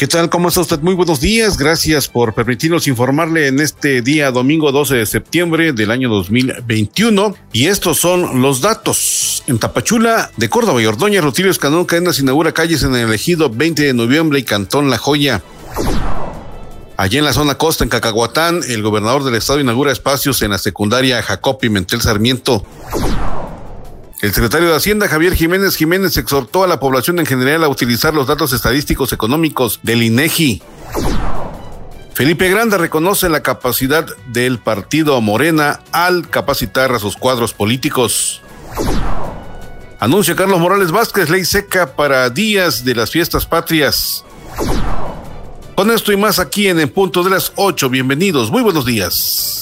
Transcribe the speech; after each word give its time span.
¿Qué 0.00 0.06
tal? 0.06 0.30
¿Cómo 0.30 0.48
está 0.48 0.62
usted? 0.62 0.80
Muy 0.80 0.94
buenos 0.94 1.20
días. 1.20 1.58
Gracias 1.58 2.08
por 2.08 2.32
permitirnos 2.32 2.88
informarle 2.88 3.48
en 3.48 3.60
este 3.60 4.00
día 4.00 4.30
domingo 4.30 4.72
12 4.72 4.94
de 4.94 5.04
septiembre 5.04 5.74
del 5.74 5.90
año 5.90 6.08
2021. 6.08 7.34
Y 7.52 7.66
estos 7.66 7.98
son 7.98 8.40
los 8.40 8.62
datos. 8.62 9.44
En 9.46 9.58
Tapachula, 9.58 10.30
de 10.38 10.48
Córdoba 10.48 10.80
y 10.80 10.86
Ordoña, 10.86 11.20
Rutilio 11.20 11.50
Escanón 11.50 11.84
Cadenas 11.84 12.18
inaugura 12.18 12.52
calles 12.52 12.82
en 12.82 12.94
el 12.94 13.12
ejido 13.12 13.50
20 13.50 13.82
de 13.82 13.92
noviembre 13.92 14.38
y 14.38 14.42
Cantón 14.42 14.88
La 14.88 14.96
Joya. 14.96 15.42
Allí 16.96 17.18
en 17.18 17.24
la 17.26 17.34
zona 17.34 17.56
costa, 17.56 17.84
en 17.84 17.90
Cacahuatán, 17.90 18.62
el 18.66 18.82
gobernador 18.82 19.22
del 19.22 19.34
estado 19.34 19.60
inaugura 19.60 19.92
espacios 19.92 20.40
en 20.40 20.52
la 20.52 20.58
secundaria 20.58 21.22
Jacob 21.22 21.58
Pimentel 21.58 22.00
Sarmiento. 22.00 22.64
El 24.22 24.34
secretario 24.34 24.68
de 24.68 24.76
Hacienda, 24.76 25.08
Javier 25.08 25.34
Jiménez 25.34 25.76
Jiménez, 25.76 26.18
exhortó 26.18 26.62
a 26.62 26.66
la 26.66 26.78
población 26.78 27.18
en 27.20 27.26
general 27.26 27.64
a 27.64 27.68
utilizar 27.68 28.12
los 28.12 28.26
datos 28.26 28.52
estadísticos 28.52 29.14
económicos 29.14 29.80
del 29.82 30.02
INEGI. 30.02 30.62
Felipe 32.12 32.50
Grande 32.50 32.76
reconoce 32.76 33.30
la 33.30 33.42
capacidad 33.42 34.06
del 34.26 34.58
partido 34.58 35.18
Morena 35.22 35.80
al 35.90 36.28
capacitar 36.28 36.92
a 36.92 36.98
sus 36.98 37.16
cuadros 37.16 37.54
políticos. 37.54 38.42
Anuncia 39.98 40.36
Carlos 40.36 40.60
Morales 40.60 40.90
Vázquez 40.90 41.30
ley 41.30 41.46
seca 41.46 41.96
para 41.96 42.28
días 42.28 42.84
de 42.84 42.94
las 42.94 43.10
fiestas 43.10 43.46
patrias. 43.46 44.24
Con 45.74 45.90
esto 45.90 46.12
y 46.12 46.18
más 46.18 46.38
aquí 46.38 46.68
en 46.68 46.78
el 46.78 46.90
punto 46.90 47.22
de 47.22 47.30
las 47.30 47.52
8. 47.56 47.88
Bienvenidos, 47.88 48.50
muy 48.50 48.60
buenos 48.60 48.84
días. 48.84 49.59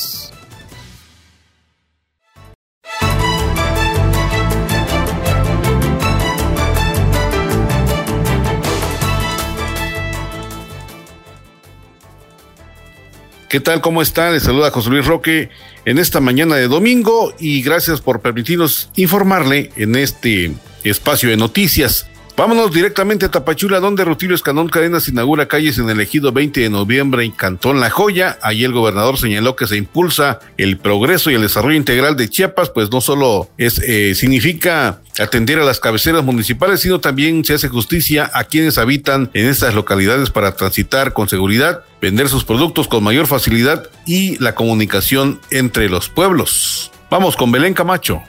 ¿Qué 13.49 13.61
tal? 13.61 13.81
¿Cómo 13.81 14.03
está? 14.03 14.31
Les 14.31 14.43
saluda 14.43 14.71
José 14.71 14.91
Luis 14.91 15.07
Roque 15.07 15.49
en 15.87 15.97
esta 15.99 16.21
mañana 16.21 16.57
de 16.57 16.69
domingo 16.69 17.33
y 17.39 17.63
gracias 17.63 18.03
por 18.03 18.21
permitirnos 18.21 18.91
informarle 18.95 19.71
en 19.77 19.97
este 19.97 20.53
espacio 20.85 21.31
de 21.31 21.39
noticias. 21.39 22.07
Vámonos 22.39 22.72
directamente 22.72 23.27
a 23.27 23.33
Tapachula, 23.33 23.81
donde 23.81 24.05
Rutilio 24.05 24.36
Escanón 24.36 24.69
Cadenas 24.69 25.08
inaugura 25.08 25.48
calles 25.48 25.77
en 25.78 25.91
el 25.91 26.00
ejido 26.00 26.31
20 26.31 26.61
de 26.61 26.70
noviembre 26.70 27.25
en 27.25 27.33
Cantón 27.33 27.80
La 27.80 27.91
Joya. 27.91 28.39
Allí 28.42 28.62
el 28.62 28.70
gobernador 28.70 29.19
señaló 29.19 29.56
que 29.56 29.67
se 29.67 29.77
impulsa 29.77 30.39
el 30.56 30.78
progreso 30.78 31.33
y 31.33 31.34
el 31.34 31.42
desarrollo 31.42 31.77
integral 31.77 32.17
de 32.17 32.28
Chiapas, 32.28 32.70
pues 32.70 32.92
no 32.92 33.00
solo 33.00 33.50
es, 33.58 33.80
eh, 33.80 34.14
significa 34.14 35.00
atender 35.18 35.58
a 35.58 35.64
las 35.64 35.80
cabeceras 35.80 36.23
municipales, 36.23 36.79
sino 36.79 37.01
también 37.01 37.45
se 37.45 37.55
hace 37.55 37.68
justicia 37.68 38.30
a 38.33 38.45
quienes 38.45 38.79
habitan 38.79 39.30
en 39.34 39.48
estas 39.48 39.74
localidades 39.74 40.30
para 40.30 40.55
transitar 40.55 41.14
con 41.14 41.29
seguridad, 41.29 41.80
vender 42.01 42.29
sus 42.29 42.45
productos 42.45 42.86
con 42.86 43.02
mayor 43.02 43.27
facilidad 43.27 43.90
y 44.07 44.39
la 44.39 44.55
comunicación 44.55 45.40
entre 45.51 45.89
los 45.89 46.08
pueblos. 46.08 46.92
Vamos 47.11 47.34
con 47.34 47.51
Belén 47.51 47.74
Camacho. 47.74 48.23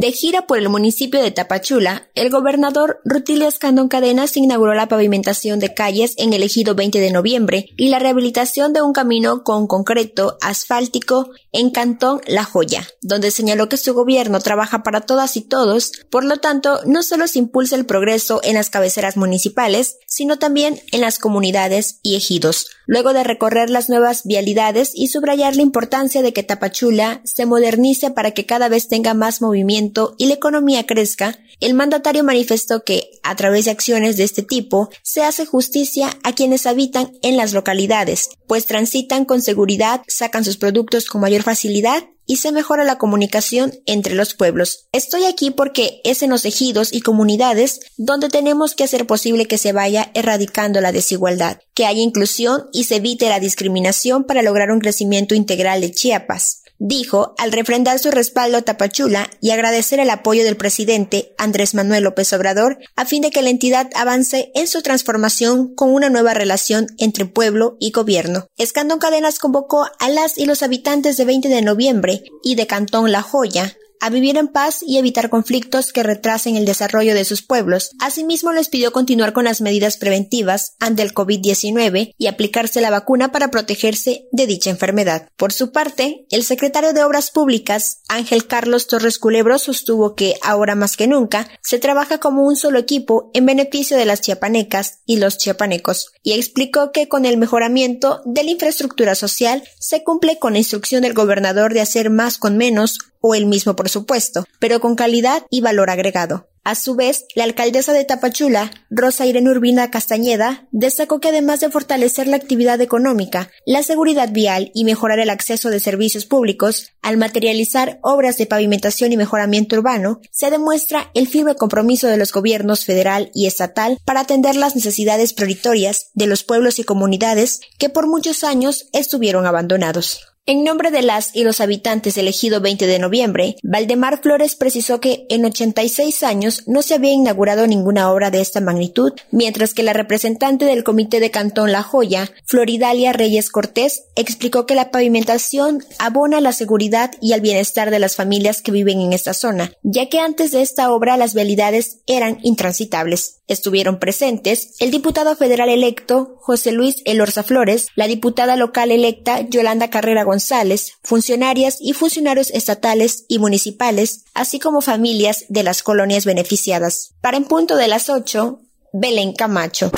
De 0.00 0.12
gira 0.12 0.46
por 0.46 0.58
el 0.58 0.68
municipio 0.68 1.20
de 1.20 1.32
Tapachula, 1.32 2.08
el 2.14 2.30
gobernador 2.30 3.00
Rutilio 3.04 3.48
Escandón 3.48 3.88
Cadenas 3.88 4.36
inauguró 4.36 4.72
la 4.74 4.86
pavimentación 4.86 5.58
de 5.58 5.74
calles 5.74 6.14
en 6.18 6.32
el 6.32 6.44
ejido 6.44 6.76
20 6.76 7.00
de 7.00 7.10
noviembre 7.10 7.66
y 7.76 7.88
la 7.88 7.98
rehabilitación 7.98 8.72
de 8.72 8.80
un 8.80 8.92
camino 8.92 9.42
con 9.42 9.66
concreto 9.66 10.38
asfáltico 10.40 11.30
en 11.50 11.70
Cantón 11.70 12.20
La 12.28 12.44
Joya, 12.44 12.86
donde 13.02 13.32
señaló 13.32 13.68
que 13.68 13.76
su 13.76 13.92
gobierno 13.92 14.38
trabaja 14.38 14.84
para 14.84 15.00
todas 15.00 15.36
y 15.36 15.40
todos, 15.40 15.90
por 16.10 16.22
lo 16.22 16.36
tanto, 16.36 16.78
no 16.86 17.02
solo 17.02 17.26
se 17.26 17.40
impulsa 17.40 17.74
el 17.74 17.84
progreso 17.84 18.40
en 18.44 18.54
las 18.54 18.70
cabeceras 18.70 19.16
municipales, 19.16 19.96
sino 20.06 20.38
también 20.38 20.80
en 20.92 21.00
las 21.00 21.18
comunidades 21.18 21.98
y 22.04 22.14
ejidos, 22.14 22.68
luego 22.86 23.12
de 23.14 23.24
recorrer 23.24 23.68
las 23.68 23.88
nuevas 23.88 24.22
vialidades 24.24 24.92
y 24.94 25.08
subrayar 25.08 25.56
la 25.56 25.62
importancia 25.62 26.22
de 26.22 26.32
que 26.32 26.44
Tapachula 26.44 27.20
se 27.24 27.46
modernice 27.46 28.12
para 28.12 28.30
que 28.30 28.46
cada 28.46 28.68
vez 28.68 28.86
tenga 28.86 29.12
más 29.14 29.42
movimiento 29.42 29.87
y 30.18 30.26
la 30.26 30.34
economía 30.34 30.86
crezca, 30.86 31.38
el 31.60 31.74
mandatario 31.74 32.22
manifestó 32.22 32.84
que, 32.84 33.10
a 33.22 33.34
través 33.34 33.64
de 33.64 33.72
acciones 33.72 34.16
de 34.16 34.24
este 34.24 34.42
tipo, 34.42 34.90
se 35.02 35.22
hace 35.22 35.44
justicia 35.44 36.16
a 36.22 36.32
quienes 36.32 36.66
habitan 36.66 37.12
en 37.22 37.36
las 37.36 37.52
localidades, 37.52 38.30
pues 38.46 38.66
transitan 38.66 39.24
con 39.24 39.42
seguridad, 39.42 40.02
sacan 40.06 40.44
sus 40.44 40.56
productos 40.56 41.06
con 41.06 41.20
mayor 41.20 41.42
facilidad 41.42 42.04
y 42.26 42.36
se 42.36 42.52
mejora 42.52 42.84
la 42.84 42.98
comunicación 42.98 43.72
entre 43.86 44.14
los 44.14 44.34
pueblos. 44.34 44.86
Estoy 44.92 45.24
aquí 45.24 45.50
porque 45.50 46.00
es 46.04 46.22
en 46.22 46.30
los 46.30 46.44
ejidos 46.44 46.92
y 46.92 47.00
comunidades 47.00 47.80
donde 47.96 48.28
tenemos 48.28 48.74
que 48.74 48.84
hacer 48.84 49.06
posible 49.06 49.46
que 49.46 49.58
se 49.58 49.72
vaya 49.72 50.12
erradicando 50.14 50.80
la 50.80 50.92
desigualdad, 50.92 51.58
que 51.74 51.86
haya 51.86 52.02
inclusión 52.02 52.66
y 52.72 52.84
se 52.84 52.96
evite 52.96 53.30
la 53.30 53.40
discriminación 53.40 54.24
para 54.24 54.42
lograr 54.42 54.70
un 54.70 54.80
crecimiento 54.80 55.34
integral 55.34 55.80
de 55.80 55.90
Chiapas 55.90 56.62
dijo 56.78 57.34
al 57.38 57.52
refrendar 57.52 57.98
su 57.98 58.10
respaldo 58.10 58.58
a 58.58 58.62
Tapachula 58.62 59.28
y 59.40 59.50
agradecer 59.50 60.00
el 60.00 60.10
apoyo 60.10 60.44
del 60.44 60.56
presidente 60.56 61.34
Andrés 61.38 61.74
Manuel 61.74 62.04
López 62.04 62.32
Obrador 62.32 62.78
a 62.96 63.04
fin 63.04 63.22
de 63.22 63.30
que 63.30 63.42
la 63.42 63.50
entidad 63.50 63.90
avance 63.94 64.50
en 64.54 64.66
su 64.66 64.82
transformación 64.82 65.74
con 65.74 65.92
una 65.92 66.10
nueva 66.10 66.34
relación 66.34 66.86
entre 66.98 67.26
pueblo 67.26 67.76
y 67.80 67.90
gobierno. 67.90 68.46
Escandón 68.56 68.98
Cadenas 68.98 69.38
convocó 69.38 69.86
a 69.98 70.08
las 70.08 70.38
y 70.38 70.46
los 70.46 70.62
habitantes 70.62 71.16
de 71.16 71.24
20 71.24 71.48
de 71.48 71.62
noviembre 71.62 72.22
y 72.42 72.54
de 72.54 72.66
Cantón 72.66 73.12
La 73.12 73.22
Joya 73.22 73.76
a 74.00 74.10
vivir 74.10 74.36
en 74.36 74.48
paz 74.48 74.82
y 74.86 74.98
evitar 74.98 75.30
conflictos 75.30 75.92
que 75.92 76.02
retrasen 76.02 76.56
el 76.56 76.64
desarrollo 76.64 77.14
de 77.14 77.24
sus 77.24 77.42
pueblos. 77.42 77.90
Asimismo, 78.00 78.52
les 78.52 78.68
pidió 78.68 78.92
continuar 78.92 79.32
con 79.32 79.44
las 79.44 79.60
medidas 79.60 79.96
preventivas 79.96 80.74
ante 80.80 81.02
el 81.02 81.14
COVID-19 81.14 82.14
y 82.16 82.26
aplicarse 82.26 82.80
la 82.80 82.90
vacuna 82.90 83.32
para 83.32 83.50
protegerse 83.50 84.26
de 84.32 84.46
dicha 84.46 84.70
enfermedad. 84.70 85.28
Por 85.36 85.52
su 85.52 85.72
parte, 85.72 86.26
el 86.30 86.44
secretario 86.44 86.92
de 86.92 87.04
Obras 87.04 87.30
Públicas, 87.30 88.02
Ángel 88.08 88.46
Carlos 88.46 88.86
Torres 88.86 89.18
Culebro, 89.18 89.58
sostuvo 89.58 90.14
que, 90.14 90.34
ahora 90.42 90.74
más 90.74 90.96
que 90.96 91.06
nunca, 91.06 91.48
se 91.62 91.78
trabaja 91.78 92.18
como 92.18 92.44
un 92.44 92.56
solo 92.56 92.78
equipo 92.78 93.30
en 93.34 93.46
beneficio 93.46 93.96
de 93.96 94.04
las 94.04 94.20
chiapanecas 94.20 95.00
y 95.06 95.16
los 95.16 95.38
chiapanecos, 95.38 96.12
y 96.22 96.32
explicó 96.32 96.92
que 96.92 97.08
con 97.08 97.24
el 97.24 97.36
mejoramiento 97.36 98.20
de 98.24 98.44
la 98.44 98.50
infraestructura 98.50 99.14
social 99.14 99.62
se 99.78 100.02
cumple 100.04 100.38
con 100.38 100.52
la 100.52 100.58
instrucción 100.58 101.02
del 101.02 101.14
gobernador 101.14 101.74
de 101.74 101.80
hacer 101.80 102.10
más 102.10 102.38
con 102.38 102.56
menos 102.56 102.98
o 103.20 103.34
el 103.34 103.46
mismo 103.46 103.76
por 103.76 103.88
supuesto, 103.88 104.44
pero 104.58 104.80
con 104.80 104.94
calidad 104.94 105.44
y 105.50 105.60
valor 105.60 105.90
agregado. 105.90 106.48
A 106.68 106.74
su 106.74 106.96
vez, 106.96 107.24
la 107.34 107.44
alcaldesa 107.44 107.94
de 107.94 108.04
Tapachula, 108.04 108.70
Rosa 108.90 109.24
Irene 109.24 109.48
Urbina 109.48 109.90
Castañeda, 109.90 110.68
destacó 110.70 111.18
que 111.18 111.28
además 111.28 111.60
de 111.60 111.70
fortalecer 111.70 112.26
la 112.26 112.36
actividad 112.36 112.78
económica, 112.82 113.50
la 113.64 113.82
seguridad 113.82 114.30
vial 114.32 114.70
y 114.74 114.84
mejorar 114.84 115.18
el 115.18 115.30
acceso 115.30 115.70
de 115.70 115.80
servicios 115.80 116.26
públicos, 116.26 116.92
al 117.00 117.16
materializar 117.16 117.98
obras 118.02 118.36
de 118.36 118.44
pavimentación 118.44 119.12
y 119.12 119.16
mejoramiento 119.16 119.76
urbano, 119.76 120.20
se 120.30 120.50
demuestra 120.50 121.10
el 121.14 121.26
firme 121.26 121.54
compromiso 121.54 122.06
de 122.06 122.18
los 122.18 122.32
gobiernos 122.32 122.84
federal 122.84 123.30
y 123.34 123.46
estatal 123.46 123.98
para 124.04 124.20
atender 124.20 124.54
las 124.54 124.76
necesidades 124.76 125.32
prioritarias 125.32 126.10
de 126.12 126.26
los 126.26 126.44
pueblos 126.44 126.78
y 126.78 126.84
comunidades 126.84 127.60
que 127.78 127.88
por 127.88 128.06
muchos 128.06 128.44
años 128.44 128.90
estuvieron 128.92 129.46
abandonados. 129.46 130.37
En 130.48 130.64
nombre 130.64 130.90
de 130.90 131.02
las 131.02 131.36
y 131.36 131.44
los 131.44 131.60
habitantes 131.60 132.16
elegido 132.16 132.62
20 132.62 132.86
de 132.86 132.98
noviembre, 132.98 133.56
Valdemar 133.62 134.22
Flores 134.22 134.54
precisó 134.54 134.98
que 134.98 135.26
en 135.28 135.44
86 135.44 136.22
años 136.22 136.62
no 136.66 136.80
se 136.80 136.94
había 136.94 137.12
inaugurado 137.12 137.66
ninguna 137.66 138.10
obra 138.10 138.30
de 138.30 138.40
esta 138.40 138.62
magnitud, 138.62 139.12
mientras 139.30 139.74
que 139.74 139.82
la 139.82 139.92
representante 139.92 140.64
del 140.64 140.84
Comité 140.84 141.20
de 141.20 141.30
Cantón 141.30 141.70
La 141.70 141.82
Joya, 141.82 142.30
Floridalia 142.46 143.12
Reyes 143.12 143.50
Cortés, 143.50 144.04
explicó 144.16 144.64
que 144.64 144.74
la 144.74 144.90
pavimentación 144.90 145.84
abona 145.98 146.40
la 146.40 146.52
seguridad 146.52 147.10
y 147.20 147.34
al 147.34 147.42
bienestar 147.42 147.90
de 147.90 147.98
las 147.98 148.16
familias 148.16 148.62
que 148.62 148.72
viven 148.72 149.02
en 149.02 149.12
esta 149.12 149.34
zona, 149.34 149.72
ya 149.82 150.08
que 150.08 150.18
antes 150.18 150.52
de 150.52 150.62
esta 150.62 150.90
obra 150.94 151.18
las 151.18 151.34
vialidades 151.34 151.98
eran 152.06 152.38
intransitables. 152.42 153.37
Estuvieron 153.48 153.98
presentes 153.98 154.76
el 154.78 154.90
diputado 154.90 155.34
federal 155.34 155.70
electo 155.70 156.36
José 156.40 156.70
Luis 156.70 156.96
Elorza 157.06 157.42
Flores, 157.42 157.88
la 157.96 158.06
diputada 158.06 158.56
local 158.56 158.90
electa 158.90 159.40
Yolanda 159.40 159.88
Carrera 159.88 160.22
González, 160.22 160.92
funcionarias 161.02 161.78
y 161.80 161.94
funcionarios 161.94 162.50
estatales 162.50 163.24
y 163.26 163.38
municipales, 163.38 164.24
así 164.34 164.58
como 164.58 164.82
familias 164.82 165.46
de 165.48 165.62
las 165.62 165.82
colonias 165.82 166.26
beneficiadas. 166.26 167.14
Para 167.22 167.38
en 167.38 167.44
punto 167.44 167.76
de 167.76 167.88
las 167.88 168.10
8, 168.10 168.60
Belén 168.92 169.32
Camacho. 169.32 169.90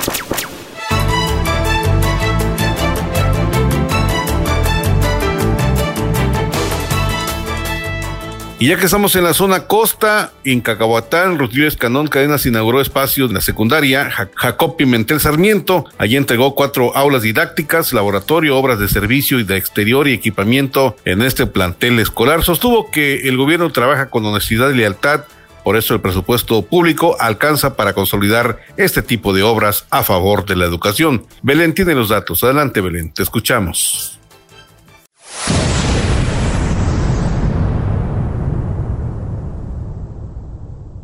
Y 8.60 8.68
ya 8.68 8.76
que 8.76 8.84
estamos 8.84 9.16
en 9.16 9.24
la 9.24 9.32
zona 9.32 9.66
costa, 9.66 10.32
en 10.44 10.60
Cacahuatán, 10.60 11.38
Rutilio 11.38 11.66
Escanón 11.66 12.08
Cadenas 12.08 12.44
inauguró 12.44 12.82
espacios 12.82 13.30
en 13.30 13.36
la 13.36 13.40
secundaria 13.40 14.10
Jacob 14.10 14.76
Pimentel 14.76 15.18
Sarmiento. 15.18 15.86
Allí 15.96 16.16
entregó 16.16 16.54
cuatro 16.54 16.94
aulas 16.94 17.22
didácticas, 17.22 17.94
laboratorio, 17.94 18.58
obras 18.58 18.78
de 18.78 18.88
servicio 18.88 19.40
y 19.40 19.44
de 19.44 19.56
exterior 19.56 20.06
y 20.08 20.12
equipamiento 20.12 20.94
en 21.06 21.22
este 21.22 21.46
plantel 21.46 21.98
escolar. 22.00 22.44
Sostuvo 22.44 22.90
que 22.90 23.26
el 23.30 23.38
gobierno 23.38 23.72
trabaja 23.72 24.10
con 24.10 24.26
honestidad 24.26 24.68
y 24.68 24.74
lealtad 24.74 25.22
por 25.64 25.76
eso 25.76 25.94
el 25.94 26.02
presupuesto 26.02 26.60
público 26.60 27.16
alcanza 27.18 27.76
para 27.76 27.94
consolidar 27.94 28.60
este 28.76 29.00
tipo 29.00 29.32
de 29.32 29.42
obras 29.42 29.86
a 29.90 30.02
favor 30.02 30.44
de 30.44 30.56
la 30.56 30.66
educación. 30.66 31.26
Belén 31.42 31.72
tiene 31.74 31.94
los 31.94 32.10
datos. 32.10 32.44
Adelante, 32.44 32.82
Belén, 32.82 33.12
te 33.12 33.22
escuchamos. 33.22 34.20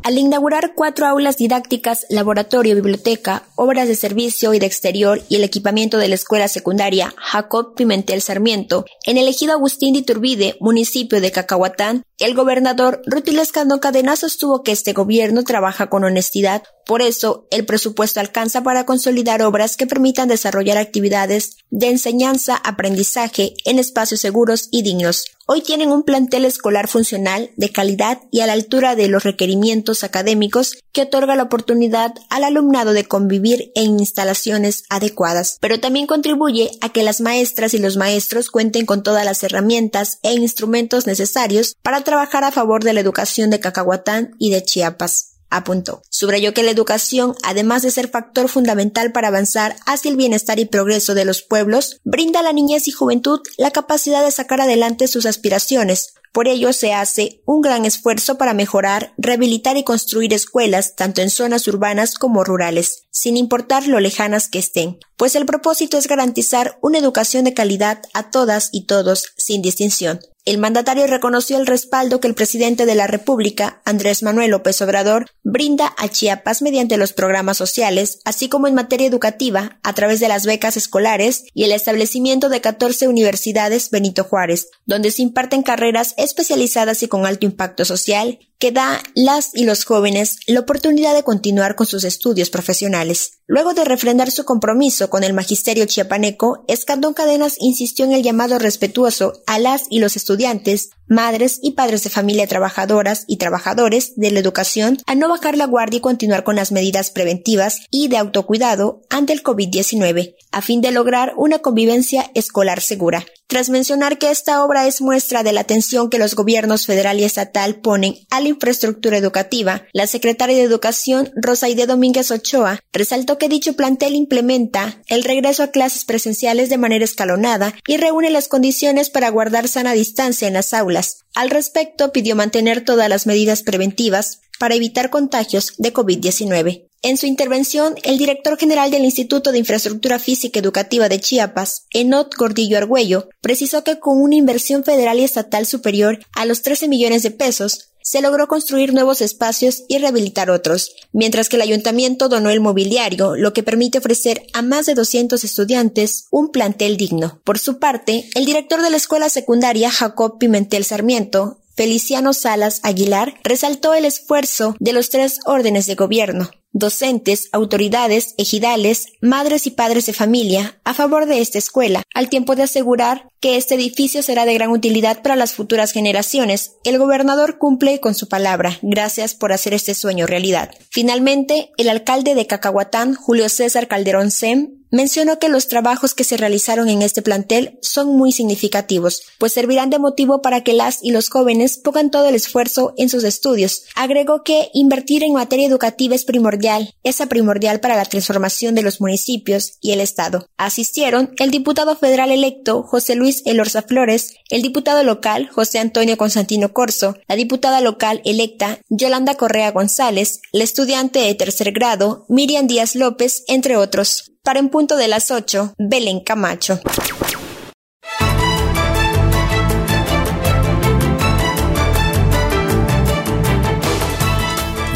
Al 0.07 0.17
inaugurar 0.17 0.71
cuatro 0.73 1.05
aulas 1.05 1.35
didácticas, 1.35 2.05
laboratorio, 2.09 2.75
biblioteca, 2.75 3.43
obras 3.55 3.89
de 3.89 3.95
servicio 3.95 4.53
y 4.53 4.59
de 4.59 4.65
exterior 4.65 5.21
y 5.27 5.35
el 5.35 5.43
equipamiento 5.43 5.97
de 5.97 6.07
la 6.07 6.15
escuela 6.15 6.47
secundaria 6.47 7.13
Jacob 7.17 7.75
Pimentel 7.75 8.21
Sarmiento, 8.21 8.85
en 9.05 9.17
el 9.17 9.27
ejido 9.27 9.51
Agustín 9.51 9.91
de 9.91 9.99
Iturbide, 9.99 10.55
municipio 10.61 11.19
de 11.19 11.33
Cacahuatán, 11.33 12.03
el 12.19 12.35
gobernador 12.35 13.01
Rutilio 13.05 13.41
Escandón 13.41 13.79
Cadena 13.79 14.15
sostuvo 14.15 14.63
que 14.63 14.71
este 14.71 14.93
gobierno 14.93 15.43
trabaja 15.43 15.89
con 15.89 16.05
honestidad, 16.05 16.63
por 16.85 17.01
eso 17.01 17.45
el 17.51 17.65
presupuesto 17.65 18.21
alcanza 18.21 18.63
para 18.63 18.85
consolidar 18.85 19.41
obras 19.41 19.75
que 19.75 19.87
permitan 19.87 20.29
desarrollar 20.29 20.77
actividades 20.77 21.57
de 21.69 21.89
enseñanza, 21.89 22.55
aprendizaje 22.55 23.55
en 23.65 23.77
espacios 23.77 24.21
seguros 24.21 24.69
y 24.71 24.83
dignos. 24.83 25.36
Hoy 25.49 25.61
tienen 25.61 25.93
un 25.93 26.03
plantel 26.03 26.43
escolar 26.43 26.89
funcional, 26.89 27.51
de 27.55 27.71
calidad 27.71 28.19
y 28.31 28.41
a 28.41 28.47
la 28.47 28.51
altura 28.51 28.97
de 28.97 29.07
los 29.07 29.23
requerimientos 29.23 30.03
académicos 30.03 30.75
que 30.91 31.03
otorga 31.03 31.37
la 31.37 31.43
oportunidad 31.43 32.13
al 32.29 32.43
alumnado 32.43 32.91
de 32.91 33.05
convivir 33.05 33.71
en 33.73 33.97
instalaciones 33.97 34.83
adecuadas, 34.89 35.57
pero 35.61 35.79
también 35.79 36.05
contribuye 36.05 36.71
a 36.81 36.89
que 36.89 37.01
las 37.01 37.21
maestras 37.21 37.73
y 37.73 37.77
los 37.77 37.95
maestros 37.95 38.51
cuenten 38.51 38.85
con 38.85 39.03
todas 39.03 39.23
las 39.23 39.41
herramientas 39.41 40.19
e 40.21 40.33
instrumentos 40.33 41.07
necesarios 41.07 41.77
para 41.81 42.01
trabajar 42.01 42.43
a 42.43 42.51
favor 42.51 42.83
de 42.83 42.91
la 42.91 42.99
educación 42.99 43.49
de 43.49 43.61
Cacahuatán 43.61 44.35
y 44.39 44.49
de 44.49 44.65
Chiapas 44.65 45.36
apuntó. 45.49 46.01
Subrayó 46.09 46.53
que 46.53 46.63
la 46.63 46.71
educación, 46.71 47.35
además 47.43 47.81
de 47.81 47.91
ser 47.91 48.09
factor 48.09 48.49
fundamental 48.49 49.11
para 49.11 49.29
avanzar 49.29 49.75
hacia 49.85 50.09
el 50.11 50.17
bienestar 50.17 50.59
y 50.59 50.65
progreso 50.65 51.13
de 51.13 51.25
los 51.25 51.41
pueblos, 51.41 51.99
brinda 52.03 52.41
a 52.41 52.43
la 52.43 52.53
niñez 52.53 52.87
y 52.87 52.91
juventud 52.91 53.39
la 53.57 53.71
capacidad 53.71 54.23
de 54.23 54.31
sacar 54.31 54.61
adelante 54.61 55.07
sus 55.07 55.25
aspiraciones. 55.25 56.13
Por 56.33 56.47
ello 56.47 56.71
se 56.71 56.93
hace 56.93 57.41
un 57.45 57.61
gran 57.61 57.85
esfuerzo 57.85 58.37
para 58.37 58.53
mejorar, 58.53 59.13
rehabilitar 59.17 59.77
y 59.77 59.83
construir 59.83 60.33
escuelas 60.33 60.95
tanto 60.95 61.21
en 61.21 61.31
zonas 61.31 61.67
urbanas 61.67 62.15
como 62.15 62.43
rurales, 62.43 63.06
sin 63.17 63.35
importar 63.35 63.87
lo 63.87 63.99
lejanas 63.99 64.47
que 64.47 64.59
estén, 64.59 64.99
pues 65.15 65.35
el 65.35 65.47
propósito 65.47 65.97
es 65.97 66.05
garantizar 66.05 66.77
una 66.83 66.99
educación 66.99 67.45
de 67.45 67.55
calidad 67.55 68.03
a 68.13 68.29
todas 68.29 68.69
y 68.71 68.85
todos, 68.85 69.33
sin 69.37 69.63
distinción. 69.63 70.19
El 70.45 70.59
mandatario 70.59 71.07
reconoció 71.07 71.57
el 71.57 71.65
respaldo 71.65 72.21
que 72.21 72.27
el 72.27 72.35
presidente 72.35 72.85
de 72.85 72.95
la 72.95 73.07
República, 73.07 73.81
Andrés 73.85 74.23
Manuel 74.23 74.51
López 74.51 74.81
Obrador, 74.81 75.25
brinda 75.43 75.93
a 75.97 76.07
Chiapas 76.07 76.61
mediante 76.61 76.95
los 76.95 77.11
programas 77.11 77.57
sociales, 77.57 78.19
así 78.23 78.47
como 78.49 78.67
en 78.67 78.75
materia 78.75 79.07
educativa, 79.07 79.79
a 79.83 79.93
través 79.93 80.21
de 80.21 80.29
las 80.29 80.45
becas 80.45 80.77
escolares 80.77 81.43
y 81.53 81.63
el 81.63 81.71
establecimiento 81.71 82.47
de 82.47 82.61
14 82.61 83.09
universidades 83.09 83.89
Benito 83.89 84.23
Juárez, 84.23 84.69
donde 84.85 85.11
se 85.11 85.23
imparten 85.23 85.63
carreras 85.63 86.13
especializadas 86.17 87.03
y 87.03 87.07
con 87.09 87.25
alto 87.25 87.45
impacto 87.45 87.83
social 87.83 88.39
que 88.59 88.71
da 88.71 89.01
las 89.15 89.51
y 89.53 89.65
los 89.65 89.85
jóvenes 89.85 90.39
la 90.47 90.61
oportunidad 90.61 91.13
de 91.13 91.23
continuar 91.23 91.75
con 91.75 91.85
sus 91.85 92.03
estudios 92.03 92.49
profesionales. 92.49 93.06
оказались 93.07 93.36
Luego 93.49 93.73
de 93.73 93.85
refrendar 93.85 94.29
su 94.29 94.43
compromiso 94.43 95.09
con 95.09 95.23
el 95.23 95.31
magisterio 95.31 95.85
chiapaneco, 95.85 96.65
Escandón 96.67 97.13
Cadenas 97.13 97.55
insistió 97.59 98.03
en 98.03 98.11
el 98.11 98.21
llamado 98.21 98.59
respetuoso 98.59 99.41
a 99.47 99.57
las 99.57 99.85
y 99.89 99.99
los 99.99 100.17
estudiantes, 100.17 100.89
madres 101.07 101.59
y 101.61 101.71
padres 101.71 102.03
de 102.03 102.09
familia 102.09 102.45
trabajadoras 102.45 103.23
y 103.25 103.37
trabajadores 103.37 104.17
de 104.17 104.31
la 104.31 104.39
educación 104.39 104.97
a 105.05 105.15
no 105.15 105.29
bajar 105.29 105.57
la 105.57 105.65
guardia 105.65 105.99
y 105.99 106.01
continuar 106.01 106.43
con 106.43 106.57
las 106.57 106.73
medidas 106.73 107.09
preventivas 107.09 107.79
y 107.89 108.09
de 108.09 108.17
autocuidado 108.17 109.03
ante 109.09 109.31
el 109.31 109.43
COVID-19, 109.43 110.35
a 110.51 110.61
fin 110.61 110.81
de 110.81 110.91
lograr 110.91 111.33
una 111.37 111.59
convivencia 111.59 112.29
escolar 112.33 112.81
segura. 112.81 113.25
Tras 113.47 113.69
mencionar 113.69 114.17
que 114.17 114.29
esta 114.29 114.61
obra 114.61 114.87
es 114.87 114.99
muestra 114.99 115.41
de 115.41 115.53
la 115.53 115.61
atención 115.61 116.09
que 116.09 116.19
los 116.19 116.35
gobiernos 116.35 116.85
federal 116.85 117.17
y 117.17 117.23
estatal 117.23 117.79
ponen 117.79 118.15
a 118.29 118.41
la 118.41 118.49
infraestructura 118.49 119.17
educativa, 119.17 119.83
la 119.93 120.05
secretaria 120.05 120.57
de 120.57 120.63
Educación, 120.63 121.31
Rosaide 121.41 121.85
Domínguez 121.85 122.29
Ochoa, 122.29 122.81
resaltó 122.91 123.36
que 123.37 123.49
dicho 123.49 123.73
plantel 123.73 124.15
implementa 124.15 125.01
el 125.07 125.23
regreso 125.23 125.63
a 125.63 125.71
clases 125.71 126.05
presenciales 126.05 126.69
de 126.69 126.77
manera 126.77 127.05
escalonada 127.05 127.73
y 127.87 127.97
reúne 127.97 128.29
las 128.29 128.47
condiciones 128.47 129.09
para 129.09 129.29
guardar 129.29 129.67
sana 129.67 129.93
distancia 129.93 130.47
en 130.47 130.53
las 130.53 130.73
aulas. 130.73 131.25
Al 131.33 131.49
respecto, 131.49 132.11
pidió 132.11 132.35
mantener 132.35 132.83
todas 132.83 133.09
las 133.09 133.27
medidas 133.27 133.63
preventivas 133.63 134.41
para 134.59 134.75
evitar 134.75 135.09
contagios 135.09 135.73
de 135.77 135.93
COVID-19. 135.93 136.87
En 137.03 137.15
su 137.15 137.27
intervención, 137.27 137.95
el 138.03 138.17
director 138.17 138.57
general 138.57 138.89
del 138.89 139.05
Instituto 139.05 139.51
de 139.51 139.59
Infraestructura 139.59 140.17
Física 140.17 140.59
Educativa 140.59 141.07
de 141.09 141.19
Chiapas, 141.19 141.85
Enot 141.91 142.35
Gordillo 142.35 142.77
Argüello, 142.77 143.29
precisó 143.39 143.83
que 143.83 143.99
con 143.99 144.19
una 144.19 144.35
inversión 144.35 144.83
federal 144.83 145.19
y 145.19 145.23
estatal 145.23 145.67
superior 145.67 146.19
a 146.33 146.45
los 146.45 146.63
13 146.63 146.87
millones 146.87 147.21
de 147.21 147.31
pesos, 147.31 147.91
se 148.07 148.21
logró 148.21 148.47
construir 148.47 148.93
nuevos 148.93 149.19
espacios 149.19 149.83
y 149.89 149.97
rehabilitar 149.97 150.49
otros, 150.49 150.93
mientras 151.11 151.49
que 151.49 151.57
el 151.57 151.61
ayuntamiento 151.61 152.29
donó 152.29 152.49
el 152.49 152.61
mobiliario, 152.61 153.35
lo 153.35 153.51
que 153.51 153.63
permite 153.63 153.97
ofrecer 153.97 154.47
a 154.53 154.61
más 154.61 154.85
de 154.85 154.93
200 154.93 155.43
estudiantes 155.43 156.27
un 156.31 156.53
plantel 156.53 156.95
digno. 156.95 157.41
Por 157.43 157.59
su 157.59 157.79
parte, 157.79 158.29
el 158.35 158.45
director 158.45 158.81
de 158.81 158.91
la 158.91 158.95
escuela 158.95 159.27
secundaria 159.27 159.91
Jacob 159.91 160.37
Pimentel 160.37 160.85
Sarmiento 160.85 161.59
Feliciano 161.75 162.33
Salas 162.33 162.79
Aguilar 162.81 163.35
resaltó 163.43 163.93
el 163.93 164.05
esfuerzo 164.05 164.75
de 164.79 164.93
los 164.93 165.09
tres 165.09 165.41
órdenes 165.45 165.85
de 165.85 165.93
gobierno, 165.93 166.49
docentes, 166.71 167.49
autoridades, 167.51 168.33
ejidales, 168.37 169.07
madres 169.21 169.67
y 169.67 169.71
padres 169.71 170.07
de 170.07 170.13
familia 170.13 170.79
a 170.85 170.95
favor 170.95 171.27
de 171.27 171.39
esta 171.39 171.59
escuela, 171.59 172.01
al 172.15 172.29
tiempo 172.29 172.55
de 172.55 172.63
asegurar 172.63 173.29
que 173.39 173.57
este 173.57 173.75
edificio 173.75 174.23
será 174.23 174.45
de 174.45 174.53
gran 174.53 174.71
utilidad 174.71 175.21
para 175.21 175.35
las 175.35 175.53
futuras 175.53 175.91
generaciones. 175.91 176.73
El 176.83 176.97
gobernador 176.97 177.57
cumple 177.57 177.99
con 177.99 178.15
su 178.15 178.27
palabra. 178.27 178.77
Gracias 178.81 179.35
por 179.35 179.53
hacer 179.53 179.73
este 179.73 179.93
sueño 179.93 180.27
realidad. 180.27 180.71
Finalmente, 180.89 181.71
el 181.77 181.89
alcalde 181.89 182.35
de 182.35 182.47
Cacahuatán, 182.47 183.15
Julio 183.15 183.49
César 183.49 183.87
Calderón 183.87 184.31
Sem, 184.31 184.77
Mencionó 184.89 185.37
que 185.37 185.49
los 185.49 185.67
trabajos 185.67 186.13
que 186.13 186.23
se 186.23 186.37
realizaron 186.37 186.87
en 186.87 187.01
este 187.01 187.21
plantel 187.21 187.77
son 187.81 188.15
muy 188.15 188.31
significativos, 188.31 189.23
pues 189.37 189.51
servirán 189.51 189.89
de 189.89 189.99
motivo 189.99 190.41
para 190.41 190.63
que 190.63 190.73
las 190.73 191.03
y 191.03 191.11
los 191.11 191.29
jóvenes 191.29 191.77
pongan 191.77 192.09
todo 192.09 192.29
el 192.29 192.35
esfuerzo 192.35 192.93
en 192.97 193.09
sus 193.09 193.25
estudios. 193.25 193.83
Agregó 193.95 194.43
que 194.43 194.69
invertir 194.73 195.23
en 195.23 195.33
materia 195.33 195.67
educativa 195.67 196.15
es 196.15 196.23
primordial, 196.23 196.93
es 197.03 197.17
primordial 197.27 197.81
para 197.81 197.97
la 197.97 198.05
transformación 198.05 198.75
de 198.75 198.83
los 198.83 199.01
municipios 199.01 199.73
y 199.81 199.91
el 199.91 199.99
Estado. 199.99 200.47
Asistieron 200.55 201.33
el 201.37 201.51
diputado 201.51 201.97
federal 201.97 202.31
electo 202.31 202.83
José 202.83 203.15
Luis 203.15 203.26
Elorza 203.45 203.81
Flores, 203.81 204.35
el 204.49 204.61
diputado 204.61 205.03
local 205.03 205.49
José 205.49 205.79
Antonio 205.79 206.17
Constantino 206.17 206.73
Corso, 206.73 207.15
la 207.27 207.35
diputada 207.35 207.81
local 207.81 208.21
electa 208.25 208.79
Yolanda 208.89 209.35
Correa 209.35 209.71
González, 209.71 210.41
la 210.51 210.63
estudiante 210.63 211.19
de 211.19 211.35
tercer 211.35 211.71
grado 211.71 212.25
Miriam 212.29 212.67
Díaz 212.67 212.95
López, 212.95 213.43
entre 213.47 213.77
otros. 213.77 214.31
Para 214.43 214.59
en 214.59 214.69
punto 214.69 214.95
de 214.95 215.07
las 215.07 215.31
8, 215.31 215.73
Belén 215.77 216.21
Camacho. 216.21 216.79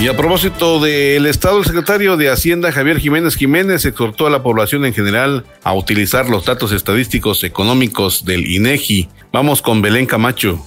Y 0.01 0.07
a 0.07 0.17
propósito 0.17 0.79
del 0.79 1.27
Estado, 1.27 1.59
el 1.59 1.65
secretario 1.65 2.17
de 2.17 2.31
Hacienda, 2.31 2.71
Javier 2.71 2.97
Jiménez 2.97 3.35
Jiménez, 3.35 3.85
exhortó 3.85 4.25
a 4.25 4.31
la 4.31 4.41
población 4.41 4.83
en 4.83 4.95
general 4.95 5.45
a 5.61 5.75
utilizar 5.75 6.27
los 6.27 6.43
datos 6.43 6.71
estadísticos 6.71 7.43
económicos 7.43 8.25
del 8.25 8.47
INEGI. 8.47 9.09
Vamos 9.31 9.61
con 9.61 9.83
Belén 9.83 10.07
Camacho. 10.07 10.59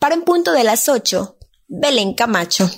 Para 0.00 0.16
un 0.16 0.22
punto 0.22 0.50
de 0.50 0.64
las 0.64 0.88
8, 0.88 1.36
Belén 1.68 2.14
Camacho. 2.14 2.68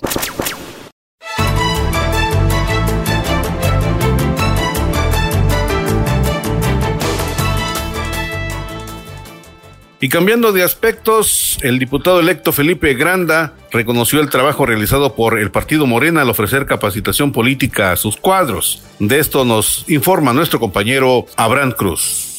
Y 10.04 10.10
cambiando 10.10 10.52
de 10.52 10.62
aspectos, 10.62 11.56
el 11.62 11.78
diputado 11.78 12.20
electo 12.20 12.52
Felipe 12.52 12.92
Granda 12.92 13.54
reconoció 13.72 14.20
el 14.20 14.28
trabajo 14.28 14.66
realizado 14.66 15.14
por 15.14 15.38
el 15.38 15.50
partido 15.50 15.86
Morena 15.86 16.20
al 16.20 16.28
ofrecer 16.28 16.66
capacitación 16.66 17.32
política 17.32 17.90
a 17.90 17.96
sus 17.96 18.18
cuadros. 18.18 18.82
De 18.98 19.18
esto 19.18 19.46
nos 19.46 19.86
informa 19.88 20.34
nuestro 20.34 20.60
compañero 20.60 21.24
Abraham 21.36 21.72
Cruz. 21.72 22.34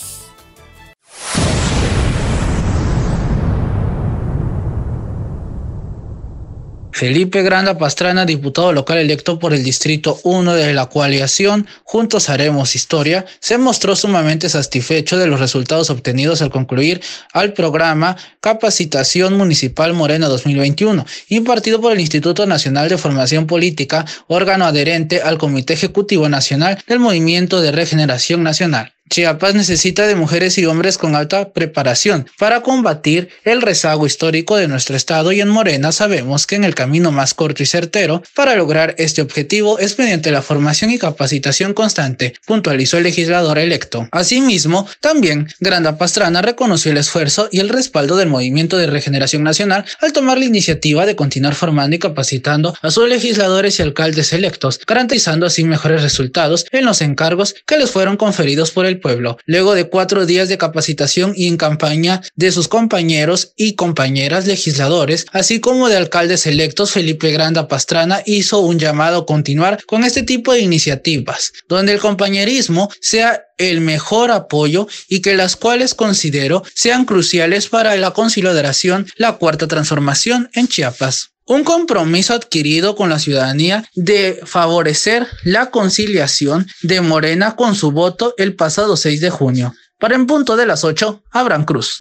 Felipe 6.95 7.43
Granda 7.43 7.77
Pastrana, 7.77 8.25
diputado 8.25 8.71
local 8.71 8.99
electo 8.99 9.37
por 9.37 9.53
el 9.53 9.65
Distrito 9.65 10.17
1 10.23 10.53
de 10.53 10.73
la 10.73 10.85
coalición 10.85 11.67
Juntos 11.83 12.29
Haremos 12.29 12.73
Historia, 12.73 13.25
se 13.41 13.57
mostró 13.57 13.97
sumamente 13.97 14.47
satisfecho 14.47 15.17
de 15.17 15.27
los 15.27 15.41
resultados 15.41 15.89
obtenidos 15.89 16.41
al 16.41 16.51
concluir 16.51 17.01
al 17.33 17.51
programa 17.51 18.15
Capacitación 18.39 19.35
Municipal 19.35 19.93
Morena 19.93 20.29
2021, 20.29 21.05
impartido 21.27 21.81
por 21.81 21.91
el 21.91 21.99
Instituto 21.99 22.45
Nacional 22.45 22.87
de 22.87 22.97
Formación 22.97 23.45
Política, 23.45 24.05
órgano 24.27 24.63
adherente 24.63 25.21
al 25.21 25.37
Comité 25.37 25.73
Ejecutivo 25.73 26.29
Nacional 26.29 26.81
del 26.87 26.99
Movimiento 26.99 27.59
de 27.59 27.73
Regeneración 27.73 28.41
Nacional. 28.41 28.94
Chiapas 29.07 29.53
necesita 29.53 30.07
de 30.07 30.15
mujeres 30.15 30.57
y 30.57 30.65
hombres 30.65 30.97
con 30.97 31.15
alta 31.15 31.53
preparación 31.53 32.27
para 32.39 32.61
combatir 32.61 33.29
el 33.43 33.61
rezago 33.61 34.07
histórico 34.07 34.57
de 34.57 34.67
nuestro 34.67 34.95
estado 34.95 35.31
y 35.31 35.41
en 35.41 35.47
Morena 35.47 35.91
sabemos 35.91 36.47
que 36.47 36.55
en 36.55 36.63
el 36.63 36.73
camino 36.73 37.11
más 37.11 37.35
corto 37.35 37.61
y 37.61 37.67
certero 37.67 38.23
para 38.33 38.55
lograr 38.55 38.95
este 38.97 39.21
objetivo 39.21 39.77
es 39.77 39.99
mediante 39.99 40.31
la 40.31 40.41
formación 40.41 40.89
y 40.89 40.97
capacitación 40.97 41.75
constante, 41.75 42.33
puntualizó 42.47 42.97
el 42.97 43.03
legislador 43.03 43.59
electo. 43.59 44.09
Asimismo, 44.11 44.87
también 45.01 45.49
Granda 45.59 45.99
Pastrana 45.99 46.41
reconoció 46.41 46.91
el 46.91 46.97
esfuerzo 46.97 47.47
y 47.51 47.59
el 47.59 47.69
respaldo 47.69 48.17
del 48.17 48.29
Movimiento 48.29 48.75
de 48.75 48.87
Regeneración 48.87 49.43
Nacional 49.43 49.85
al 50.01 50.13
tomar 50.13 50.39
la 50.39 50.45
iniciativa 50.45 51.05
de 51.05 51.15
continuar 51.15 51.53
formando 51.53 51.95
y 51.95 51.99
capacitando 51.99 52.75
a 52.81 52.89
sus 52.89 53.07
legisladores 53.07 53.77
y 53.77 53.83
alcaldes 53.83 54.33
electos, 54.33 54.79
garantizando 54.85 55.45
así 55.45 55.63
mejores 55.63 56.01
resultados 56.01 56.65
en 56.71 56.85
los 56.85 57.01
encargos 57.01 57.55
que 57.67 57.77
les 57.77 57.91
fueron 57.91 58.17
conferidos 58.17 58.71
por 58.71 58.87
el 58.87 58.94
pueblo, 58.95 59.37
luego 59.45 59.73
de 59.73 59.89
cuatro 59.89 60.25
días 60.25 60.49
de 60.49 60.57
capacitación 60.57 61.33
y 61.35 61.47
en 61.47 61.57
campaña 61.57 62.21
de 62.35 62.51
sus 62.51 62.67
compañeros 62.67 63.53
y 63.55 63.73
compañeras 63.73 64.47
legisladores, 64.47 65.25
así 65.31 65.59
como 65.59 65.89
de 65.89 65.97
alcaldes 65.97 66.47
electos, 66.47 66.91
Felipe 66.91 67.31
Granda 67.31 67.67
Pastrana 67.67 68.21
hizo 68.25 68.59
un 68.59 68.79
llamado 68.79 69.19
a 69.19 69.25
continuar 69.25 69.83
con 69.85 70.03
este 70.03 70.23
tipo 70.23 70.53
de 70.53 70.61
iniciativas, 70.61 71.53
donde 71.67 71.93
el 71.93 71.99
compañerismo 71.99 72.89
sea 73.01 73.43
el 73.57 73.81
mejor 73.81 74.31
apoyo 74.31 74.87
y 75.07 75.21
que 75.21 75.35
las 75.35 75.55
cuales 75.55 75.93
considero 75.93 76.63
sean 76.73 77.05
cruciales 77.05 77.67
para 77.67 77.95
la 77.95 78.11
consideración 78.11 79.07
la 79.17 79.33
cuarta 79.33 79.67
transformación 79.67 80.49
en 80.53 80.67
Chiapas 80.67 81.34
un 81.45 81.63
compromiso 81.63 82.33
adquirido 82.33 82.95
con 82.95 83.09
la 83.09 83.19
ciudadanía 83.19 83.85
de 83.95 84.39
favorecer 84.45 85.27
la 85.43 85.69
conciliación 85.69 86.67
de 86.81 87.01
Morena 87.01 87.55
con 87.55 87.75
su 87.75 87.91
voto 87.91 88.33
el 88.37 88.55
pasado 88.55 88.97
6 88.97 89.21
de 89.21 89.29
junio. 89.29 89.73
Para 89.99 90.15
en 90.15 90.25
punto 90.25 90.57
de 90.57 90.65
las 90.65 90.83
8, 90.83 91.23
Abraham 91.31 91.65
Cruz. 91.65 91.99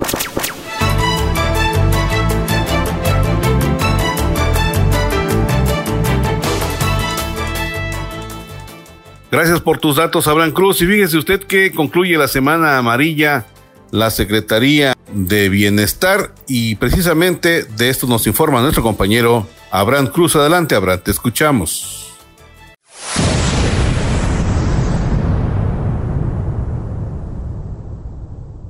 Gracias 9.31 9.61
por 9.61 9.79
tus 9.79 9.97
datos, 9.97 10.29
Abraham 10.29 10.53
Cruz. 10.53 10.81
Y 10.81 10.87
fíjese 10.87 11.19
usted 11.19 11.41
que 11.41 11.73
concluye 11.73 12.17
la 12.17 12.29
semana 12.29 12.79
amarilla 12.79 13.45
la 13.91 14.11
Secretaría 14.11 14.94
de 15.15 15.49
Bienestar 15.49 16.35
y 16.47 16.75
precisamente 16.75 17.63
de 17.65 17.89
esto 17.89 18.07
nos 18.07 18.27
informa 18.27 18.61
nuestro 18.61 18.83
compañero 18.83 19.47
Abraham 19.71 20.09
Cruz. 20.09 20.37
Adelante, 20.37 20.75
Abraham, 20.75 21.01
te 21.05 21.11
escuchamos. 21.13 22.05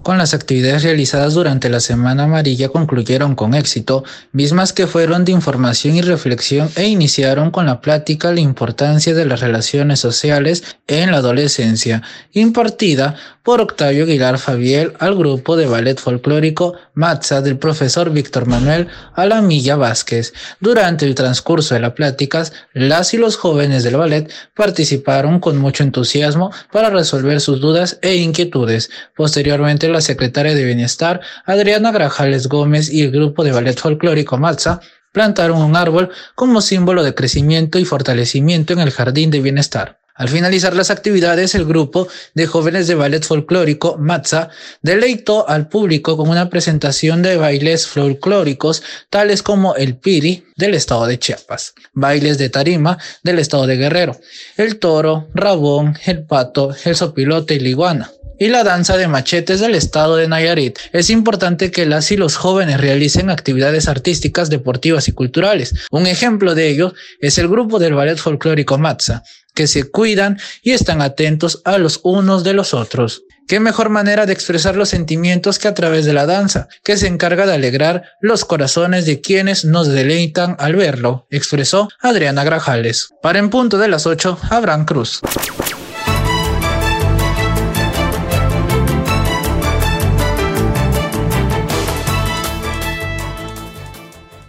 con 0.04 0.18
las 0.18 0.34
actividades 0.34 0.84
realizadas 0.84 1.32
durante 1.32 1.70
la 1.70 1.80
Semana 1.80 2.24
Amarilla 2.24 2.68
concluyeron 2.68 3.34
con 3.34 3.54
éxito, 3.54 4.04
mismas 4.32 4.74
que 4.74 4.86
fueron 4.86 5.24
de 5.24 5.32
información 5.32 5.96
y 5.96 6.02
reflexión 6.02 6.68
e 6.76 6.86
iniciaron 6.86 7.50
con 7.50 7.64
la 7.64 7.80
plática 7.80 8.30
la 8.30 8.40
importancia 8.40 9.14
de 9.14 9.24
las 9.24 9.40
relaciones 9.40 10.00
sociales 10.00 10.62
en 10.86 11.10
la 11.10 11.16
adolescencia, 11.16 12.02
impartida 12.32 13.16
por 13.44 13.60
Octavio 13.60 14.04
Aguilar 14.04 14.38
Fabiel 14.38 14.94
al 14.98 15.14
grupo 15.14 15.56
de 15.56 15.66
ballet 15.66 16.00
folclórico 16.00 16.74
Matza 16.94 17.42
del 17.42 17.58
profesor 17.58 18.10
Víctor 18.10 18.46
Manuel 18.46 18.88
Alamilla 19.14 19.76
Vázquez. 19.76 20.32
Durante 20.60 21.04
el 21.04 21.14
transcurso 21.14 21.74
de 21.74 21.80
las 21.80 21.92
pláticas, 21.92 22.54
las 22.72 23.12
y 23.12 23.18
los 23.18 23.36
jóvenes 23.36 23.84
del 23.84 23.98
ballet 23.98 24.32
participaron 24.54 25.40
con 25.40 25.58
mucho 25.58 25.84
entusiasmo 25.84 26.50
para 26.72 26.88
resolver 26.88 27.38
sus 27.40 27.60
dudas 27.60 27.98
e 28.00 28.16
inquietudes. 28.16 28.90
Posteriormente, 29.14 29.88
la 29.88 30.00
secretaria 30.00 30.54
de 30.54 30.64
Bienestar, 30.64 31.20
Adriana 31.44 31.92
Grajales 31.92 32.48
Gómez 32.48 32.90
y 32.90 33.02
el 33.02 33.10
grupo 33.10 33.44
de 33.44 33.52
ballet 33.52 33.78
folclórico 33.78 34.38
Matza 34.38 34.80
plantaron 35.12 35.62
un 35.62 35.76
árbol 35.76 36.08
como 36.34 36.62
símbolo 36.62 37.04
de 37.04 37.14
crecimiento 37.14 37.78
y 37.78 37.84
fortalecimiento 37.84 38.72
en 38.72 38.80
el 38.80 38.90
jardín 38.90 39.30
de 39.30 39.40
bienestar. 39.40 40.03
Al 40.14 40.28
finalizar 40.28 40.76
las 40.76 40.90
actividades, 40.90 41.56
el 41.56 41.64
grupo 41.64 42.06
de 42.34 42.46
jóvenes 42.46 42.86
de 42.86 42.94
ballet 42.94 43.24
folclórico 43.24 43.96
Matza 43.98 44.48
deleitó 44.80 45.48
al 45.48 45.68
público 45.68 46.16
con 46.16 46.28
una 46.28 46.48
presentación 46.50 47.20
de 47.20 47.36
bailes 47.36 47.88
folclóricos 47.88 48.84
tales 49.10 49.42
como 49.42 49.74
el 49.74 49.96
piri 49.96 50.44
del 50.56 50.74
estado 50.74 51.06
de 51.06 51.18
Chiapas, 51.18 51.74
bailes 51.94 52.38
de 52.38 52.48
tarima 52.48 52.96
del 53.24 53.40
estado 53.40 53.66
de 53.66 53.76
Guerrero, 53.76 54.16
el 54.56 54.78
toro, 54.78 55.26
rabón, 55.34 55.98
el 56.06 56.24
pato, 56.24 56.70
el 56.84 56.94
sopilote 56.94 57.54
y 57.54 57.60
la 57.60 57.68
iguana 57.70 58.10
y 58.38 58.48
la 58.48 58.64
danza 58.64 58.96
de 58.96 59.08
machetes 59.08 59.60
del 59.60 59.74
estado 59.74 60.16
de 60.16 60.28
Nayarit. 60.28 60.78
Es 60.92 61.10
importante 61.10 61.70
que 61.70 61.86
las 61.86 62.10
y 62.10 62.16
los 62.16 62.36
jóvenes 62.36 62.80
realicen 62.80 63.30
actividades 63.30 63.88
artísticas, 63.88 64.50
deportivas 64.50 65.08
y 65.08 65.12
culturales. 65.12 65.74
Un 65.90 66.06
ejemplo 66.06 66.54
de 66.54 66.68
ello 66.68 66.94
es 67.20 67.38
el 67.38 67.48
grupo 67.48 67.78
del 67.78 67.94
ballet 67.94 68.18
folclórico 68.18 68.78
Matza, 68.78 69.22
que 69.54 69.66
se 69.66 69.90
cuidan 69.90 70.38
y 70.62 70.72
están 70.72 71.00
atentos 71.00 71.62
a 71.64 71.78
los 71.78 72.00
unos 72.02 72.44
de 72.44 72.54
los 72.54 72.74
otros. 72.74 73.22
¿Qué 73.46 73.60
mejor 73.60 73.90
manera 73.90 74.24
de 74.24 74.32
expresar 74.32 74.74
los 74.74 74.88
sentimientos 74.88 75.58
que 75.58 75.68
a 75.68 75.74
través 75.74 76.06
de 76.06 76.14
la 76.14 76.24
danza, 76.24 76.68
que 76.82 76.96
se 76.96 77.08
encarga 77.08 77.44
de 77.44 77.52
alegrar 77.52 78.04
los 78.20 78.46
corazones 78.46 79.04
de 79.04 79.20
quienes 79.20 79.66
nos 79.66 79.88
deleitan 79.88 80.56
al 80.58 80.76
verlo? 80.76 81.26
expresó 81.30 81.90
Adriana 82.00 82.42
Grajales. 82.42 83.10
Para 83.20 83.38
en 83.38 83.50
punto 83.50 83.76
de 83.76 83.88
las 83.88 84.06
8, 84.06 84.38
Abraham 84.50 84.86
Cruz. 84.86 85.20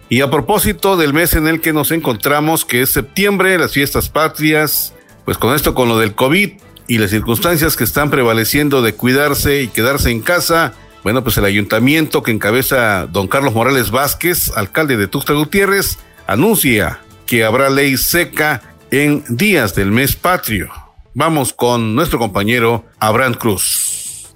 Y 0.08 0.20
a 0.20 0.30
propósito 0.30 0.96
del 0.96 1.12
mes 1.12 1.34
en 1.34 1.48
el 1.48 1.60
que 1.60 1.72
nos 1.72 1.90
encontramos, 1.90 2.64
que 2.64 2.82
es 2.82 2.90
septiembre, 2.90 3.58
las 3.58 3.72
fiestas 3.72 4.08
patrias, 4.08 4.94
pues 5.24 5.36
con 5.36 5.54
esto, 5.54 5.74
con 5.74 5.88
lo 5.88 5.98
del 5.98 6.14
COVID 6.14 6.52
y 6.86 6.98
las 6.98 7.10
circunstancias 7.10 7.76
que 7.76 7.84
están 7.84 8.10
prevaleciendo 8.10 8.82
de 8.82 8.94
cuidarse 8.94 9.62
y 9.62 9.68
quedarse 9.68 10.10
en 10.10 10.20
casa, 10.20 10.74
bueno, 11.02 11.24
pues 11.24 11.36
el 11.38 11.44
ayuntamiento 11.44 12.22
que 12.22 12.30
encabeza 12.30 13.06
don 13.06 13.26
Carlos 13.26 13.54
Morales 13.54 13.90
Vázquez, 13.90 14.52
alcalde 14.56 14.96
de 14.96 15.08
Tuxtla 15.08 15.34
Gutiérrez, 15.34 15.98
anuncia 16.28 17.00
que 17.26 17.44
habrá 17.44 17.68
ley 17.70 17.96
seca 17.96 18.62
en 18.92 19.24
días 19.28 19.74
del 19.74 19.90
mes 19.90 20.14
patrio. 20.14 20.70
Vamos 21.14 21.52
con 21.52 21.96
nuestro 21.96 22.18
compañero 22.20 22.84
Abraham 23.00 23.34
Cruz. 23.34 24.28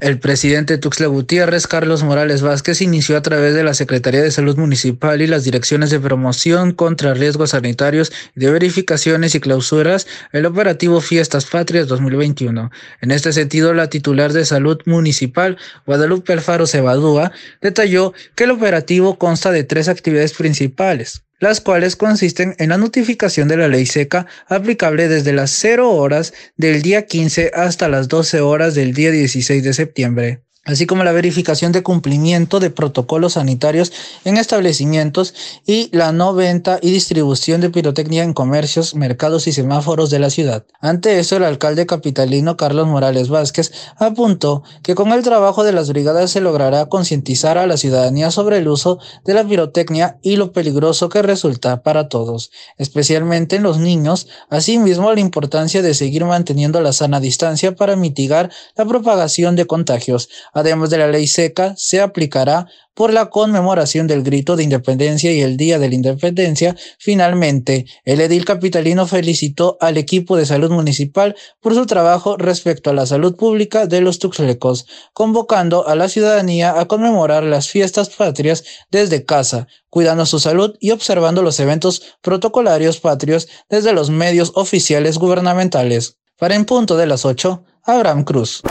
El 0.00 0.18
presidente 0.18 0.78
Tuxtla 0.78 1.08
Gutiérrez, 1.08 1.66
Carlos 1.66 2.02
Morales 2.04 2.40
Vázquez, 2.40 2.80
inició 2.80 3.18
a 3.18 3.22
través 3.22 3.54
de 3.54 3.62
la 3.62 3.74
Secretaría 3.74 4.22
de 4.22 4.30
Salud 4.30 4.56
Municipal 4.56 5.20
y 5.20 5.26
las 5.26 5.44
direcciones 5.44 5.90
de 5.90 6.00
promoción 6.00 6.72
contra 6.72 7.12
riesgos 7.12 7.50
sanitarios 7.50 8.10
de 8.34 8.50
verificaciones 8.50 9.34
y 9.34 9.40
clausuras 9.40 10.06
el 10.32 10.46
operativo 10.46 11.02
Fiestas 11.02 11.44
Patrias 11.44 11.86
2021. 11.86 12.70
En 13.02 13.10
este 13.10 13.34
sentido, 13.34 13.74
la 13.74 13.90
titular 13.90 14.32
de 14.32 14.46
Salud 14.46 14.78
Municipal, 14.86 15.58
Guadalupe 15.84 16.32
Alfaro 16.32 16.66
Cebadúa, 16.66 17.32
detalló 17.60 18.14
que 18.36 18.44
el 18.44 18.52
operativo 18.52 19.18
consta 19.18 19.50
de 19.50 19.64
tres 19.64 19.88
actividades 19.88 20.32
principales 20.32 21.24
las 21.40 21.60
cuales 21.60 21.96
consisten 21.96 22.54
en 22.58 22.68
la 22.68 22.78
notificación 22.78 23.48
de 23.48 23.56
la 23.56 23.68
ley 23.68 23.86
seca 23.86 24.26
aplicable 24.46 25.08
desde 25.08 25.32
las 25.32 25.50
0 25.50 25.90
horas 25.90 26.32
del 26.56 26.82
día 26.82 27.06
15 27.06 27.50
hasta 27.54 27.88
las 27.88 28.06
12 28.08 28.40
horas 28.40 28.74
del 28.76 28.94
día 28.94 29.10
16 29.10 29.64
de 29.64 29.72
septiembre 29.72 30.44
así 30.70 30.86
como 30.86 31.04
la 31.04 31.12
verificación 31.12 31.72
de 31.72 31.82
cumplimiento 31.82 32.60
de 32.60 32.70
protocolos 32.70 33.34
sanitarios 33.34 33.92
en 34.24 34.36
establecimientos 34.36 35.34
y 35.66 35.88
la 35.96 36.12
no 36.12 36.34
venta 36.34 36.78
y 36.82 36.90
distribución 36.90 37.60
de 37.60 37.70
pirotecnia 37.70 38.24
en 38.24 38.32
comercios, 38.32 38.94
mercados 38.94 39.46
y 39.46 39.52
semáforos 39.52 40.10
de 40.10 40.18
la 40.18 40.30
ciudad. 40.30 40.64
Ante 40.80 41.18
eso, 41.18 41.36
el 41.36 41.44
alcalde 41.44 41.86
capitalino 41.86 42.56
Carlos 42.56 42.86
Morales 42.86 43.28
Vázquez 43.28 43.72
apuntó 43.96 44.62
que 44.82 44.94
con 44.94 45.12
el 45.12 45.22
trabajo 45.22 45.64
de 45.64 45.72
las 45.72 45.88
brigadas 45.88 46.30
se 46.30 46.40
logrará 46.40 46.86
concientizar 46.86 47.58
a 47.58 47.66
la 47.66 47.76
ciudadanía 47.76 48.30
sobre 48.30 48.58
el 48.58 48.68
uso 48.68 48.98
de 49.24 49.34
la 49.34 49.44
pirotecnia 49.44 50.18
y 50.22 50.36
lo 50.36 50.52
peligroso 50.52 51.08
que 51.08 51.22
resulta 51.22 51.82
para 51.82 52.08
todos, 52.08 52.50
especialmente 52.78 53.56
en 53.56 53.62
los 53.62 53.78
niños, 53.78 54.28
asimismo 54.48 55.12
la 55.12 55.20
importancia 55.20 55.82
de 55.82 55.94
seguir 55.94 56.24
manteniendo 56.24 56.80
la 56.80 56.92
sana 56.92 57.20
distancia 57.20 57.74
para 57.74 57.96
mitigar 57.96 58.50
la 58.76 58.84
propagación 58.84 59.56
de 59.56 59.66
contagios, 59.66 60.28
además 60.60 60.90
de 60.90 60.98
la 60.98 61.08
ley 61.08 61.26
seca, 61.26 61.74
se 61.76 62.00
aplicará 62.00 62.66
por 62.94 63.12
la 63.12 63.30
conmemoración 63.30 64.06
del 64.06 64.22
grito 64.22 64.56
de 64.56 64.64
independencia 64.64 65.32
y 65.32 65.40
el 65.40 65.56
Día 65.56 65.78
de 65.78 65.88
la 65.88 65.94
Independencia. 65.94 66.76
Finalmente, 66.98 67.86
el 68.04 68.20
edil 68.20 68.44
capitalino 68.44 69.06
felicitó 69.06 69.78
al 69.80 69.96
equipo 69.96 70.36
de 70.36 70.46
salud 70.46 70.70
municipal 70.70 71.34
por 71.60 71.74
su 71.74 71.86
trabajo 71.86 72.36
respecto 72.36 72.90
a 72.90 72.92
la 72.92 73.06
salud 73.06 73.36
pública 73.36 73.86
de 73.86 74.00
los 74.00 74.18
tuxlecos, 74.18 74.86
convocando 75.12 75.88
a 75.88 75.94
la 75.94 76.08
ciudadanía 76.08 76.78
a 76.78 76.86
conmemorar 76.86 77.42
las 77.42 77.68
fiestas 77.68 78.10
patrias 78.10 78.64
desde 78.90 79.24
casa, 79.24 79.66
cuidando 79.88 80.26
su 80.26 80.38
salud 80.38 80.76
y 80.78 80.90
observando 80.90 81.42
los 81.42 81.58
eventos 81.58 82.02
protocolarios 82.20 83.00
patrios 83.00 83.48
desde 83.68 83.92
los 83.92 84.10
medios 84.10 84.52
oficiales 84.54 85.18
gubernamentales. 85.18 86.18
Para 86.38 86.54
en 86.54 86.64
punto 86.64 86.96
de 86.96 87.06
las 87.06 87.24
8, 87.24 87.64
Abraham 87.84 88.24
Cruz. 88.24 88.62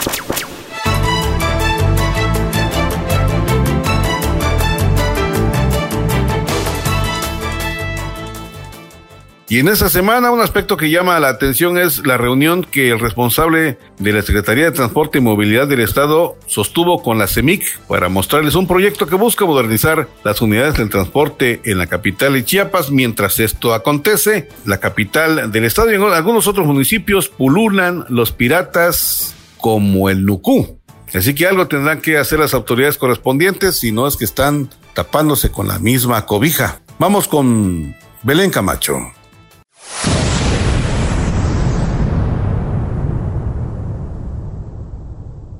Y 9.51 9.57
en 9.57 9.67
esta 9.67 9.89
semana 9.89 10.29
un 10.29 10.41
aspecto 10.41 10.77
que 10.77 10.91
llama 10.91 11.19
la 11.19 11.29
atención 11.29 11.79
es 11.79 12.05
la 12.05 12.17
reunión 12.17 12.63
que 12.63 12.91
el 12.91 12.99
responsable 12.99 13.79
de 13.97 14.13
la 14.13 14.21
Secretaría 14.21 14.65
de 14.65 14.71
Transporte 14.71 15.17
y 15.17 15.21
Movilidad 15.21 15.67
del 15.67 15.79
Estado 15.79 16.37
sostuvo 16.45 17.01
con 17.01 17.17
la 17.17 17.25
CEMIC 17.25 17.79
para 17.87 18.09
mostrarles 18.09 18.53
un 18.53 18.67
proyecto 18.67 19.07
que 19.07 19.15
busca 19.15 19.45
modernizar 19.45 20.07
las 20.23 20.43
unidades 20.43 20.75
del 20.75 20.91
transporte 20.91 21.61
en 21.65 21.79
la 21.79 21.87
capital 21.87 22.33
de 22.33 22.45
Chiapas. 22.45 22.91
Mientras 22.91 23.39
esto 23.39 23.73
acontece, 23.73 24.49
la 24.65 24.79
capital 24.79 25.51
del 25.51 25.65
Estado 25.65 25.91
y 25.91 25.95
en 25.95 26.03
algunos 26.03 26.45
otros 26.45 26.67
municipios 26.67 27.27
pululan 27.27 28.05
los 28.07 28.31
piratas 28.31 29.33
como 29.57 30.11
el 30.11 30.25
Nucú. 30.27 30.79
Así 31.11 31.33
que 31.33 31.47
algo 31.47 31.67
tendrán 31.67 32.01
que 32.01 32.19
hacer 32.19 32.37
las 32.37 32.53
autoridades 32.53 32.99
correspondientes 32.99 33.79
si 33.79 33.91
no 33.91 34.05
es 34.05 34.15
que 34.15 34.25
están 34.25 34.69
tapándose 34.93 35.49
con 35.49 35.67
la 35.67 35.79
misma 35.79 36.27
cobija. 36.27 36.81
Vamos 36.99 37.27
con 37.27 37.95
Belén 38.21 38.51
Camacho. 38.51 39.11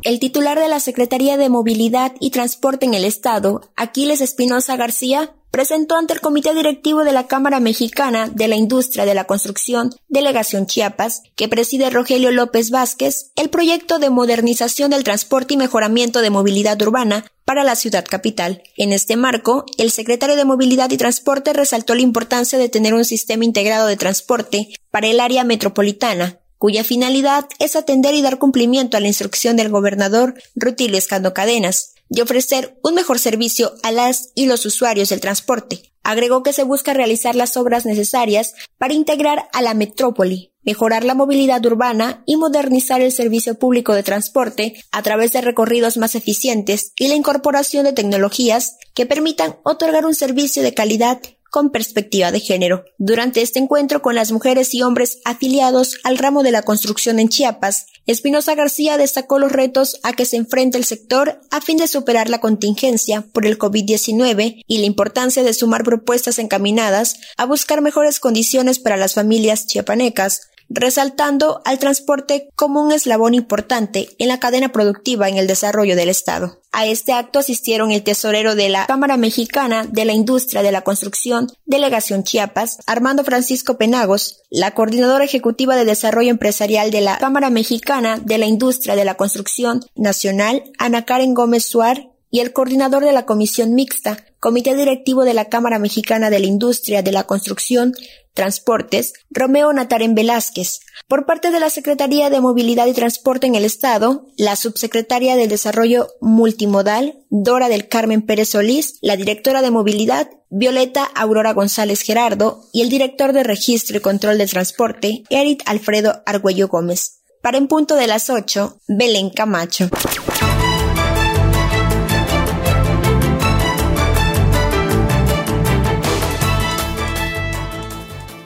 El 0.09 0.19
titular 0.19 0.59
de 0.59 0.67
la 0.67 0.79
Secretaría 0.79 1.37
de 1.37 1.49
Movilidad 1.49 2.13
y 2.19 2.31
Transporte 2.31 2.83
en 2.83 2.95
el 2.95 3.05
Estado, 3.05 3.61
Aquiles 3.75 4.21
Espinosa 4.21 4.75
García, 4.75 5.35
presentó 5.51 5.97
ante 5.97 6.13
el 6.13 6.19
Comité 6.19 6.51
Directivo 6.55 7.03
de 7.03 7.11
la 7.11 7.27
Cámara 7.27 7.59
Mexicana 7.59 8.27
de 8.27 8.47
la 8.47 8.55
Industria 8.55 9.05
de 9.05 9.13
la 9.13 9.25
Construcción, 9.25 9.91
Delegación 10.07 10.65
Chiapas, 10.65 11.21
que 11.35 11.47
preside 11.47 11.91
Rogelio 11.91 12.31
López 12.31 12.71
Vázquez, 12.71 13.29
el 13.35 13.51
proyecto 13.51 13.99
de 13.99 14.09
modernización 14.09 14.89
del 14.89 15.03
transporte 15.03 15.53
y 15.53 15.57
mejoramiento 15.57 16.21
de 16.21 16.31
movilidad 16.31 16.81
urbana 16.81 17.25
para 17.45 17.63
la 17.63 17.75
ciudad 17.75 18.03
capital. 18.03 18.63
En 18.77 18.93
este 18.93 19.15
marco, 19.15 19.63
el 19.77 19.91
secretario 19.91 20.35
de 20.35 20.45
Movilidad 20.45 20.89
y 20.89 20.97
Transporte 20.97 21.53
resaltó 21.53 21.93
la 21.93 22.01
importancia 22.01 22.57
de 22.57 22.69
tener 22.69 22.95
un 22.95 23.05
sistema 23.05 23.45
integrado 23.45 23.85
de 23.85 23.95
transporte 23.95 24.69
para 24.89 25.05
el 25.05 25.19
área 25.19 25.43
metropolitana, 25.43 26.39
cuya 26.59 26.83
finalidad 26.83 27.45
es 27.57 27.75
atender 27.75 28.13
y 28.13 28.21
dar 28.21 28.37
cumplimiento 28.37 28.97
a 28.97 28.99
la 28.99 29.07
instrucción 29.07 29.57
del 29.57 29.69
gobernador 29.69 30.35
Rutilio 30.55 30.97
Escando 30.97 31.33
Cadenas 31.33 31.95
de 32.09 32.21
ofrecer 32.21 32.77
un 32.83 32.95
mejor 32.95 33.19
servicio 33.19 33.73
a 33.83 33.91
las 33.91 34.31
y 34.35 34.45
los 34.45 34.65
usuarios 34.65 35.09
del 35.09 35.21
transporte. 35.21 35.93
Agregó 36.03 36.43
que 36.43 36.53
se 36.53 36.63
busca 36.63 36.93
realizar 36.93 37.35
las 37.35 37.55
obras 37.55 37.85
necesarias 37.85 38.55
para 38.77 38.93
integrar 38.93 39.47
a 39.53 39.61
la 39.61 39.73
metrópoli, 39.73 40.53
mejorar 40.63 41.03
la 41.03 41.13
movilidad 41.13 41.63
urbana 41.65 42.23
y 42.25 42.35
modernizar 42.35 43.01
el 43.01 43.11
servicio 43.11 43.59
público 43.59 43.93
de 43.93 44.03
transporte 44.03 44.83
a 44.91 45.01
través 45.03 45.33
de 45.33 45.41
recorridos 45.41 45.97
más 45.97 46.15
eficientes 46.15 46.93
y 46.97 47.07
la 47.07 47.15
incorporación 47.15 47.83
de 47.83 47.93
tecnologías 47.93 48.77
que 48.95 49.05
permitan 49.05 49.57
otorgar 49.63 50.05
un 50.05 50.15
servicio 50.15 50.63
de 50.63 50.73
calidad 50.73 51.21
con 51.49 51.71
perspectiva 51.71 52.31
de 52.31 52.39
género. 52.39 52.85
Durante 52.97 53.41
este 53.41 53.59
encuentro 53.59 54.01
con 54.01 54.15
las 54.15 54.31
mujeres 54.31 54.73
y 54.73 54.81
hombres 54.81 55.19
afiliados 55.25 55.97
al 56.03 56.17
ramo 56.17 56.43
de 56.43 56.51
la 56.51 56.61
construcción 56.61 57.19
en 57.19 57.29
Chiapas, 57.29 57.87
Espinosa 58.05 58.55
García 58.55 58.97
destacó 58.97 59.37
los 59.39 59.51
retos 59.51 59.99
a 60.03 60.13
que 60.13 60.25
se 60.25 60.37
enfrenta 60.37 60.77
el 60.77 60.85
sector 60.85 61.41
a 61.51 61.61
fin 61.61 61.77
de 61.77 61.87
superar 61.87 62.29
la 62.29 62.41
contingencia 62.41 63.25
por 63.33 63.45
el 63.45 63.59
COVID-19 63.59 64.63
y 64.65 64.77
la 64.79 64.85
importancia 64.85 65.43
de 65.43 65.53
sumar 65.53 65.83
propuestas 65.83 66.39
encaminadas 66.39 67.19
a 67.37 67.45
buscar 67.45 67.81
mejores 67.81 68.19
condiciones 68.19 68.79
para 68.79 68.97
las 68.97 69.13
familias 69.13 69.67
chiapanecas, 69.67 70.49
resaltando 70.69 71.61
al 71.65 71.79
transporte 71.79 72.49
como 72.55 72.81
un 72.81 72.91
eslabón 72.91 73.33
importante 73.33 74.09
en 74.19 74.27
la 74.27 74.39
cadena 74.39 74.71
productiva 74.71 75.27
en 75.27 75.37
el 75.37 75.47
desarrollo 75.47 75.95
del 75.95 76.09
Estado. 76.09 76.61
A 76.71 76.85
este 76.85 77.13
acto 77.13 77.39
asistieron 77.39 77.91
el 77.91 78.03
tesorero 78.03 78.55
de 78.55 78.69
la 78.69 78.85
Cámara 78.85 79.17
Mexicana 79.17 79.85
de 79.89 80.05
la 80.05 80.13
Industria 80.13 80.61
de 80.61 80.71
la 80.71 80.81
Construcción, 80.81 81.47
Delegación 81.65 82.23
Chiapas, 82.23 82.77
Armando 82.85 83.23
Francisco 83.23 83.77
Penagos, 83.77 84.43
la 84.51 84.71
coordinadora 84.75 85.25
ejecutiva 85.25 85.75
de 85.75 85.85
desarrollo 85.85 86.29
empresarial 86.29 86.91
de 86.91 87.01
la 87.01 87.17
Cámara 87.17 87.49
Mexicana 87.49 88.19
de 88.23 88.37
la 88.37 88.45
Industria 88.45 88.95
de 88.95 89.05
la 89.05 89.15
Construcción 89.15 89.81
Nacional, 89.95 90.63
Ana 90.77 91.05
Karen 91.05 91.33
Gómez 91.33 91.65
Suar, 91.65 92.09
y 92.31 92.41
el 92.41 92.53
coordinador 92.53 93.03
de 93.03 93.11
la 93.11 93.25
Comisión 93.25 93.73
Mixta, 93.73 94.17
Comité 94.39 94.75
Directivo 94.75 95.25
de 95.25 95.33
la 95.33 95.45
Cámara 95.45 95.79
Mexicana 95.79 96.29
de 96.29 96.39
la 96.39 96.45
Industria 96.45 97.01
de 97.01 97.11
la 97.11 97.23
Construcción, 97.23 97.93
Transportes, 98.33 99.13
Romeo 99.31 99.73
Nataren 99.73 100.15
Velázquez. 100.15 100.79
Por 101.09 101.25
parte 101.25 101.51
de 101.51 101.59
la 101.59 101.69
Secretaría 101.69 102.29
de 102.29 102.39
Movilidad 102.39 102.87
y 102.87 102.93
Transporte 102.93 103.47
en 103.47 103.55
el 103.55 103.65
Estado, 103.65 104.27
la 104.37 104.55
subsecretaria 104.55 105.35
de 105.35 105.49
Desarrollo 105.49 106.07
Multimodal, 106.21 107.19
Dora 107.29 107.67
del 107.67 107.89
Carmen 107.89 108.21
Pérez 108.21 108.51
Solís, 108.51 108.97
la 109.01 109.17
directora 109.17 109.61
de 109.61 109.71
Movilidad, 109.71 110.29
Violeta 110.49 111.03
Aurora 111.03 111.51
González 111.51 112.01
Gerardo, 112.01 112.63
y 112.71 112.81
el 112.81 112.89
director 112.89 113.33
de 113.33 113.43
Registro 113.43 113.97
y 113.97 114.01
Control 114.01 114.37
de 114.37 114.47
Transporte, 114.47 115.23
Eric 115.29 115.63
Alfredo 115.65 116.23
Argüello 116.25 116.69
Gómez. 116.69 117.19
Para 117.41 117.57
en 117.57 117.67
punto 117.67 117.95
de 117.95 118.07
las 118.07 118.29
8, 118.29 118.79
Belén 118.87 119.31
Camacho. 119.31 119.89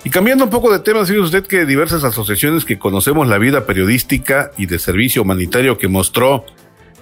Cambiando 0.09 0.43
un 0.43 0.49
poco 0.49 0.71
de 0.71 0.79
tema, 0.79 1.05
fíjese 1.05 1.19
usted 1.19 1.47
que 1.47 1.65
diversas 1.65 2.03
asociaciones 2.03 2.65
que 2.65 2.77
conocemos 2.77 3.27
la 3.27 3.37
vida 3.37 3.65
periodística 3.65 4.51
y 4.57 4.65
de 4.65 4.79
servicio 4.79 5.21
humanitario 5.21 5.77
que 5.77 5.87
mostró 5.87 6.45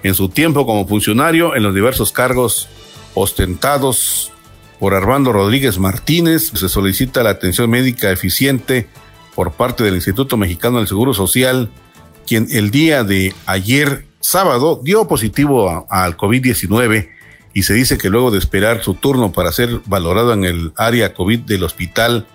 en 0.03 0.13
su 0.13 0.29
tiempo 0.29 0.65
como 0.65 0.87
funcionario 0.87 1.55
en 1.55 1.63
los 1.63 1.73
diversos 1.73 2.11
cargos 2.11 2.69
ostentados 3.13 4.31
por 4.79 4.93
Armando 4.93 5.31
Rodríguez 5.31 5.77
Martínez, 5.77 6.51
se 6.53 6.69
solicita 6.69 7.23
la 7.23 7.31
atención 7.31 7.69
médica 7.69 8.11
eficiente 8.11 8.87
por 9.35 9.51
parte 9.51 9.83
del 9.83 9.95
Instituto 9.95 10.37
Mexicano 10.37 10.77
del 10.77 10.87
Seguro 10.87 11.13
Social, 11.13 11.69
quien 12.25 12.47
el 12.51 12.71
día 12.71 13.03
de 13.03 13.33
ayer 13.45 14.05
sábado 14.19 14.79
dio 14.83 15.07
positivo 15.07 15.85
al 15.89 16.17
COVID-19 16.17 17.09
y 17.53 17.63
se 17.63 17.73
dice 17.73 17.97
que 17.97 18.09
luego 18.09 18.31
de 18.31 18.39
esperar 18.39 18.83
su 18.83 18.93
turno 18.93 19.31
para 19.31 19.51
ser 19.51 19.81
valorado 19.85 20.33
en 20.33 20.45
el 20.45 20.73
área 20.77 21.13
COVID 21.13 21.39
del 21.41 21.63
hospital, 21.63 22.25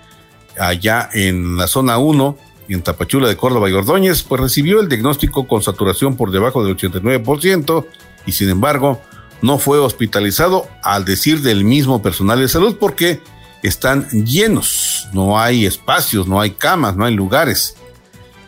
allá 0.59 1.09
en 1.13 1.57
la 1.57 1.67
zona 1.67 1.99
1, 1.99 2.37
en 2.69 2.83
Tapachula 2.83 3.29
de 3.29 3.37
Córdoba 3.37 3.71
y 3.71 3.73
Ordóñez, 3.73 4.23
pues 4.23 4.41
recibió 4.41 4.81
el 4.81 4.89
diagnóstico 4.89 5.47
con 5.47 5.63
saturación 5.63 6.17
por 6.17 6.31
debajo 6.31 6.65
del 6.65 6.77
89% 6.77 7.87
y 8.27 8.33
sin 8.33 8.49
embargo 8.49 9.01
no 9.43 9.59
fue 9.59 9.79
hospitalizado 9.79 10.67
al 10.83 11.05
decir 11.05 11.43
del 11.43 11.65
mismo 11.65 12.03
personal 12.03 12.41
de 12.41 12.49
salud 12.49 12.77
porque 12.79 13.21
están 13.63 14.09
llenos, 14.11 15.09
no 15.13 15.39
hay 15.39 15.67
espacios, 15.67 16.27
no 16.27 16.41
hay 16.41 16.53
camas, 16.53 16.97
no 16.97 17.05
hay 17.05 17.15
lugares. 17.15 17.77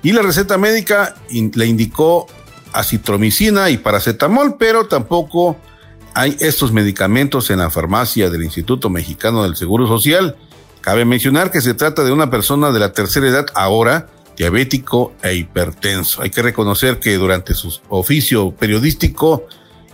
Y 0.02 0.12
la 0.12 0.22
receta 0.22 0.58
médica 0.58 1.16
le 1.30 1.66
indicó 1.66 2.26
acitromicina 2.72 3.70
y 3.70 3.78
paracetamol, 3.78 4.56
pero 4.58 4.86
tampoco 4.86 5.56
hay 6.14 6.36
estos 6.40 6.72
medicamentos 6.72 7.50
en 7.50 7.58
la 7.58 7.70
farmacia 7.70 8.30
del 8.30 8.44
Instituto 8.44 8.90
Mexicano 8.90 9.42
del 9.42 9.56
Seguro 9.56 9.86
Social 9.86 10.36
Cabe 10.88 11.04
mencionar 11.04 11.50
que 11.50 11.60
se 11.60 11.74
trata 11.74 12.02
de 12.02 12.12
una 12.12 12.30
persona 12.30 12.72
de 12.72 12.78
la 12.78 12.94
tercera 12.94 13.28
edad 13.28 13.44
ahora, 13.54 14.08
diabético 14.38 15.12
e 15.22 15.34
hipertenso. 15.34 16.22
Hay 16.22 16.30
que 16.30 16.40
reconocer 16.40 16.98
que 16.98 17.18
durante 17.18 17.52
su 17.52 17.78
oficio 17.90 18.52
periodístico 18.52 19.44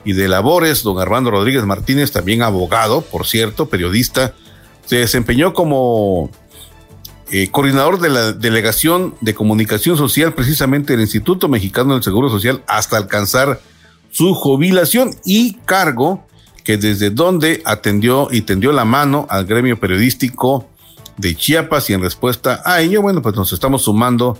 y 0.05 0.13
de 0.13 0.29
labores, 0.29 0.85
don 0.85 1.01
Armando 1.01 1.33
Rodríguez 1.33 1.65
Martínez, 1.65 2.13
también 2.13 2.43
abogado, 2.43 3.01
por 3.01 3.27
cierto, 3.27 3.69
periodista, 3.69 4.35
se 4.87 4.99
desempeñó 4.99 5.53
como 5.53 6.31
eh, 7.33 7.51
coordinador 7.51 7.99
de 7.99 8.11
la 8.11 8.31
Delegación 8.31 9.17
de 9.21 9.35
Comunicación 9.35 9.97
Social, 9.97 10.33
precisamente 10.33 10.93
del 10.93 11.01
Instituto 11.03 11.49
Mexicano 11.49 11.95
del 11.95 12.05
Seguro 12.05 12.31
Social, 12.31 12.63
hasta 12.69 12.99
alcanzar 12.99 13.61
su 14.13 14.33
jubilación 14.33 15.11
y 15.25 15.55
cargo 15.55 16.25
que 16.63 16.77
desde 16.77 17.11
donde 17.11 17.63
atendió 17.65 18.29
y 18.31 18.43
tendió 18.43 18.71
la 18.71 18.85
mano 18.85 19.27
al 19.29 19.45
gremio 19.45 19.81
periodístico 19.81 20.69
de 21.17 21.35
Chiapas 21.35 21.91
y 21.91 21.95
en 21.95 22.03
respuesta 22.03 22.63
a 22.65 22.81
ello, 22.81 23.03
bueno, 23.03 23.23
pues 23.23 23.37
nos 23.37 23.53
estamos 23.53 23.83
sumando 23.83 24.39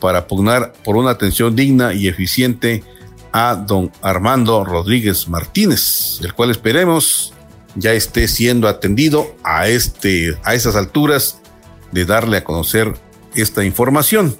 para 0.00 0.26
pugnar 0.26 0.72
por 0.84 0.96
una 0.96 1.10
atención 1.10 1.54
digna 1.54 1.92
y 1.94 2.08
eficiente 2.08 2.84
a 3.32 3.54
don 3.54 3.90
Armando 4.02 4.64
Rodríguez 4.64 5.28
Martínez, 5.28 6.20
el 6.22 6.34
cual 6.34 6.50
esperemos 6.50 7.32
ya 7.74 7.92
esté 7.92 8.28
siendo 8.28 8.68
atendido 8.68 9.34
a 9.42 9.68
este 9.68 10.36
a 10.44 10.54
esas 10.54 10.76
alturas 10.76 11.40
de 11.90 12.04
darle 12.04 12.38
a 12.38 12.44
conocer 12.44 12.94
esta 13.34 13.64
información. 13.64 14.36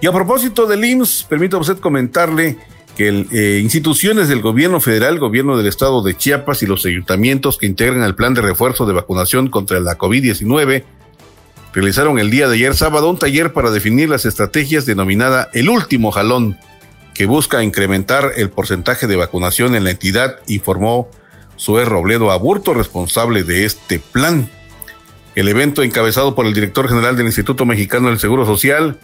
Y 0.00 0.06
a 0.06 0.12
propósito 0.12 0.66
del 0.66 0.84
IMSS, 0.84 1.26
permítame 1.28 1.60
usted 1.60 1.78
comentarle 1.78 2.58
que 3.00 3.08
eh, 3.32 3.60
instituciones 3.60 4.28
del 4.28 4.42
gobierno 4.42 4.78
federal, 4.78 5.18
gobierno 5.18 5.56
del 5.56 5.66
estado 5.66 6.02
de 6.02 6.14
Chiapas 6.14 6.62
y 6.62 6.66
los 6.66 6.84
ayuntamientos 6.84 7.56
que 7.56 7.64
integran 7.64 8.02
el 8.02 8.14
plan 8.14 8.34
de 8.34 8.42
refuerzo 8.42 8.84
de 8.84 8.92
vacunación 8.92 9.48
contra 9.48 9.80
la 9.80 9.96
COVID-19 9.96 10.84
realizaron 11.72 12.18
el 12.18 12.30
día 12.30 12.46
de 12.46 12.56
ayer 12.56 12.74
sábado 12.74 13.08
un 13.08 13.18
taller 13.18 13.54
para 13.54 13.70
definir 13.70 14.10
las 14.10 14.26
estrategias 14.26 14.84
denominada 14.84 15.48
El 15.54 15.70
último 15.70 16.10
jalón, 16.10 16.58
que 17.14 17.24
busca 17.24 17.62
incrementar 17.62 18.32
el 18.36 18.50
porcentaje 18.50 19.06
de 19.06 19.16
vacunación 19.16 19.74
en 19.74 19.84
la 19.84 19.92
entidad, 19.92 20.36
informó 20.46 21.08
Sue 21.56 21.86
Robledo 21.86 22.30
Aburto, 22.30 22.74
responsable 22.74 23.44
de 23.44 23.64
este 23.64 23.98
plan. 23.98 24.50
El 25.34 25.48
evento 25.48 25.82
encabezado 25.82 26.34
por 26.34 26.44
el 26.44 26.52
director 26.52 26.86
general 26.86 27.16
del 27.16 27.24
Instituto 27.24 27.64
Mexicano 27.64 28.08
del 28.08 28.18
Seguro 28.18 28.44
Social, 28.44 28.98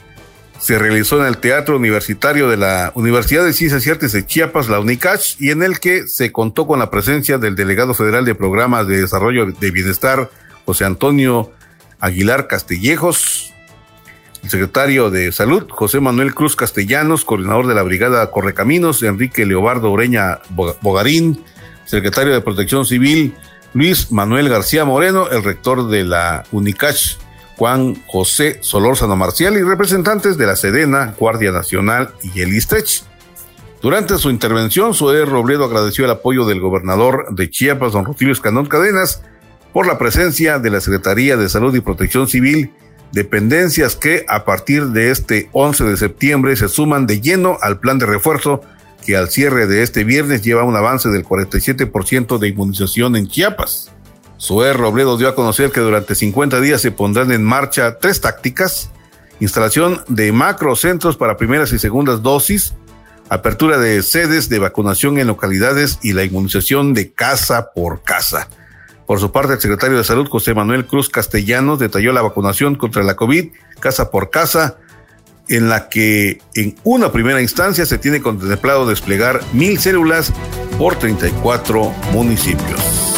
se 0.59 0.79
realizó 0.79 1.21
en 1.21 1.27
el 1.27 1.39
Teatro 1.39 1.77
Universitario 1.77 2.49
de 2.49 2.57
la 2.57 2.93
Universidad 2.95 3.45
de 3.45 3.53
Ciencias 3.53 3.87
y 3.87 3.91
Artes 3.91 4.13
de 4.13 4.27
Chiapas, 4.27 4.69
la 4.69 4.81
UNICACH, 4.81 5.37
y 5.41 5.51
en 5.51 5.63
el 5.63 5.81
que 5.81 6.09
se 6.09 6.33
contó 6.33 6.67
con 6.67 6.79
la 6.79 6.91
presencia 6.91 7.39
del 7.39 7.57
delegado 7.57 7.95
federal 7.95 8.25
de 8.25 8.35
Programas 8.35 8.87
de 8.87 9.01
Desarrollo 9.01 9.47
de 9.47 9.71
Bienestar, 9.71 10.31
José 10.65 10.85
Antonio 10.85 11.53
Aguilar 12.01 12.47
Castellejos, 12.47 13.53
el 14.43 14.51
secretario 14.51 15.11
de 15.11 15.33
Salud, 15.33 15.67
José 15.69 16.01
Manuel 16.01 16.35
Cruz 16.35 16.57
Castellanos, 16.57 17.25
coordinador 17.25 17.67
de 17.67 17.75
la 17.75 17.83
Brigada 17.83 18.31
Correcaminos, 18.31 19.03
Enrique 19.03 19.45
Leobardo 19.45 19.91
Ureña 19.91 20.39
Bogarín, 20.81 21.43
secretario 21.85 22.33
de 22.33 22.41
Protección 22.41 22.87
Civil, 22.87 23.35
Luis 23.75 24.11
Manuel 24.11 24.49
García 24.49 24.85
Moreno, 24.85 25.29
el 25.29 25.43
rector 25.43 25.89
de 25.89 26.05
la 26.05 26.45
UNICACH, 26.53 27.19
Juan 27.57 28.03
José 28.07 28.59
Solórzano 28.61 29.17
Marcial 29.17 29.57
y 29.57 29.63
representantes 29.63 30.37
de 30.37 30.47
la 30.47 30.57
Sedena, 30.57 31.15
Guardia 31.19 31.53
Nacional 31.53 32.11
y 32.23 32.41
el 32.41 32.53
ISTRECH. 32.55 33.05
Durante 33.81 34.19
su 34.19 34.31
intervención, 34.31 34.95
Zoé 34.95 35.25
Robledo 35.25 35.65
agradeció 35.65 36.05
el 36.05 36.11
apoyo 36.11 36.45
del 36.45 36.61
gobernador 36.61 37.27
de 37.31 37.51
Chiapas, 37.51 37.93
don 37.93 38.05
Rutilio 38.05 38.33
Escandón 38.33 38.67
Cadenas, 38.67 39.23
por 39.73 39.87
la 39.87 39.99
presencia 39.99 40.59
de 40.59 40.71
la 40.71 40.81
Secretaría 40.81 41.37
de 41.37 41.49
Salud 41.49 41.75
y 41.75 41.81
Protección 41.81 42.29
Civil, 42.29 42.73
dependencias 43.13 43.95
que 43.97 44.25
a 44.29 44.45
partir 44.45 44.87
de 44.87 45.11
este 45.11 45.49
11 45.53 45.85
de 45.85 45.97
septiembre 45.97 46.57
se 46.57 46.69
suman 46.69 47.07
de 47.07 47.21
lleno 47.21 47.59
al 47.61 47.79
plan 47.79 47.99
de 47.99 48.07
refuerzo 48.07 48.63
que 49.05 49.17
al 49.17 49.31
cierre 49.31 49.67
de 49.67 49.83
este 49.83 50.05
viernes 50.05 50.43
lleva 50.43 50.65
un 50.65 50.75
avance 50.77 51.09
del 51.11 51.25
47% 51.25 52.39
de 52.39 52.49
inmunización 52.49 53.17
en 53.17 53.29
Chiapas. 53.29 53.93
Zoé 54.41 54.73
Robledo 54.73 55.17
dio 55.17 55.29
a 55.29 55.35
conocer 55.35 55.71
que 55.71 55.81
durante 55.81 56.15
50 56.15 56.61
días 56.61 56.81
se 56.81 56.91
pondrán 56.91 57.33
en 57.33 57.43
marcha 57.43 57.99
tres 57.99 58.21
tácticas, 58.21 58.91
instalación 59.41 60.03
de 60.09 60.33
macrocentros 60.33 61.17
para 61.17 61.37
primeras 61.37 61.73
y 61.73 61.79
segundas 61.79 62.23
dosis, 62.23 62.75
apertura 63.29 63.79
de 63.79 64.03
sedes 64.03 64.49
de 64.49 64.59
vacunación 64.59 65.19
en 65.19 65.27
localidades 65.27 65.99
y 66.03 66.13
la 66.13 66.25
inmunización 66.25 66.95
de 66.95 67.13
casa 67.13 67.71
por 67.75 68.03
casa. 68.03 68.49
Por 69.07 69.21
su 69.21 69.31
parte, 69.31 69.55
el 69.55 69.61
secretario 69.61 69.97
de 69.97 70.05
Salud, 70.05 70.29
José 70.29 70.53
Manuel 70.53 70.87
Cruz 70.87 71.09
Castellanos, 71.09 71.79
detalló 71.79 72.13
la 72.13 72.23
vacunación 72.23 72.75
contra 72.75 73.05
la 73.05 73.15
COVID 73.15 73.51
casa 73.79 74.11
por 74.11 74.31
casa, 74.31 74.79
en 75.49 75.69
la 75.69 75.89
que 75.89 76.41
en 76.55 76.75
una 76.83 77.13
primera 77.13 77.41
instancia 77.41 77.87
se 77.87 77.99
tiene 77.99 78.21
contemplado 78.21 78.87
desplegar 78.87 79.41
mil 79.53 79.79
células 79.79 80.33
por 80.77 80.97
34 80.97 81.93
municipios. 82.13 83.16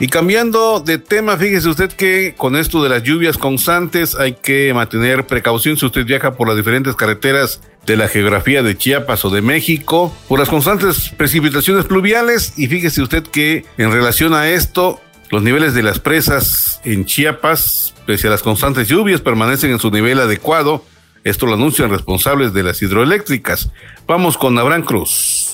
Y 0.00 0.06
cambiando 0.06 0.78
de 0.78 0.98
tema, 0.98 1.36
fíjese 1.36 1.68
usted 1.68 1.90
que 1.90 2.34
con 2.36 2.54
esto 2.54 2.82
de 2.84 2.88
las 2.88 3.02
lluvias 3.02 3.36
constantes 3.36 4.14
hay 4.14 4.34
que 4.34 4.72
mantener 4.72 5.26
precaución 5.26 5.76
si 5.76 5.86
usted 5.86 6.06
viaja 6.06 6.36
por 6.36 6.46
las 6.46 6.56
diferentes 6.56 6.94
carreteras 6.94 7.60
de 7.84 7.96
la 7.96 8.06
geografía 8.06 8.62
de 8.62 8.76
Chiapas 8.76 9.24
o 9.24 9.30
de 9.30 9.42
México, 9.42 10.14
por 10.28 10.38
las 10.38 10.48
constantes 10.48 11.08
precipitaciones 11.16 11.84
pluviales 11.86 12.52
y 12.56 12.68
fíjese 12.68 13.02
usted 13.02 13.24
que 13.24 13.64
en 13.76 13.90
relación 13.90 14.34
a 14.34 14.48
esto 14.48 15.00
Los 15.30 15.42
niveles 15.42 15.74
de 15.74 15.82
las 15.82 15.98
presas 15.98 16.80
en 16.84 17.04
Chiapas, 17.04 17.94
pese 18.06 18.28
a 18.28 18.30
las 18.30 18.42
constantes 18.42 18.88
lluvias, 18.88 19.20
permanecen 19.20 19.70
en 19.70 19.78
su 19.78 19.90
nivel 19.90 20.20
adecuado. 20.20 20.84
Esto 21.22 21.44
lo 21.44 21.52
anuncian 21.54 21.90
responsables 21.90 22.54
de 22.54 22.62
las 22.62 22.80
hidroeléctricas. 22.80 23.70
Vamos 24.06 24.38
con 24.38 24.58
Abraham 24.58 24.84
Cruz. 24.84 25.47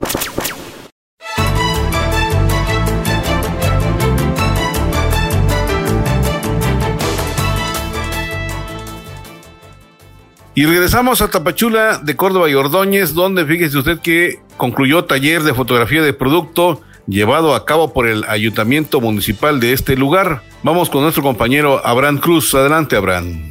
Y 10.57 10.65
regresamos 10.65 11.21
a 11.21 11.29
Tapachula 11.29 11.97
de 11.97 12.15
Córdoba 12.15 12.49
y 12.49 12.53
Ordóñez, 12.53 13.13
donde 13.13 13.45
fíjese 13.45 13.77
usted 13.77 13.99
que 13.99 14.39
concluyó 14.55 15.03
taller 15.03 15.43
de 15.43 15.53
fotografía 15.53 16.01
de 16.01 16.13
producto 16.13 16.81
llevado 17.07 17.55
a 17.55 17.65
cabo 17.65 17.91
por 17.91 18.07
el 18.07 18.23
ayuntamiento 18.23 19.01
municipal 19.01 19.59
de 19.59 19.73
este 19.73 19.97
lugar. 19.97 20.43
Vamos 20.63 20.89
con 20.89 21.03
nuestro 21.03 21.23
compañero 21.23 21.85
Abraham 21.85 22.19
Cruz. 22.19 22.55
Adelante, 22.55 22.95
Abraham. 22.95 23.49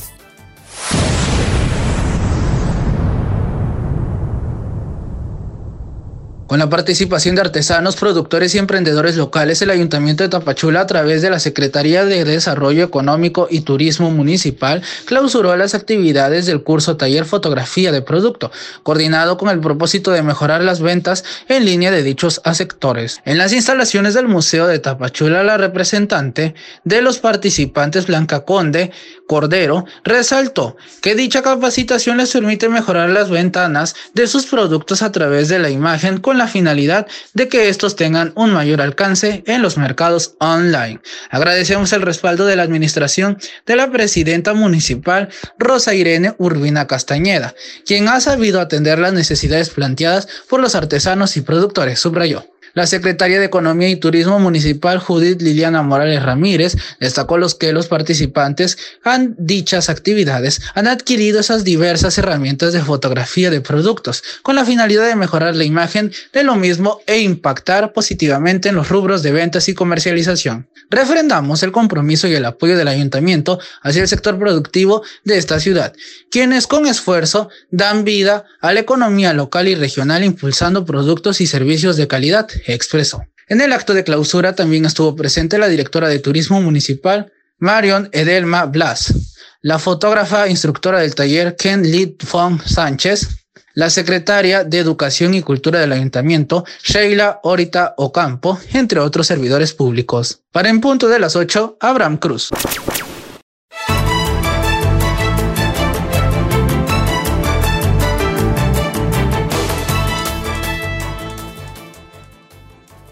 Con 6.55 6.61
la 6.61 6.71
participación 6.71 7.35
de 7.35 7.40
artesanos, 7.40 7.97
productores 7.97 8.55
y 8.55 8.59
emprendedores 8.59 9.17
locales, 9.17 9.61
el 9.61 9.71
Ayuntamiento 9.71 10.23
de 10.23 10.29
Tapachula, 10.29 10.83
a 10.83 10.87
través 10.87 11.21
de 11.21 11.29
la 11.29 11.40
Secretaría 11.40 12.05
de 12.05 12.25
Desarrollo 12.25 12.85
Económico 12.85 13.49
y 13.51 13.62
Turismo 13.62 14.12
Municipal, 14.12 14.81
clausuró 15.05 15.57
las 15.57 15.75
actividades 15.75 16.47
del 16.47 16.62
curso 16.62 16.97
Taller 16.97 17.25
Fotografía 17.25 17.90
de 17.90 18.03
Producto, 18.03 18.53
coordinado 18.85 19.37
con 19.37 19.49
el 19.49 19.59
propósito 19.59 20.12
de 20.12 20.23
mejorar 20.23 20.62
las 20.62 20.81
ventas 20.81 21.25
en 21.49 21.64
línea 21.64 21.90
de 21.90 22.05
dichos 22.05 22.40
sectores. 22.53 23.21
En 23.25 23.37
las 23.37 23.53
instalaciones 23.53 24.14
del 24.14 24.29
Museo 24.29 24.69
de 24.69 24.79
Tapachula, 24.79 25.43
la 25.43 25.57
representante 25.57 26.55
de 26.85 27.03
los 27.03 27.19
participantes, 27.19 28.07
Blanca 28.07 28.45
Conde 28.45 28.93
Cordero, 29.27 29.87
resaltó 30.05 30.77
que 31.03 31.17
dicha 31.17 31.43
capacitación 31.43 32.19
les 32.19 32.31
permite 32.31 32.69
mejorar 32.69 33.11
las 33.11 33.29
ventanas 33.29 33.97
de 34.12 34.29
sus 34.29 34.47
productos 34.47 35.03
a 35.03 35.11
través 35.11 35.49
de 35.49 35.59
la 35.59 35.71
imagen 35.71 36.21
con 36.21 36.38
la 36.38 36.44
finalidad 36.49 37.07
de 37.33 37.49
que 37.49 37.69
estos 37.69 37.97
tengan 37.97 38.33
un 38.37 38.53
mayor 38.53 38.81
alcance 38.81 39.43
en 39.47 39.63
los 39.63 39.77
mercados 39.77 40.35
online. 40.41 41.01
Agradecemos 41.31 41.93
el 41.93 42.03
respaldo 42.03 42.47
de 42.47 42.57
la 42.57 42.63
administración 42.63 43.39
de 43.67 43.77
la 43.77 43.91
presidenta 43.91 44.55
municipal 44.55 45.29
Rosa 45.59 45.95
Irene 45.95 46.35
Urbina 46.39 46.87
Castañeda, 46.87 47.55
quien 47.87 48.09
ha 48.09 48.21
sabido 48.21 48.61
atender 48.61 48.99
las 48.99 49.13
necesidades 49.13 49.71
planteadas 49.71 50.29
por 50.49 50.61
los 50.61 50.75
artesanos 50.75 51.37
y 51.37 51.43
productores, 51.43 52.01
subrayó. 52.01 52.54
La 52.75 52.89
secretaria 52.89 53.39
de 53.39 53.45
Economía 53.45 53.89
y 53.89 53.95
Turismo 53.95 54.41
Municipal, 54.41 54.99
Judith 54.99 55.41
Liliana 55.41 55.83
Morales 55.83 56.21
Ramírez, 56.21 56.77
destacó 56.99 57.39
los 57.39 57.55
que 57.55 57.73
los 57.73 57.87
participantes 57.87 58.77
han 59.05 59.37
dichas 59.39 59.89
actividades 59.89 60.61
han 60.75 60.89
adquirido 60.89 61.39
esas 61.39 61.63
diversas 61.63 62.19
herramientas 62.19 62.73
de 62.73 62.81
fotografía 62.81 63.49
de 63.51 63.61
productos 63.61 64.25
con 64.43 64.57
la 64.57 64.65
finalidad 64.65 65.07
de 65.07 65.15
mejorar 65.15 65.55
la 65.55 65.63
imagen 65.63 66.13
de 66.33 66.43
lo 66.43 66.57
mismo 66.57 67.01
e 67.07 67.21
impactar 67.21 67.93
positivamente 67.93 68.71
en 68.71 68.75
los 68.75 68.89
rubros 68.89 69.23
de 69.23 69.31
ventas 69.31 69.69
y 69.69 69.75
comercialización. 69.75 70.67
Refrendamos 70.91 71.63
el 71.63 71.71
compromiso 71.71 72.27
y 72.27 72.35
el 72.35 72.45
apoyo 72.45 72.77
del 72.77 72.89
ayuntamiento 72.89 73.61
hacia 73.83 74.03
el 74.03 74.09
sector 74.09 74.37
productivo 74.37 75.03
de 75.23 75.39
esta 75.39 75.61
ciudad, 75.61 75.93
quienes 76.29 76.67
con 76.67 76.87
esfuerzo 76.87 77.49
dan 77.71 78.05
vida 78.05 78.47
a 78.61 78.73
la 78.73 78.81
economía 78.81 79.33
local 79.33 79.69
y 79.69 79.77
regional 79.77 80.25
impulsando 80.25 80.85
productos 80.85 81.41
y 81.41 81.47
servicios 81.47 81.97
de 81.97 82.09
calidad 82.09 82.49
expresó. 82.66 83.22
En 83.48 83.61
el 83.61 83.72
acto 83.72 83.92
de 83.92 84.05
clausura 84.05 84.55
también 84.55 84.87
estuvo 84.87 85.14
presente 85.14 85.59
la 85.59 85.68
directora 85.68 86.09
de 86.09 86.18
Turismo 86.18 86.62
Municipal, 86.62 87.33
Marion 87.59 88.09
Edelma 88.12 88.64
Blas, 88.64 89.12
la 89.61 89.79
fotógrafa 89.79 90.48
instructora 90.48 91.00
del 91.00 91.14
taller 91.14 91.57
Ken 91.57 91.83
Lee 91.83 92.16
Fong 92.24 92.61
Sánchez, 92.64 93.29
la 93.74 93.90
secretaria 93.90 94.64
de 94.64 94.79
Educación 94.79 95.35
y 95.35 95.42
Cultura 95.42 95.81
del 95.81 95.92
Ayuntamiento, 95.92 96.64
Sheila 96.83 97.40
Orita 97.42 97.94
Ocampo, 97.96 98.59
entre 98.72 99.00
otros 99.00 99.27
servidores 99.27 99.74
públicos. 99.74 100.42
Para 100.53 100.68
en 100.70 100.81
punto 100.81 101.09
de 101.09 101.18
las 101.18 101.37
8, 101.37 101.79
Abraham 101.81 102.18
Cruz. 102.18 102.50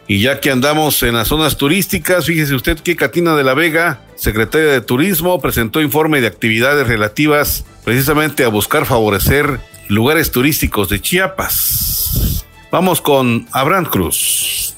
Y 0.09 0.21
ya 0.21 0.41
que 0.41 0.51
andamos 0.51 1.03
en 1.03 1.15
las 1.15 1.29
zonas 1.29 1.57
turísticas, 1.57 2.27
fíjese 2.27 2.55
usted 2.55 2.79
que 2.79 2.97
Catina 2.97 3.37
de 3.37 3.45
la 3.45 3.55
Vega, 3.55 4.01
secretaria 4.17 4.69
de 4.69 4.81
Turismo, 4.81 5.41
presentó 5.41 5.81
informe 5.81 6.21
de 6.21 6.27
actividades 6.27 6.87
relativas 6.87 7.65
precisamente 7.85 8.45
a 8.45 8.49
buscar 8.49 8.87
favorecer 8.87 9.61
lugares 9.89 10.31
turísticos 10.31 10.89
de 10.89 11.01
Chiapas. 11.01 12.45
Vamos 12.71 13.01
con 13.01 13.47
Abraham 13.53 13.85
Cruz. 13.85 14.77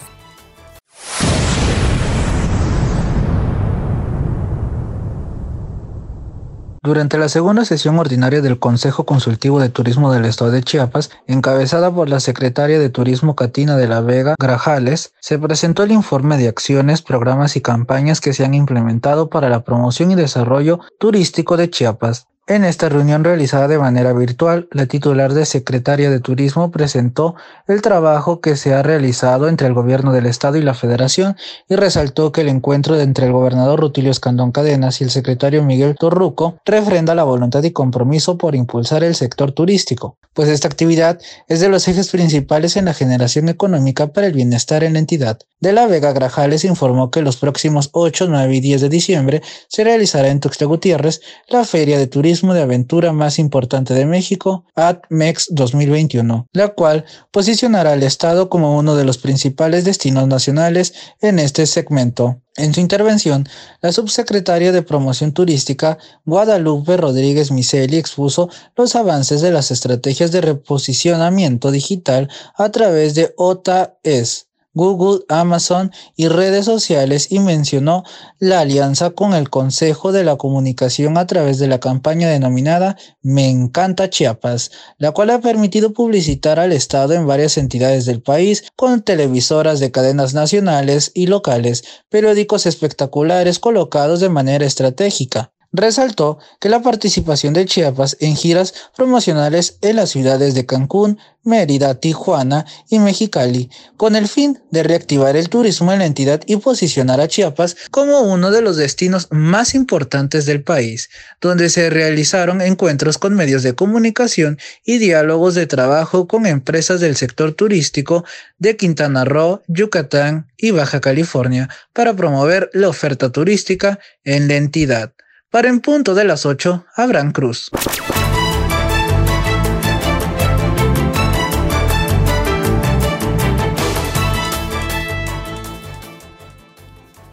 Durante 6.84 7.16
la 7.16 7.30
segunda 7.30 7.64
sesión 7.64 7.98
ordinaria 7.98 8.42
del 8.42 8.58
Consejo 8.58 9.06
Consultivo 9.06 9.58
de 9.58 9.70
Turismo 9.70 10.12
del 10.12 10.26
Estado 10.26 10.50
de 10.50 10.62
Chiapas, 10.62 11.10
encabezada 11.26 11.90
por 11.90 12.10
la 12.10 12.20
secretaria 12.20 12.78
de 12.78 12.90
Turismo 12.90 13.34
Catina 13.34 13.78
de 13.78 13.88
la 13.88 14.02
Vega 14.02 14.34
Grajales, 14.38 15.14
se 15.18 15.38
presentó 15.38 15.84
el 15.84 15.92
informe 15.92 16.36
de 16.36 16.46
acciones, 16.46 17.00
programas 17.00 17.56
y 17.56 17.62
campañas 17.62 18.20
que 18.20 18.34
se 18.34 18.44
han 18.44 18.52
implementado 18.52 19.30
para 19.30 19.48
la 19.48 19.64
promoción 19.64 20.10
y 20.10 20.14
desarrollo 20.14 20.78
turístico 20.98 21.56
de 21.56 21.70
Chiapas. 21.70 22.26
En 22.46 22.62
esta 22.62 22.90
reunión 22.90 23.24
realizada 23.24 23.68
de 23.68 23.78
manera 23.78 24.12
virtual, 24.12 24.68
la 24.70 24.84
titular 24.84 25.32
de 25.32 25.46
Secretaria 25.46 26.10
de 26.10 26.20
Turismo 26.20 26.70
presentó 26.70 27.36
el 27.66 27.80
trabajo 27.80 28.42
que 28.42 28.56
se 28.56 28.74
ha 28.74 28.82
realizado 28.82 29.48
entre 29.48 29.66
el 29.66 29.72
Gobierno 29.72 30.12
del 30.12 30.26
Estado 30.26 30.58
y 30.58 30.62
la 30.62 30.74
Federación 30.74 31.36
y 31.70 31.76
resaltó 31.76 32.32
que 32.32 32.42
el 32.42 32.50
encuentro 32.50 33.00
entre 33.00 33.24
el 33.24 33.32
gobernador 33.32 33.80
Rutilio 33.80 34.10
Escandón 34.10 34.52
Cadenas 34.52 35.00
y 35.00 35.04
el 35.04 35.10
secretario 35.10 35.62
Miguel 35.62 35.96
Torruco 35.98 36.58
refrenda 36.66 37.14
la 37.14 37.24
voluntad 37.24 37.62
y 37.62 37.70
compromiso 37.70 38.36
por 38.36 38.54
impulsar 38.54 39.04
el 39.04 39.14
sector 39.14 39.52
turístico, 39.52 40.18
pues 40.34 40.50
esta 40.50 40.68
actividad 40.68 41.18
es 41.48 41.60
de 41.60 41.70
los 41.70 41.88
ejes 41.88 42.10
principales 42.10 42.76
en 42.76 42.84
la 42.84 42.92
generación 42.92 43.48
económica 43.48 44.08
para 44.08 44.26
el 44.26 44.34
bienestar 44.34 44.84
en 44.84 44.92
la 44.92 44.98
entidad. 44.98 45.38
De 45.60 45.72
la 45.72 45.86
Vega 45.86 46.12
Grajales 46.12 46.66
informó 46.66 47.10
que 47.10 47.22
los 47.22 47.38
próximos 47.38 47.88
8, 47.92 48.26
9 48.28 48.54
y 48.54 48.60
10 48.60 48.82
de 48.82 48.88
diciembre 48.90 49.42
se 49.68 49.82
realizará 49.82 50.28
en 50.28 50.40
Tuxtla 50.40 50.66
Gutiérrez 50.66 51.22
la 51.48 51.64
Feria 51.64 51.98
de 51.98 52.06
Turismo 52.06 52.33
de 52.42 52.62
aventura 52.62 53.12
más 53.12 53.38
importante 53.38 53.94
de 53.94 54.06
México, 54.06 54.64
AdMex 54.74 55.48
2021, 55.50 56.48
la 56.52 56.68
cual 56.68 57.04
posicionará 57.30 57.92
al 57.92 58.02
Estado 58.02 58.48
como 58.48 58.76
uno 58.76 58.96
de 58.96 59.04
los 59.04 59.18
principales 59.18 59.84
destinos 59.84 60.26
nacionales 60.26 60.94
en 61.20 61.38
este 61.38 61.66
segmento. 61.66 62.40
En 62.56 62.74
su 62.74 62.80
intervención, 62.80 63.48
la 63.80 63.92
subsecretaria 63.92 64.72
de 64.72 64.82
Promoción 64.82 65.32
Turística, 65.32 65.98
Guadalupe 66.24 66.96
Rodríguez 66.96 67.50
Miseli, 67.50 67.96
expuso 67.96 68.48
los 68.76 68.94
avances 68.96 69.40
de 69.40 69.50
las 69.50 69.70
estrategias 69.70 70.30
de 70.32 70.40
reposicionamiento 70.40 71.70
digital 71.70 72.28
a 72.56 72.70
través 72.70 73.14
de 73.14 73.32
OTAES, 73.36 74.48
Google, 74.74 75.24
Amazon 75.28 75.90
y 76.16 76.28
redes 76.28 76.66
sociales 76.66 77.28
y 77.30 77.38
mencionó 77.38 78.04
la 78.38 78.60
alianza 78.60 79.10
con 79.10 79.32
el 79.32 79.48
Consejo 79.48 80.12
de 80.12 80.24
la 80.24 80.36
Comunicación 80.36 81.16
a 81.16 81.26
través 81.26 81.58
de 81.58 81.68
la 81.68 81.80
campaña 81.80 82.28
denominada 82.28 82.96
Me 83.22 83.48
encanta 83.48 84.10
Chiapas, 84.10 84.70
la 84.98 85.12
cual 85.12 85.30
ha 85.30 85.40
permitido 85.40 85.92
publicitar 85.92 86.60
al 86.60 86.72
Estado 86.72 87.14
en 87.14 87.26
varias 87.26 87.56
entidades 87.56 88.04
del 88.04 88.20
país 88.20 88.64
con 88.76 89.02
televisoras 89.02 89.80
de 89.80 89.90
cadenas 89.90 90.34
nacionales 90.34 91.12
y 91.14 91.28
locales, 91.28 91.84
periódicos 92.10 92.66
espectaculares 92.66 93.58
colocados 93.58 94.20
de 94.20 94.28
manera 94.28 94.66
estratégica. 94.66 95.53
Resaltó 95.76 96.38
que 96.60 96.68
la 96.68 96.82
participación 96.82 97.52
de 97.52 97.66
Chiapas 97.66 98.16
en 98.20 98.36
giras 98.36 98.74
promocionales 98.96 99.76
en 99.80 99.96
las 99.96 100.10
ciudades 100.10 100.54
de 100.54 100.66
Cancún, 100.66 101.18
Mérida, 101.42 101.96
Tijuana 101.96 102.64
y 102.88 103.00
Mexicali, 103.00 103.68
con 103.96 104.14
el 104.14 104.28
fin 104.28 104.60
de 104.70 104.84
reactivar 104.84 105.36
el 105.36 105.48
turismo 105.48 105.92
en 105.92 105.98
la 105.98 106.06
entidad 106.06 106.42
y 106.46 106.58
posicionar 106.58 107.20
a 107.20 107.26
Chiapas 107.26 107.76
como 107.90 108.20
uno 108.20 108.52
de 108.52 108.62
los 108.62 108.76
destinos 108.76 109.26
más 109.32 109.74
importantes 109.74 110.46
del 110.46 110.62
país, 110.62 111.10
donde 111.40 111.68
se 111.68 111.90
realizaron 111.90 112.60
encuentros 112.60 113.18
con 113.18 113.34
medios 113.34 113.64
de 113.64 113.74
comunicación 113.74 114.58
y 114.84 114.98
diálogos 114.98 115.56
de 115.56 115.66
trabajo 115.66 116.28
con 116.28 116.46
empresas 116.46 117.00
del 117.00 117.16
sector 117.16 117.50
turístico 117.50 118.24
de 118.58 118.76
Quintana 118.76 119.24
Roo, 119.24 119.60
Yucatán 119.66 120.46
y 120.56 120.70
Baja 120.70 121.00
California 121.00 121.68
para 121.92 122.14
promover 122.14 122.70
la 122.74 122.88
oferta 122.88 123.32
turística 123.32 123.98
en 124.22 124.46
la 124.46 124.54
entidad. 124.54 125.12
Para 125.54 125.68
en 125.68 125.78
punto 125.78 126.16
de 126.16 126.24
las 126.24 126.46
8, 126.46 126.84
Abraham 126.96 127.30
Cruz. 127.30 127.70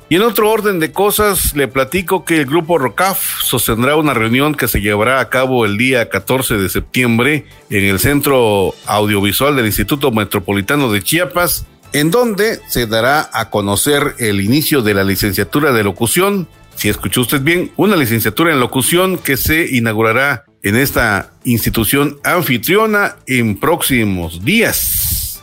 Y 0.07 0.17
en 0.17 0.21
otro 0.21 0.51
orden 0.51 0.79
de 0.79 0.91
cosas, 0.91 1.55
le 1.55 1.67
platico 1.67 2.23
que 2.23 2.37
el 2.37 2.45
grupo 2.45 2.77
ROCAF 2.77 3.39
sostendrá 3.41 3.95
una 3.95 4.13
reunión 4.13 4.53
que 4.53 4.67
se 4.67 4.81
llevará 4.81 5.19
a 5.19 5.29
cabo 5.29 5.65
el 5.65 5.79
día 5.79 6.07
14 6.07 6.57
de 6.57 6.69
septiembre 6.69 7.47
en 7.71 7.85
el 7.85 7.97
Centro 7.97 8.75
Audiovisual 8.85 9.55
del 9.55 9.65
Instituto 9.65 10.11
Metropolitano 10.11 10.91
de 10.91 11.01
Chiapas, 11.01 11.65
en 11.91 12.11
donde 12.11 12.59
se 12.67 12.85
dará 12.85 13.31
a 13.33 13.49
conocer 13.49 14.13
el 14.19 14.41
inicio 14.41 14.83
de 14.83 14.93
la 14.93 15.03
licenciatura 15.03 15.71
de 15.71 15.83
locución, 15.83 16.47
si 16.75 16.89
escuchó 16.89 17.21
usted 17.21 17.41
bien, 17.41 17.71
una 17.77 17.95
licenciatura 17.95 18.51
en 18.51 18.59
locución 18.59 19.17
que 19.17 19.37
se 19.37 19.67
inaugurará 19.75 20.45
en 20.63 20.75
esta 20.75 21.31
institución 21.43 22.19
anfitriona 22.23 23.15
en 23.27 23.59
próximos 23.59 24.43
días. 24.43 25.41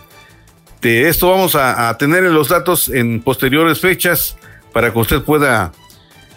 De 0.81 1.09
esto 1.09 1.31
vamos 1.31 1.57
a, 1.57 1.97
tener 1.99 2.23
los 2.25 2.49
datos 2.49 2.88
en 2.88 3.21
posteriores 3.21 3.81
fechas 3.81 4.37
para 4.73 4.93
que 4.93 4.99
usted 4.99 5.23
pueda 5.23 5.73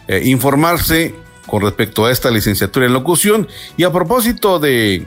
eh, 0.07 0.21
informarse 0.25 1.13
con 1.45 1.61
respecto 1.61 2.05
a 2.05 2.11
esta 2.11 2.31
licenciatura 2.31 2.87
en 2.87 2.93
locución. 2.93 3.47
Y 3.77 3.83
a 3.83 3.91
propósito 3.91 4.57
de 4.57 5.05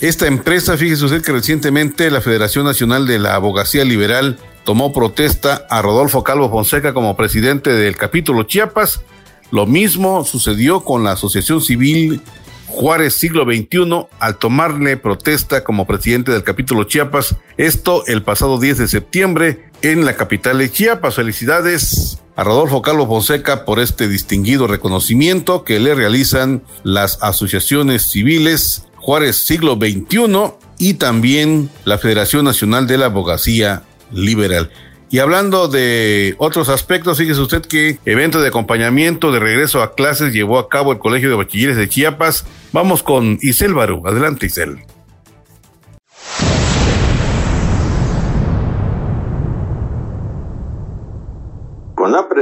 esta 0.00 0.26
empresa, 0.26 0.76
fíjese 0.76 1.04
usted 1.04 1.22
que 1.22 1.32
recientemente 1.32 2.10
la 2.10 2.22
Federación 2.22 2.64
Nacional 2.64 3.06
de 3.06 3.18
la 3.18 3.34
Abogacía 3.34 3.84
Liberal 3.84 4.38
tomó 4.64 4.92
protesta 4.92 5.66
a 5.68 5.82
Rodolfo 5.82 6.22
Calvo 6.22 6.50
Fonseca 6.50 6.94
como 6.94 7.16
presidente 7.16 7.70
del 7.70 7.96
capítulo 7.96 8.44
Chiapas. 8.44 9.02
Lo 9.50 9.66
mismo 9.66 10.24
sucedió 10.24 10.82
con 10.82 11.04
la 11.04 11.12
Asociación 11.12 11.60
Civil 11.60 12.20
Juárez 12.66 13.14
Siglo 13.14 13.44
XXI 13.44 14.06
al 14.18 14.38
tomarle 14.38 14.96
protesta 14.96 15.62
como 15.62 15.86
presidente 15.86 16.32
del 16.32 16.42
capítulo 16.42 16.84
Chiapas, 16.84 17.36
esto 17.58 18.02
el 18.06 18.22
pasado 18.22 18.58
10 18.58 18.78
de 18.78 18.88
septiembre 18.88 19.70
en 19.82 20.06
la 20.06 20.16
capital 20.16 20.58
de 20.58 20.70
Chiapas. 20.70 21.16
Felicidades 21.16 22.18
a 22.34 22.44
Rodolfo 22.44 22.80
Calvo 22.80 23.06
Fonseca 23.06 23.66
por 23.66 23.78
este 23.78 24.08
distinguido 24.08 24.66
reconocimiento 24.66 25.64
que 25.64 25.80
le 25.80 25.94
realizan 25.94 26.62
las 26.82 27.22
asociaciones 27.22 28.10
civiles 28.10 28.86
Juárez 28.96 29.36
Siglo 29.36 29.74
XXI 29.74 30.54
y 30.78 30.94
también 30.94 31.68
la 31.84 31.98
Federación 31.98 32.44
Nacional 32.44 32.86
de 32.86 32.98
la 32.98 33.06
Abogacía 33.06 33.82
Liberal. 34.12 34.70
Y 35.10 35.18
hablando 35.18 35.68
de 35.68 36.34
otros 36.38 36.70
aspectos, 36.70 37.18
fíjese 37.18 37.40
usted 37.40 37.62
que 37.62 37.98
evento 38.06 38.40
de 38.40 38.48
acompañamiento 38.48 39.30
de 39.30 39.40
regreso 39.40 39.82
a 39.82 39.94
clases 39.94 40.32
llevó 40.32 40.58
a 40.58 40.70
cabo 40.70 40.90
el 40.92 40.98
Colegio 40.98 41.28
de 41.28 41.36
Bachilleres 41.36 41.76
de 41.76 41.86
Chiapas. 41.86 42.46
Vamos 42.72 43.02
con 43.02 43.38
Isel 43.42 43.74
Barú. 43.74 44.02
Adelante, 44.06 44.46
Isel. 44.46 44.78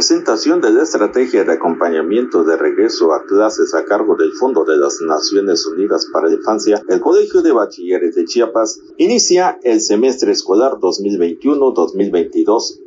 Presentación 0.01 0.63
de 0.63 0.71
la 0.71 0.83
estrategia 0.85 1.45
de 1.45 1.53
acompañamiento 1.53 2.43
de 2.43 2.57
regreso 2.57 3.13
a 3.13 3.23
clases 3.27 3.75
a 3.75 3.85
cargo 3.85 4.17
del 4.17 4.33
Fondo 4.33 4.65
de 4.65 4.79
las 4.79 4.99
Naciones 5.03 5.67
Unidas 5.67 6.07
para 6.11 6.29
la 6.29 6.37
Infancia, 6.37 6.83
el 6.89 7.03
Colegio 7.03 7.43
de 7.43 7.53
Bachilleres 7.53 8.15
de 8.15 8.25
Chiapas 8.25 8.81
inicia 8.97 9.59
el 9.63 9.83
semestre 9.83 10.33
escolar 10.33 10.79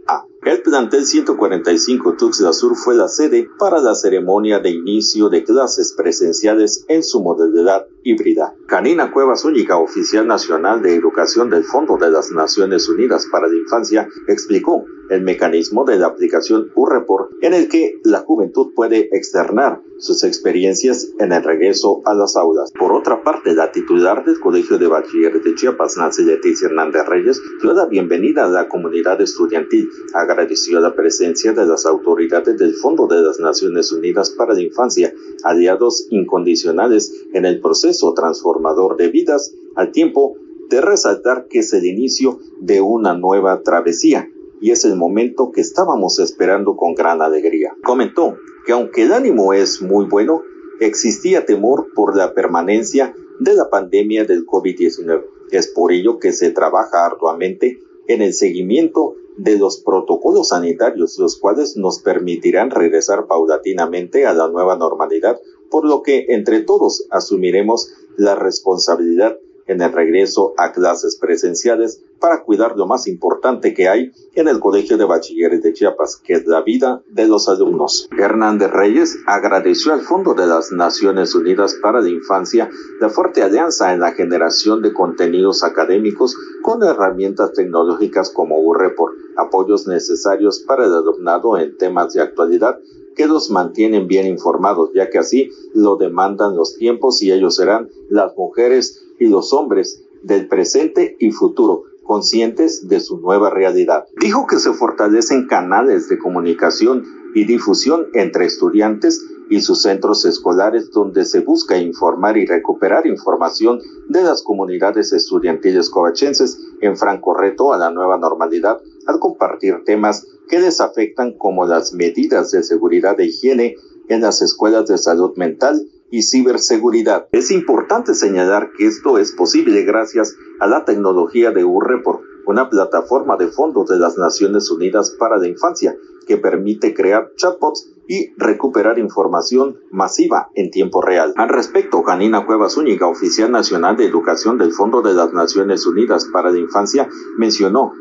2021-2022A. 0.06 0.26
El 0.46 0.62
plantel 0.62 1.06
145 1.06 2.16
Tuxtla 2.18 2.52
Sur 2.52 2.76
fue 2.76 2.96
la 2.96 3.08
sede 3.08 3.50
para 3.58 3.80
la 3.80 3.96
ceremonia 3.96 4.60
de 4.60 4.72
inicio 4.72 5.30
de 5.30 5.44
clases 5.46 5.94
presenciales 5.94 6.84
en 6.90 7.02
su 7.02 7.24
modalidad 7.24 7.88
híbrida. 8.04 8.54
Canina 8.68 9.12
Cuevas, 9.12 9.46
única 9.46 9.78
oficial 9.78 10.28
nacional 10.28 10.82
de 10.82 10.96
educación 10.96 11.50
del 11.50 11.64
Fondo 11.64 11.98
de 11.98 12.12
las 12.12 12.32
Naciones 12.32 12.90
Unidas 12.90 13.26
para 13.32 13.48
la 13.48 13.56
Infancia, 13.56 14.10
explicó 14.28 14.84
el 15.10 15.22
mecanismo 15.22 15.86
de 15.86 15.98
la 15.98 16.08
aplicación 16.08 16.72
UREPOR 16.76 17.30
en 17.42 17.54
el 17.54 17.70
que 17.70 18.02
la 18.04 18.20
juventud 18.20 18.74
puede 18.76 19.10
externar 19.16 19.82
sus 20.04 20.26
experiencias 20.26 21.08
en 21.18 21.32
el 21.32 21.44
regreso 21.44 22.02
a 22.04 22.14
las 22.14 22.36
aulas. 22.36 22.72
Por 22.78 22.92
otra 22.92 23.24
parte, 23.24 23.56
la 23.56 23.72
titular 23.72 24.26
del 24.26 24.38
Colegio 24.40 24.78
de 24.78 24.88
Bachilleres 24.88 25.44
de 25.44 25.56
Chiapas, 25.56 25.96
Nancy 25.98 26.26
Leticia 26.26 26.68
Hernández 26.68 27.06
Reyes, 27.08 27.42
dio 27.62 27.74
la 27.74 27.86
bienvenida 27.86 28.44
a 28.44 28.50
la 28.50 28.68
comunidad 28.68 29.22
estudiantil, 29.22 29.90
agradeció 30.14 30.82
la 30.82 30.94
presencia 30.94 31.54
de 31.54 31.66
las 31.66 31.86
autoridades 31.86 32.58
del 32.58 32.76
Fondo 32.76 33.08
de 33.08 33.22
las 33.22 33.40
Naciones 33.40 33.94
Unidas 33.94 34.32
para 34.32 34.54
la 34.54 34.62
Infancia, 34.62 35.14
aliados 35.44 36.06
incondicionales 36.10 37.26
en 37.34 37.46
el 37.46 37.62
proceso 37.62 38.14
transformador 38.14 38.98
de 38.98 39.08
vidas, 39.08 39.54
al 39.76 39.92
tiempo 39.92 40.36
de 40.70 40.82
resaltar 40.82 41.48
que 41.48 41.60
es 41.60 41.72
el 41.72 41.86
inicio 41.86 42.40
de 42.60 42.82
una 42.82 43.14
nueva 43.14 43.62
travesía 43.62 44.28
y 44.64 44.72
es 44.72 44.86
el 44.86 44.96
momento 44.96 45.52
que 45.52 45.60
estábamos 45.60 46.20
esperando 46.20 46.78
con 46.78 46.96
gran 46.96 47.22
alegría. 47.22 47.76
Comentó 47.84 48.38
que 48.66 48.74
aunque 48.74 49.04
el 49.04 49.14
ánimo 49.14 49.54
es 49.54 49.82
muy 49.82 50.06
bueno, 50.06 50.44
existía 50.80 51.46
temor 51.46 51.88
por 51.94 52.16
la 52.16 52.34
permanencia 52.34 53.16
de 53.40 53.54
la 53.54 53.70
pandemia 53.70 54.26
del 54.26 54.46
COVID-19. 54.46 55.26
Es 55.52 55.68
por 55.68 55.92
ello 55.92 56.20
que 56.20 56.32
se 56.32 56.52
trabaja 56.52 57.06
arduamente 57.06 57.80
en 58.08 58.22
el 58.22 58.34
seguimiento 58.34 59.16
de 59.38 59.58
los 59.58 59.82
protocolos 59.82 60.50
sanitarios, 60.50 61.18
los 61.18 61.38
cuales 61.38 61.76
nos 61.76 62.00
permitirán 62.00 62.70
regresar 62.70 63.28
paulatinamente 63.28 64.26
a 64.26 64.34
la 64.34 64.48
nueva 64.48 64.78
normalidad, 64.78 65.40
por 65.70 65.86
lo 65.86 66.02
que 66.02 66.26
entre 66.30 66.62
todos 66.62 67.08
asumiremos 67.10 67.94
la 68.18 68.36
responsabilidad 68.36 69.40
en 69.68 69.82
el 69.82 69.92
regreso 69.92 70.54
a 70.58 70.72
clases 70.72 71.18
presenciales 71.18 72.02
para 72.20 72.44
cuidar 72.44 72.78
lo 72.78 72.88
más 72.88 73.08
importante 73.08 73.74
que 73.74 73.90
hay 73.90 74.12
en 74.36 74.48
el 74.48 74.60
Colegio 74.60 74.98
de 74.98 75.06
Bachilleres 75.06 75.62
de 75.62 75.74
Chiapas, 75.74 76.18
que 76.18 76.34
es 76.34 76.46
la 76.46 76.62
vida 76.62 77.02
de 77.10 77.28
los 77.28 77.50
alumnos. 77.50 78.08
Hernández 78.18 78.72
Reyes 78.72 79.18
agradeció 79.26 79.94
al 79.94 80.02
Fondo 80.02 80.34
de 80.34 80.48
las 80.48 80.72
Naciones 80.72 81.36
Unidas 81.36 81.76
para 81.82 82.02
la 82.02 82.10
Infancia 82.10 82.70
la 83.00 83.10
fuerte 83.10 83.44
alianza 83.44 83.94
en 83.94 84.00
la 84.00 84.14
generación 84.14 84.82
de 84.82 84.94
contenidos 84.94 85.64
académicos 85.64 86.36
con 86.62 86.84
herramientas 86.84 87.54
tecnológicas 87.54 88.30
como 88.30 88.60
UREPOR, 88.60 89.12
apoyos 89.36 89.88
necesarios 89.88 90.60
para 90.60 90.86
el 90.86 90.94
alumnado 90.94 91.58
en 91.58 91.78
temas 91.78 92.14
de 92.14 92.22
actualidad 92.22 92.80
que 93.16 93.28
los 93.28 93.50
mantienen 93.50 94.08
bien 94.08 94.26
informados, 94.26 94.92
ya 94.94 95.10
que 95.10 95.20
así 95.20 95.52
lo 95.74 95.96
demandan 95.96 96.56
los 96.56 96.76
tiempos 96.76 97.22
y 97.22 97.32
ellos 97.32 97.56
serán 97.56 97.90
las 98.10 98.36
mujeres 98.36 99.03
y 99.24 99.28
los 99.30 99.54
hombres 99.54 100.04
del 100.22 100.48
presente 100.48 101.16
y 101.18 101.32
futuro, 101.32 101.84
conscientes 102.04 102.90
de 102.90 103.00
su 103.00 103.20
nueva 103.20 103.50
realidad. 103.50 104.06
Dijo 104.20 104.46
que 104.48 104.60
se 104.60 104.74
fortalecen 104.74 105.48
canales 105.48 106.10
de 106.10 106.20
comunicación 106.20 107.06
y 107.34 107.46
difusión 107.46 108.08
entre 108.14 108.46
estudiantes 108.46 109.26
y 109.50 109.62
sus 109.62 109.82
centros 109.82 110.26
escolares 110.26 110.92
donde 110.92 111.24
se 111.24 111.40
busca 111.40 111.78
informar 111.78 112.38
y 112.38 112.46
recuperar 112.46 113.08
información 113.08 113.80
de 114.10 114.24
las 114.24 114.42
comunidades 114.42 115.14
estudiantiles 115.14 115.90
covachenses 115.90 116.60
en 116.82 116.98
franco 116.98 117.34
reto 117.34 117.72
a 117.72 117.78
la 117.78 117.92
nueva 117.92 118.18
normalidad 118.18 118.82
al 119.06 119.20
compartir 119.20 119.84
temas 119.86 120.28
que 120.50 120.60
les 120.60 120.82
afectan 120.82 121.38
como 121.38 121.66
las 121.66 121.94
medidas 121.94 122.52
de 122.52 122.64
seguridad 122.64 123.18
e 123.22 123.26
higiene 123.26 123.76
en 124.10 124.22
las 124.22 124.42
escuelas 124.42 124.88
de 124.88 124.98
salud 124.98 125.32
mental 125.38 125.88
y 126.14 126.22
ciberseguridad. 126.22 127.28
Es 127.32 127.50
importante 127.50 128.14
señalar 128.14 128.70
que 128.78 128.86
esto 128.86 129.18
es 129.18 129.32
posible 129.32 129.82
gracias 129.82 130.36
a 130.60 130.68
la 130.68 130.86
tecnología 130.86 131.50
de 131.50 131.66
UREPOR, 131.66 132.22
una 132.46 132.70
plataforma 132.70 133.36
de 133.36 133.48
fondos 133.48 133.90
de 133.90 133.98
las 133.98 134.16
Naciones 134.16 134.70
Unidas 134.70 135.10
para 135.18 135.38
la 135.38 135.48
Infancia 135.48 135.96
que 136.28 136.38
permite 136.38 136.94
crear 136.94 137.32
chatbots 137.36 137.90
y 138.08 138.32
recuperar 138.38 139.00
información 139.00 139.80
masiva 139.90 140.50
en 140.54 140.70
tiempo 140.70 141.02
real. 141.02 141.34
Al 141.36 141.50
respecto, 141.50 142.04
Janina 142.04 142.46
Cuevas 142.46 142.78
Úñiga, 142.78 143.08
oficial 143.08 143.52
nacional 143.52 143.98
de 143.98 144.06
educación 144.06 144.60
del 144.60 144.72
Fondo 144.72 145.02
de 145.02 145.16
las 145.16 145.34
Naciones 145.34 145.88
Unidas 145.88 146.28
para 146.32 146.52
la 146.52 146.60
Infancia, 146.60 147.10
mencionó 147.40 147.92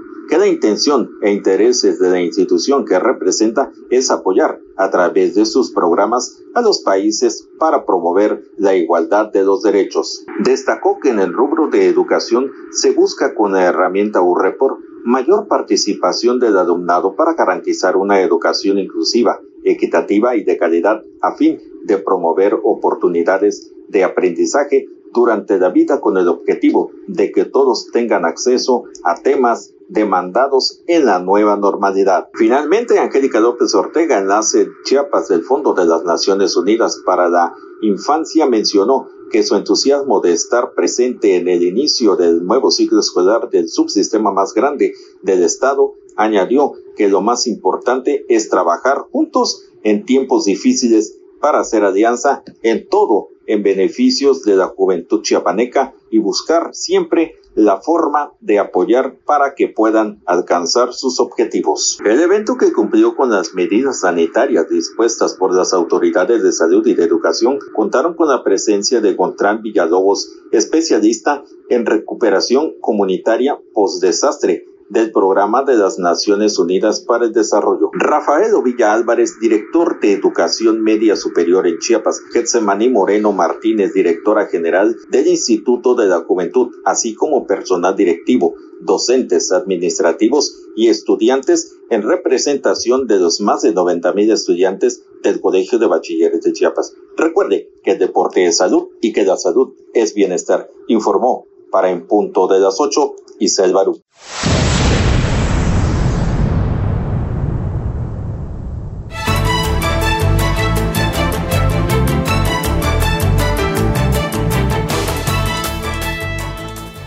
la 0.42 0.48
intención 0.48 1.08
e 1.20 1.30
intereses 1.30 2.00
de 2.00 2.10
la 2.10 2.20
institución 2.20 2.84
que 2.84 2.98
representa 2.98 3.70
es 3.90 4.10
apoyar 4.10 4.60
a 4.76 4.90
través 4.90 5.36
de 5.36 5.44
sus 5.44 5.70
programas 5.70 6.42
a 6.54 6.62
los 6.62 6.80
países 6.80 7.48
para 7.60 7.86
promover 7.86 8.42
la 8.56 8.74
igualdad 8.74 9.30
de 9.32 9.44
los 9.44 9.62
derechos. 9.62 10.24
Destacó 10.42 10.98
que 11.00 11.10
en 11.10 11.20
el 11.20 11.32
rubro 11.32 11.68
de 11.68 11.86
educación 11.86 12.50
se 12.72 12.90
busca 12.90 13.36
con 13.36 13.52
la 13.52 13.62
herramienta 13.62 14.20
UREPOR 14.20 14.78
mayor 15.04 15.46
participación 15.46 16.40
del 16.40 16.58
alumnado 16.58 17.14
para 17.14 17.34
garantizar 17.34 17.96
una 17.96 18.20
educación 18.20 18.78
inclusiva, 18.78 19.40
equitativa 19.62 20.34
y 20.34 20.42
de 20.42 20.56
calidad 20.56 21.02
a 21.20 21.36
fin 21.36 21.60
de 21.84 21.98
promover 21.98 22.58
oportunidades 22.64 23.72
de 23.88 24.02
aprendizaje 24.02 24.88
durante 25.12 25.58
la 25.58 25.68
vida 25.68 26.00
con 26.00 26.16
el 26.16 26.28
objetivo 26.28 26.90
de 27.06 27.30
que 27.30 27.44
todos 27.44 27.90
tengan 27.92 28.24
acceso 28.24 28.84
a 29.04 29.20
temas 29.20 29.74
demandados 29.89 30.83
en 30.87 31.07
la 31.07 31.18
nueva 31.18 31.57
normalidad. 31.57 32.28
Finalmente, 32.35 32.99
Angélica 32.99 33.41
López 33.41 33.74
Ortega, 33.74 34.18
enlace 34.18 34.68
Chiapas 34.85 35.28
del 35.28 35.43
Fondo 35.43 35.74
de 35.74 35.87
las 35.87 36.05
Naciones 36.05 36.57
Unidas 36.57 37.01
para 37.05 37.28
la 37.28 37.55
Infancia, 37.83 38.47
mencionó 38.47 39.09
que 39.30 39.43
su 39.43 39.57
entusiasmo 39.57 40.20
de 40.20 40.33
estar 40.33 40.74
presente 40.74 41.37
en 41.37 41.49
el 41.49 41.62
inicio 41.62 42.16
del 42.16 42.45
nuevo 42.45 42.70
ciclo 42.70 43.01
escolar 43.01 43.49
del 43.51 43.68
subsistema 43.68 44.30
más 44.30 44.53
grande 44.55 44.93
del 45.22 45.43
Estado, 45.43 45.95
añadió 46.16 46.72
que 46.97 47.09
lo 47.09 47.22
más 47.22 47.47
importante 47.47 48.24
es 48.28 48.49
trabajar 48.51 49.07
juntos 49.11 49.64
en 49.83 50.05
tiempos 50.05 50.45
difíciles 50.45 51.18
para 51.41 51.61
hacer 51.61 51.85
alianza 51.85 52.45
en 52.62 52.89
todo 52.89 53.30
en 53.47 53.62
beneficios 53.62 54.45
de 54.45 54.57
la 54.57 54.66
juventud 54.68 55.22
chiapaneca 55.22 55.95
y 56.11 56.18
buscar 56.18 56.74
siempre 56.74 57.37
la 57.55 57.80
forma 57.80 58.32
de 58.40 58.59
apoyar 58.59 59.16
para 59.24 59.55
que 59.55 59.68
puedan 59.68 60.22
alcanzar 60.26 60.92
sus 60.92 61.20
objetivos. 61.20 61.98
El 62.05 62.20
evento 62.20 62.57
que 62.57 62.72
cumplió 62.72 63.14
con 63.14 63.30
las 63.30 63.55
medidas 63.55 64.00
sanitarias 64.00 64.68
dispuestas 64.68 65.34
por 65.34 65.55
las 65.55 65.72
autoridades 65.72 66.42
de 66.42 66.53
salud 66.53 66.86
y 66.86 66.94
de 66.94 67.05
educación 67.05 67.59
contaron 67.74 68.14
con 68.14 68.28
la 68.28 68.42
presencia 68.42 69.00
de 69.00 69.14
Gontrán 69.14 69.62
Villalobos, 69.62 70.32
especialista 70.50 71.44
en 71.68 71.86
recuperación 71.86 72.74
comunitaria 72.80 73.59
post-desastre, 73.74 74.64
del 74.93 75.11
Programa 75.11 75.64
de 75.64 75.74
las 75.76 75.99
Naciones 75.99 76.59
Unidas 76.59 77.01
para 77.01 77.24
el 77.24 77.32
Desarrollo. 77.32 77.90
Rafael 77.95 78.53
Ovilla 78.55 78.93
Álvarez, 78.93 79.40
director 79.40 79.99
de 80.01 80.12
Educación 80.12 80.82
Media 80.82 81.16
Superior 81.16 81.66
en 81.66 81.78
Chiapas. 81.78 82.20
Getsemani 82.30 82.90
Moreno 82.90 83.32
Martínez, 83.32 83.95
directora 83.95 84.47
general 84.47 84.95
del 85.09 85.28
Instituto 85.28 85.95
de 85.95 86.09
la 86.09 86.20
Juventud, 86.20 86.74
así 86.84 87.14
como 87.14 87.47
personal 87.47 87.97
directivo, 87.97 88.55
docentes, 88.82 89.51
administrativos 89.51 90.61
y 90.76 90.88
estudiantes 90.88 91.74
en 91.88 92.03
representación 92.03 93.07
de 93.07 93.18
los 93.18 93.40
más 93.40 93.62
de 93.62 93.72
90 93.72 94.12
mil 94.12 94.30
estudiantes 94.30 95.05
del 95.22 95.40
Colegio 95.40 95.78
de 95.78 95.86
Bachilleres 95.86 96.43
de 96.43 96.53
Chiapas. 96.53 96.95
Recuerde 97.16 97.70
que 97.82 97.93
el 97.93 97.99
deporte 97.99 98.45
es 98.45 98.59
salud 98.59 98.88
y 99.01 99.14
que 99.14 99.24
la 99.24 99.38
salud 99.38 99.72
es 99.95 100.12
bienestar, 100.12 100.68
informó 100.86 101.47
para 101.70 101.90
en 101.90 102.07
punto 102.07 102.47
de 102.47 102.61
las 102.61 102.78
8 102.78 103.14
Isel 103.38 103.72
Barú. 103.72 104.03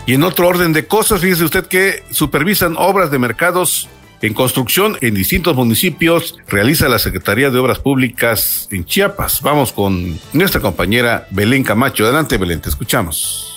Y 0.06 0.14
en 0.14 0.22
otro 0.22 0.46
orden 0.46 0.72
de 0.72 0.86
cosas, 0.86 1.20
fíjese 1.20 1.44
usted 1.44 1.66
que 1.66 2.04
supervisan 2.10 2.76
obras 2.78 3.10
de 3.10 3.18
mercados 3.18 3.88
en 4.22 4.34
construcción 4.34 4.96
en 5.00 5.14
distintos 5.14 5.54
municipios, 5.56 6.36
realiza 6.48 6.88
la 6.88 6.98
Secretaría 6.98 7.50
de 7.50 7.58
Obras 7.58 7.80
Públicas 7.80 8.68
en 8.70 8.84
Chiapas. 8.84 9.42
Vamos 9.42 9.72
con 9.72 10.18
nuestra 10.32 10.60
compañera 10.60 11.26
Belén 11.30 11.64
Camacho. 11.64 12.04
Adelante, 12.04 12.38
Belén, 12.38 12.60
te 12.60 12.68
escuchamos. 12.68 13.52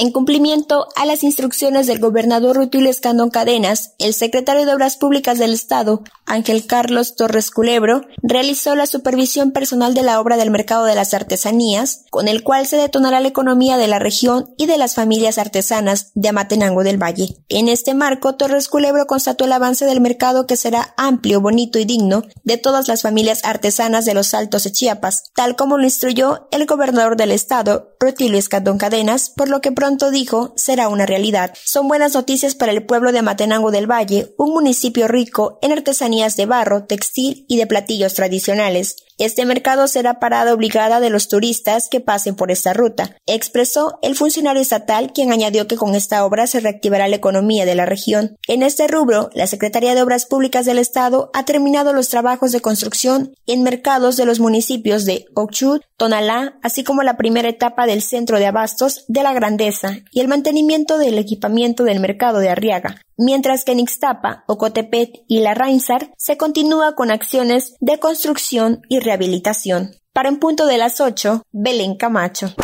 En 0.00 0.12
cumplimiento 0.12 0.88
a 0.96 1.04
las 1.04 1.22
instrucciones 1.22 1.86
del 1.86 1.98
gobernador 1.98 2.56
Rutilio 2.56 2.88
Escandón 2.88 3.28
Cadenas, 3.28 3.92
el 3.98 4.14
secretario 4.14 4.64
de 4.64 4.72
Obras 4.72 4.96
Públicas 4.96 5.38
del 5.38 5.52
Estado 5.52 6.02
Ángel 6.24 6.66
Carlos 6.66 7.16
Torres 7.16 7.50
Culebro, 7.50 8.06
realizó 8.22 8.74
la 8.76 8.86
supervisión 8.86 9.50
personal 9.50 9.92
de 9.92 10.02
la 10.02 10.18
obra 10.18 10.38
del 10.38 10.50
mercado 10.50 10.86
de 10.86 10.94
las 10.94 11.12
artesanías, 11.12 12.04
con 12.08 12.28
el 12.28 12.42
cual 12.42 12.66
se 12.66 12.78
detonará 12.78 13.20
la 13.20 13.28
economía 13.28 13.76
de 13.76 13.88
la 13.88 13.98
región 13.98 14.54
y 14.56 14.64
de 14.64 14.78
las 14.78 14.94
familias 14.94 15.36
artesanas 15.36 16.12
de 16.14 16.30
Amatenango 16.30 16.82
del 16.82 17.02
Valle. 17.02 17.36
En 17.50 17.68
este 17.68 17.92
marco, 17.92 18.36
Torres 18.36 18.68
Culebro 18.68 19.06
constató 19.06 19.44
el 19.44 19.52
avance 19.52 19.84
del 19.84 20.00
mercado 20.00 20.46
que 20.46 20.56
será 20.56 20.94
amplio, 20.96 21.42
bonito 21.42 21.78
y 21.78 21.84
digno 21.84 22.22
de 22.42 22.56
todas 22.56 22.88
las 22.88 23.02
familias 23.02 23.44
artesanas 23.44 24.06
de 24.06 24.14
los 24.14 24.32
Altos 24.32 24.64
de 24.64 24.72
Chiapas, 24.72 25.24
tal 25.34 25.56
como 25.56 25.76
lo 25.76 25.84
instruyó 25.84 26.48
el 26.52 26.64
gobernador 26.64 27.18
del 27.18 27.32
estado, 27.32 27.96
Rutilio 28.00 28.38
Escandón 28.38 28.78
Cadenas, 28.78 29.28
por 29.28 29.50
lo 29.50 29.60
que 29.60 29.72
pronto 29.72 29.89
dijo 29.98 30.52
será 30.56 30.88
una 30.88 31.06
realidad. 31.06 31.52
Son 31.64 31.88
buenas 31.88 32.14
noticias 32.14 32.54
para 32.54 32.72
el 32.72 32.84
pueblo 32.84 33.12
de 33.12 33.18
Amatenango 33.18 33.70
del 33.70 33.90
Valle, 33.90 34.34
un 34.38 34.52
municipio 34.52 35.08
rico 35.08 35.58
en 35.62 35.72
artesanías 35.72 36.36
de 36.36 36.46
barro, 36.46 36.84
textil 36.84 37.44
y 37.48 37.56
de 37.56 37.66
platillos 37.66 38.14
tradicionales. 38.14 38.96
Este 39.20 39.44
mercado 39.44 39.86
será 39.86 40.18
parada 40.18 40.54
obligada 40.54 40.98
de 40.98 41.10
los 41.10 41.28
turistas 41.28 41.90
que 41.90 42.00
pasen 42.00 42.36
por 42.36 42.50
esta 42.50 42.72
ruta, 42.72 43.18
expresó 43.26 43.98
el 44.00 44.16
funcionario 44.16 44.62
estatal, 44.62 45.12
quien 45.12 45.30
añadió 45.30 45.66
que 45.66 45.76
con 45.76 45.94
esta 45.94 46.24
obra 46.24 46.46
se 46.46 46.58
reactivará 46.58 47.06
la 47.06 47.16
economía 47.16 47.66
de 47.66 47.74
la 47.74 47.84
región. 47.84 48.38
En 48.48 48.62
este 48.62 48.88
rubro, 48.88 49.28
la 49.34 49.46
Secretaría 49.46 49.94
de 49.94 50.00
Obras 50.00 50.24
Públicas 50.24 50.64
del 50.64 50.78
Estado 50.78 51.30
ha 51.34 51.44
terminado 51.44 51.92
los 51.92 52.08
trabajos 52.08 52.50
de 52.50 52.62
construcción 52.62 53.34
en 53.46 53.62
mercados 53.62 54.16
de 54.16 54.24
los 54.24 54.40
municipios 54.40 55.04
de 55.04 55.26
Ochud, 55.34 55.82
Tonalá, 55.98 56.58
así 56.62 56.82
como 56.82 57.02
la 57.02 57.18
primera 57.18 57.50
etapa 57.50 57.84
del 57.84 58.00
centro 58.00 58.38
de 58.38 58.46
abastos 58.46 59.04
de 59.06 59.22
la 59.22 59.34
Grandeza 59.34 59.98
y 60.10 60.20
el 60.20 60.28
mantenimiento 60.28 60.96
del 60.96 61.18
equipamiento 61.18 61.84
del 61.84 62.00
mercado 62.00 62.38
de 62.38 62.48
Arriaga, 62.48 63.02
mientras 63.20 63.64
que 63.64 63.72
en 63.72 63.80
Ixtapa, 63.80 64.44
Ocotepet 64.46 65.22
y 65.28 65.40
La 65.40 65.54
Rainsar 65.54 66.12
se 66.16 66.36
continúa 66.36 66.94
con 66.94 67.10
acciones 67.10 67.74
de 67.78 68.00
construcción 68.00 68.80
y 68.88 68.98
rehabilitación. 68.98 69.92
Para 70.12 70.30
en 70.30 70.38
punto 70.38 70.66
de 70.66 70.78
las 70.78 71.00
8, 71.00 71.42
Belén 71.52 71.96
Camacho. 71.96 72.54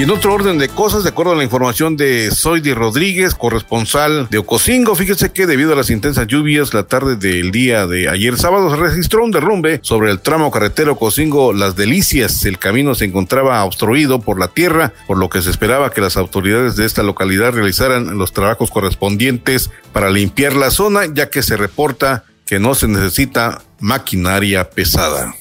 Y 0.00 0.04
en 0.04 0.10
otro 0.12 0.32
orden 0.32 0.56
de 0.56 0.70
cosas, 0.70 1.02
de 1.02 1.10
acuerdo 1.10 1.32
a 1.32 1.36
la 1.36 1.44
información 1.44 1.94
de 1.94 2.30
Zoidi 2.34 2.72
Rodríguez, 2.72 3.34
corresponsal 3.34 4.28
de 4.30 4.38
Ocosingo, 4.38 4.94
fíjese 4.94 5.30
que 5.30 5.46
debido 5.46 5.74
a 5.74 5.76
las 5.76 5.90
intensas 5.90 6.26
lluvias 6.26 6.72
la 6.72 6.84
tarde 6.84 7.16
del 7.16 7.50
día 7.50 7.86
de 7.86 8.08
ayer 8.08 8.38
sábado 8.38 8.70
se 8.70 8.76
registró 8.76 9.22
un 9.22 9.30
derrumbe 9.30 9.78
sobre 9.82 10.10
el 10.10 10.20
tramo 10.20 10.50
carretero 10.50 10.92
Ocosingo 10.92 11.52
Las 11.52 11.76
Delicias. 11.76 12.46
El 12.46 12.58
camino 12.58 12.94
se 12.94 13.04
encontraba 13.04 13.62
obstruido 13.62 14.22
por 14.22 14.40
la 14.40 14.48
tierra, 14.48 14.94
por 15.06 15.18
lo 15.18 15.28
que 15.28 15.42
se 15.42 15.50
esperaba 15.50 15.90
que 15.90 16.00
las 16.00 16.16
autoridades 16.16 16.76
de 16.76 16.86
esta 16.86 17.02
localidad 17.02 17.52
realizaran 17.52 18.16
los 18.16 18.32
trabajos 18.32 18.70
correspondientes 18.70 19.70
para 19.92 20.08
limpiar 20.08 20.56
la 20.56 20.70
zona, 20.70 21.12
ya 21.12 21.28
que 21.28 21.42
se 21.42 21.58
reporta 21.58 22.24
que 22.46 22.58
no 22.58 22.74
se 22.74 22.88
necesita 22.88 23.60
maquinaria 23.80 24.70
pesada. 24.70 25.34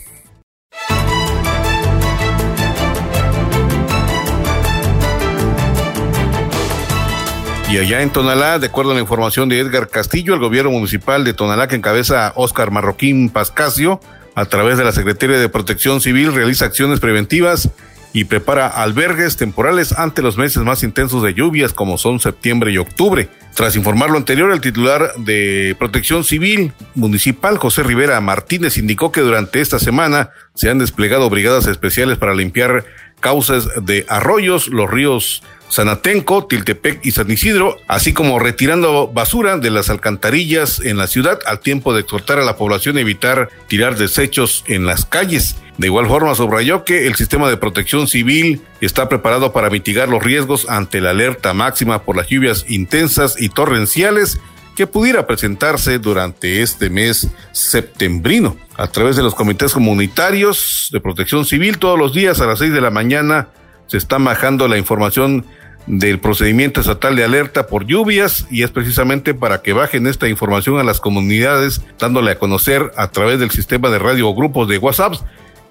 Y 7.69 7.77
allá 7.77 8.01
en 8.01 8.09
Tonalá, 8.09 8.57
de 8.57 8.65
acuerdo 8.65 8.91
a 8.91 8.95
la 8.95 8.99
información 8.99 9.47
de 9.47 9.59
Edgar 9.59 9.89
Castillo, 9.89 10.33
el 10.33 10.39
gobierno 10.39 10.71
municipal 10.71 11.23
de 11.23 11.35
Tonalá, 11.35 11.67
que 11.67 11.75
encabeza 11.75 12.33
Óscar 12.35 12.71
Marroquín 12.71 13.29
Pascasio, 13.29 13.99
a 14.33 14.45
través 14.45 14.79
de 14.79 14.83
la 14.83 14.91
Secretaría 14.91 15.37
de 15.37 15.49
Protección 15.49 16.01
Civil, 16.01 16.33
realiza 16.33 16.65
acciones 16.65 16.99
preventivas 16.99 17.69
y 18.11 18.23
prepara 18.23 18.65
albergues 18.65 19.37
temporales 19.37 19.91
ante 19.91 20.23
los 20.23 20.35
meses 20.35 20.63
más 20.63 20.81
intensos 20.81 21.21
de 21.21 21.35
lluvias 21.35 21.71
como 21.71 21.99
son 21.99 22.19
septiembre 22.19 22.71
y 22.71 22.79
octubre. 22.79 23.29
Tras 23.53 23.75
informar 23.75 24.09
lo 24.09 24.17
anterior, 24.17 24.51
el 24.51 24.61
titular 24.61 25.13
de 25.17 25.75
Protección 25.77 26.23
Civil 26.23 26.73
Municipal, 26.95 27.59
José 27.59 27.83
Rivera 27.83 28.19
Martínez, 28.19 28.79
indicó 28.79 29.11
que 29.11 29.21
durante 29.21 29.61
esta 29.61 29.77
semana 29.77 30.31
se 30.55 30.71
han 30.71 30.79
desplegado 30.79 31.29
brigadas 31.29 31.67
especiales 31.67 32.17
para 32.17 32.33
limpiar 32.33 32.85
causas 33.19 33.67
de 33.83 34.07
arroyos, 34.09 34.69
los 34.69 34.89
ríos 34.89 35.43
Sanatenco, 35.69 36.45
Tiltepec 36.45 37.05
y 37.05 37.11
San 37.11 37.29
Isidro, 37.31 37.77
así 37.87 38.11
como 38.11 38.39
retirando 38.39 39.07
basura 39.07 39.57
de 39.57 39.69
las 39.69 39.89
alcantarillas 39.89 40.79
en 40.79 40.97
la 40.97 41.07
ciudad 41.07 41.39
al 41.45 41.59
tiempo 41.59 41.93
de 41.93 42.01
exhortar 42.01 42.39
a 42.39 42.43
la 42.43 42.57
población 42.57 42.97
a 42.97 43.01
evitar 43.01 43.49
tirar 43.67 43.95
desechos 43.95 44.63
en 44.67 44.85
las 44.85 45.05
calles. 45.05 45.55
De 45.77 45.87
igual 45.87 46.07
forma, 46.07 46.35
subrayó 46.35 46.83
que 46.83 47.07
el 47.07 47.15
sistema 47.15 47.49
de 47.49 47.55
protección 47.55 48.07
civil 48.07 48.61
está 48.81 49.07
preparado 49.07 49.53
para 49.53 49.69
mitigar 49.69 50.09
los 50.09 50.21
riesgos 50.21 50.67
ante 50.67 50.99
la 50.99 51.11
alerta 51.11 51.53
máxima 51.53 52.03
por 52.03 52.17
las 52.17 52.27
lluvias 52.27 52.65
intensas 52.67 53.35
y 53.39 53.49
torrenciales 53.49 54.39
que 54.75 54.87
pudiera 54.87 55.27
presentarse 55.27 55.99
durante 55.99 56.61
este 56.61 56.89
mes 56.89 57.27
septembrino. 57.51 58.57
A 58.75 58.87
través 58.87 59.15
de 59.15 59.23
los 59.23 59.35
comités 59.35 59.73
comunitarios 59.73 60.89
de 60.91 60.99
protección 60.99 61.45
civil, 61.45 61.77
todos 61.77 61.99
los 61.99 62.13
días 62.13 62.41
a 62.41 62.45
las 62.45 62.59
6 62.59 62.73
de 62.73 62.81
la 62.81 62.89
mañana 62.89 63.49
se 63.87 63.97
está 63.97 64.17
bajando 64.19 64.67
la 64.67 64.77
información 64.77 65.45
del 65.87 66.19
procedimiento 66.19 66.81
estatal 66.81 67.15
de 67.15 67.23
alerta 67.23 67.67
por 67.67 67.85
lluvias 67.85 68.45
y 68.51 68.63
es 68.63 68.71
precisamente 68.71 69.33
para 69.33 69.61
que 69.61 69.73
bajen 69.73 70.07
esta 70.07 70.27
información 70.27 70.79
a 70.79 70.83
las 70.83 70.99
comunidades, 70.99 71.81
dándole 71.97 72.31
a 72.31 72.39
conocer 72.39 72.91
a 72.95 73.09
través 73.09 73.39
del 73.39 73.51
sistema 73.51 73.89
de 73.89 73.99
radio 73.99 74.29
o 74.29 74.35
grupos 74.35 74.67
de 74.67 74.77
WhatsApp 74.77 75.15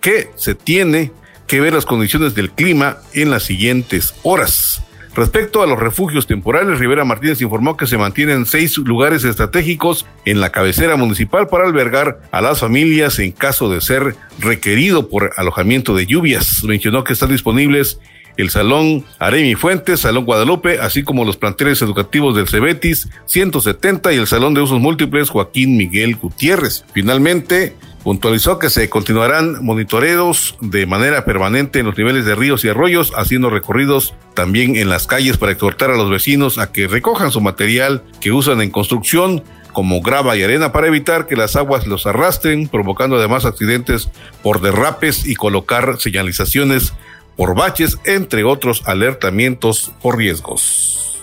que 0.01 0.31
se 0.37 0.55
tiene 0.55 1.13
que 1.47 1.61
ver 1.61 1.73
las 1.73 1.87
condiciones 1.87 2.35
del 2.35 2.51
clima 2.51 2.99
en 3.15 3.31
las 3.31 3.45
siguientes 3.45 4.15
horas. 4.23 4.83
Respecto 5.15 5.63
a 5.63 5.67
los 5.67 5.81
refugios 5.81 6.29
temporales, 6.29 6.79
Rivera 6.79 7.05
Martínez 7.05 7.41
informó 7.41 7.77
que 7.77 7.89
se 7.89 7.99
mantienen 7.99 8.47
seis 8.47 8.79
lugares 8.79 9.25
estratégicos 9.25 10.07
en 10.25 10.41
la 10.41 10.53
cabecera 10.53 10.95
municipal 10.95 11.49
para 11.49 11.65
albergar 11.65 12.21
a 12.31 12.41
las 12.41 12.61
familias 12.61 13.19
en 13.19 13.33
caso 13.33 13.69
de 13.69 13.81
ser 13.81 14.15
requerido 14.39 15.09
por 15.09 15.33
alojamiento 15.37 15.97
de 15.97 16.07
lluvias. 16.07 16.63
Mencionó 16.63 17.03
que 17.03 17.15
están 17.15 17.31
disponibles 17.31 17.99
el 18.39 18.51
Salón 18.51 19.05
Aremi 19.19 19.57
Fuentes, 19.57 20.01
Salón 20.01 20.25
Guadalupe, 20.25 20.79
así 20.81 21.03
como 21.03 21.25
los 21.25 21.37
planteles 21.37 21.83
educativos 21.83 22.35
del 22.35 22.49
Cebetis 22.49 23.09
170 23.27 24.13
y 24.15 24.17
el 24.17 24.27
Salón 24.27 24.55
de 24.55 24.63
Usos 24.63 24.81
Múltiples 24.81 25.29
Joaquín 25.29 25.77
Miguel 25.77 26.17
Gutiérrez. 26.17 26.85
Finalmente, 26.95 27.75
puntualizó 28.05 28.61
que 28.61 28.71
se 28.71 28.89
continuarán 28.89 29.65
monitoreos 29.65 30.57
de 30.61 30.87
manera 30.87 31.25
permanente 31.25 31.81
en 31.81 31.87
los 31.87 31.99
niveles 31.99 32.25
de 32.25 32.37
ríos 32.37 32.65
y 32.65 32.69
arroyos, 32.69 33.13
haciendo 33.17 33.51
recorridos 33.51 34.15
también 34.35 34.77
en 34.77 34.89
las 34.89 35.09
calles 35.09 35.37
para 35.37 35.53
exhortar 35.53 35.91
a 35.91 35.97
los 35.97 36.09
vecinos 36.09 36.59
a 36.59 36.71
que 36.71 36.87
recojan 36.87 37.33
su 37.33 37.41
material 37.41 38.05
que 38.21 38.31
usan 38.31 38.63
en 38.63 38.71
construcción 38.71 39.43
como 39.73 40.01
grava 40.01 40.37
y 40.37 40.43
arena 40.43 40.73
para 40.73 40.87
evitar 40.87 41.27
que 41.27 41.37
las 41.37 41.57
aguas 41.57 41.87
los 41.87 42.07
arrastren, 42.07 42.69
provocando 42.69 43.17
además 43.17 43.45
accidentes 43.45 44.09
por 44.43 44.61
derrapes 44.61 45.27
y 45.27 45.35
colocar 45.35 46.01
señalizaciones 46.01 46.95
por 47.39 47.55
baches, 47.55 47.99
entre 48.05 48.43
otros 48.43 48.83
alertamientos 48.85 49.93
por 50.03 50.19
riesgos. 50.19 51.23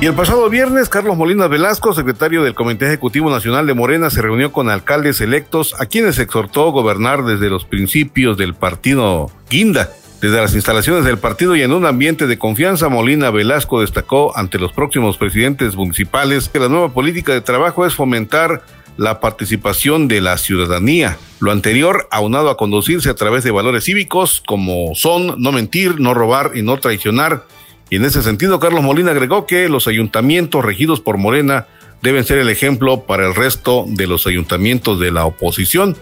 Y 0.00 0.06
el 0.06 0.14
pasado 0.14 0.48
viernes, 0.48 0.88
Carlos 0.88 1.18
Molina 1.18 1.48
Velasco, 1.48 1.92
secretario 1.92 2.42
del 2.44 2.54
Comité 2.54 2.86
Ejecutivo 2.86 3.30
Nacional 3.30 3.66
de 3.66 3.74
Morena, 3.74 4.08
se 4.08 4.22
reunió 4.22 4.52
con 4.52 4.70
alcaldes 4.70 5.20
electos 5.20 5.74
a 5.78 5.84
quienes 5.84 6.18
exhortó 6.18 6.70
gobernar 6.70 7.24
desde 7.24 7.50
los 7.50 7.66
principios 7.66 8.38
del 8.38 8.54
partido 8.54 9.30
Guinda. 9.50 9.90
Desde 10.20 10.40
las 10.40 10.52
instalaciones 10.56 11.04
del 11.04 11.18
partido 11.18 11.54
y 11.54 11.62
en 11.62 11.72
un 11.72 11.86
ambiente 11.86 12.26
de 12.26 12.38
confianza, 12.38 12.88
Molina 12.88 13.30
Velasco 13.30 13.80
destacó 13.80 14.36
ante 14.36 14.58
los 14.58 14.72
próximos 14.72 15.16
presidentes 15.16 15.76
municipales 15.76 16.48
que 16.48 16.58
la 16.58 16.68
nueva 16.68 16.92
política 16.92 17.32
de 17.32 17.40
trabajo 17.40 17.86
es 17.86 17.94
fomentar 17.94 18.62
la 18.96 19.20
participación 19.20 20.08
de 20.08 20.20
la 20.20 20.36
ciudadanía. 20.36 21.16
Lo 21.38 21.52
anterior 21.52 22.08
aunado 22.10 22.50
a 22.50 22.56
conducirse 22.56 23.08
a 23.10 23.14
través 23.14 23.44
de 23.44 23.52
valores 23.52 23.84
cívicos 23.84 24.42
como 24.44 24.92
son 24.96 25.40
no 25.40 25.52
mentir, 25.52 26.00
no 26.00 26.14
robar 26.14 26.50
y 26.56 26.62
no 26.62 26.78
traicionar. 26.78 27.44
Y 27.88 27.96
en 27.96 28.04
ese 28.04 28.24
sentido, 28.24 28.58
Carlos 28.58 28.82
Molina 28.82 29.12
agregó 29.12 29.46
que 29.46 29.68
los 29.68 29.86
ayuntamientos 29.86 30.64
regidos 30.64 31.00
por 31.00 31.16
Morena 31.16 31.68
deben 32.02 32.24
ser 32.24 32.38
el 32.38 32.48
ejemplo 32.48 33.04
para 33.04 33.24
el 33.24 33.36
resto 33.36 33.84
de 33.86 34.08
los 34.08 34.26
ayuntamientos 34.26 34.98
de 34.98 35.12
la 35.12 35.26
oposición. 35.26 35.96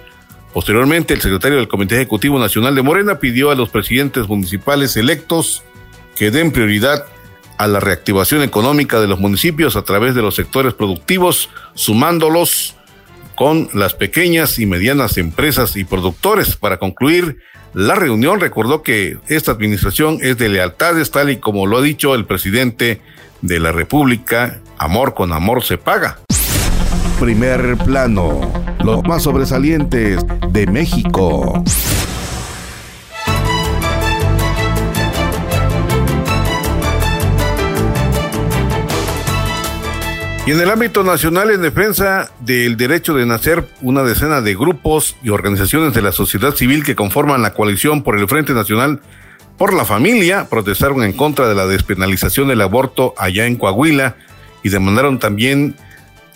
Posteriormente, 0.57 1.13
el 1.13 1.21
secretario 1.21 1.59
del 1.59 1.69
Comité 1.69 1.97
Ejecutivo 1.97 2.39
Nacional 2.39 2.75
de 2.75 2.81
Morena 2.81 3.19
pidió 3.19 3.51
a 3.51 3.55
los 3.55 3.69
presidentes 3.69 4.27
municipales 4.27 4.97
electos 4.97 5.63
que 6.17 6.31
den 6.31 6.51
prioridad 6.51 7.05
a 7.59 7.67
la 7.67 7.79
reactivación 7.79 8.41
económica 8.41 8.99
de 8.99 9.07
los 9.07 9.21
municipios 9.21 9.77
a 9.77 9.83
través 9.83 10.15
de 10.15 10.23
los 10.23 10.35
sectores 10.35 10.73
productivos, 10.73 11.51
sumándolos 11.75 12.75
con 13.35 13.69
las 13.75 13.93
pequeñas 13.93 14.59
y 14.59 14.65
medianas 14.65 15.19
empresas 15.19 15.77
y 15.77 15.85
productores. 15.85 16.57
Para 16.57 16.79
concluir 16.79 17.37
la 17.75 17.95
reunión, 17.95 18.41
recordó 18.41 18.83
que 18.83 19.19
esta 19.29 19.53
administración 19.53 20.21
es 20.23 20.39
de 20.39 20.49
lealtades, 20.49 21.11
tal 21.11 21.29
y 21.29 21.37
como 21.37 21.67
lo 21.67 21.77
ha 21.77 21.83
dicho 21.83 22.15
el 22.15 22.25
presidente 22.25 23.03
de 23.43 23.61
la 23.61 23.73
República, 23.73 24.63
amor 24.79 25.13
con 25.13 25.35
amor 25.35 25.63
se 25.65 25.77
paga. 25.77 26.21
Primer 27.21 27.77
plano, 27.79 28.41
los 28.85 29.03
más 29.05 29.23
sobresalientes 29.23 30.25
de 30.51 30.67
México. 30.67 31.65
Y 40.47 40.53
en 40.53 40.61
el 40.61 40.71
ámbito 40.71 41.03
nacional, 41.03 41.51
en 41.51 41.63
defensa 41.63 42.31
del 42.41 42.77
derecho 42.77 43.15
de 43.15 43.27
nacer, 43.27 43.67
una 43.83 44.03
decena 44.03 44.41
de 44.43 44.55
grupos 44.55 45.17
y 45.23 45.31
organizaciones 45.31 45.95
de 45.95 46.03
la 46.03 46.13
sociedad 46.13 46.55
civil 46.55 46.85
que 46.85 46.95
conforman 46.95 47.43
la 47.43 47.55
coalición 47.55 48.03
por 48.03 48.19
el 48.19 48.29
Frente 48.29 48.53
Nacional 48.53 49.01
por 49.57 49.73
la 49.73 49.85
Familia 49.85 50.49
protestaron 50.51 51.03
en 51.03 51.15
contra 51.15 51.49
de 51.49 51.55
la 51.55 51.67
despenalización 51.67 52.49
del 52.49 52.61
aborto 52.61 53.15
allá 53.17 53.47
en 53.47 53.57
Coahuila 53.57 54.17
y 54.63 54.69
demandaron 54.69 55.19
también 55.19 55.77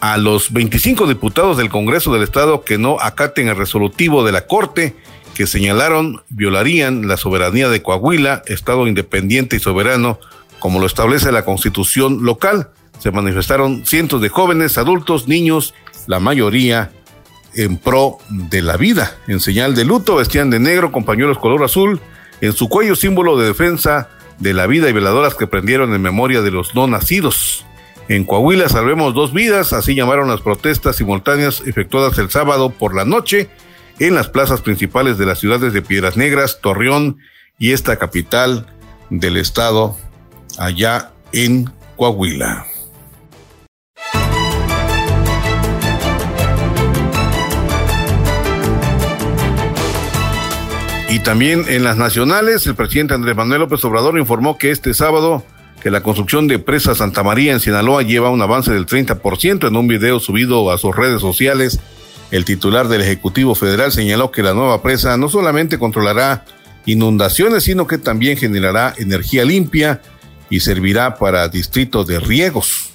a 0.01 0.17
los 0.17 0.53
25 0.53 1.07
diputados 1.07 1.57
del 1.57 1.71
Congreso 1.71 2.13
del 2.13 2.23
Estado 2.23 2.63
que 2.63 2.79
no 2.79 2.99
acaten 3.01 3.49
el 3.49 3.57
resolutivo 3.57 4.25
de 4.25 4.33
la 4.33 4.47
Corte 4.47 4.97
que 5.35 5.47
señalaron 5.47 6.23
violarían 6.29 7.07
la 7.09 7.17
soberanía 7.17 7.69
de 7.69 7.83
Coahuila, 7.83 8.43
Estado 8.47 8.87
independiente 8.87 9.57
y 9.57 9.61
soberano, 9.61 10.19
como 10.59 10.81
lo 10.81 10.87
establece 10.87 11.33
la 11.33 11.45
Constitución 11.45 12.25
local 12.25 12.71
se 13.01 13.11
manifestaron 13.11 13.87
cientos 13.87 14.21
de 14.21 14.29
jóvenes, 14.29 14.77
adultos, 14.77 15.27
niños, 15.27 15.75
la 16.07 16.21
mayoría 16.21 16.93
en 17.55 17.79
pro 17.79 18.19
de 18.29 18.61
la 18.61 18.77
vida. 18.77 19.17
En 19.27 19.41
señal 19.41 19.75
de 19.75 19.87
luto 19.87 20.17
vestían 20.17 20.51
de 20.51 20.61
negro 20.61 20.93
con 20.93 21.05
pañuelos 21.05 21.39
color 21.39 21.65
azul, 21.65 21.99
en 22.43 22.53
su 22.53 22.69
cuello 22.69 22.95
símbolo 22.95 23.39
de 23.39 23.47
defensa 23.47 24.11
de 24.39 24.53
la 24.53 24.67
vida 24.67 24.91
y 24.91 24.93
veladoras 24.93 25.35
que 25.35 25.47
prendieron 25.47 25.95
en 25.95 26.03
memoria 26.03 26.43
de 26.43 26.51
los 26.51 26.75
no 26.75 26.87
nacidos. 26.87 27.65
En 28.11 28.25
Coahuila 28.25 28.69
salvemos 28.69 29.15
dos 29.15 29.33
vidas, 29.33 29.73
así 29.73 29.95
llamaron 29.95 30.27
las 30.27 30.41
protestas 30.41 30.97
simultáneas 30.97 31.63
efectuadas 31.65 32.19
el 32.19 32.29
sábado 32.29 32.71
por 32.71 32.93
la 32.93 33.05
noche 33.05 33.49
en 34.01 34.17
las 34.17 34.29
plazas 34.29 34.63
principales 34.63 35.17
de 35.17 35.27
las 35.27 35.39
ciudades 35.39 35.73
de 35.73 35.81
Piedras 35.81 36.17
Negras, 36.17 36.59
Torreón 36.61 37.19
y 37.57 37.71
esta 37.71 38.01
capital 38.01 38.67
del 39.11 39.37
estado 39.37 39.97
allá 40.59 41.13
en 41.31 41.71
Coahuila. 41.95 42.67
Y 51.11 51.21
también 51.21 51.65
en 51.69 51.85
las 51.85 51.97
nacionales, 51.97 52.67
el 52.67 52.75
presidente 52.75 53.15
Andrés 53.15 53.37
Manuel 53.37 53.61
López 53.61 53.85
Obrador 53.85 54.19
informó 54.19 54.59
que 54.59 54.73
este 54.73 54.95
sábado 54.95 55.45
que 55.81 55.91
la 55.91 56.03
construcción 56.03 56.47
de 56.47 56.59
presa 56.59 56.95
Santa 56.95 57.23
María 57.23 57.53
en 57.53 57.61
Sinaloa 57.61 58.03
lleva 58.03 58.31
un 58.31 58.43
avance 58.43 58.73
del 58.73 58.87
30% 58.87 59.67
en 59.67 59.77
un 59.77 59.89
video 59.89 60.21
subido 60.21 60.71
a 60.71 60.79
sus 60.79 60.95
redes 60.95 61.21
sociales. 61.21 61.81
El 62.31 62.45
titular 62.45 62.89
del 62.89 63.01
Ejecutivo 63.01 63.55
Federal 63.55 63.91
señaló 63.91 64.31
que 64.31 64.43
la 64.43 64.55
nueva 64.55 64.83
presa 64.83 65.17
no 65.17 65.29
solamente 65.29 65.79
controlará 65.79 66.45
inundaciones, 66.87 67.65
sino 67.65 67.87
que 67.87 67.99
también 67.99 68.37
generará 68.37 68.95
energía 68.99 69.45
limpia 69.45 70.03
y 70.51 70.61
servirá 70.61 71.17
para 71.17 71.49
distritos 71.49 72.07
de 72.07 72.21
riegos. 72.21 72.91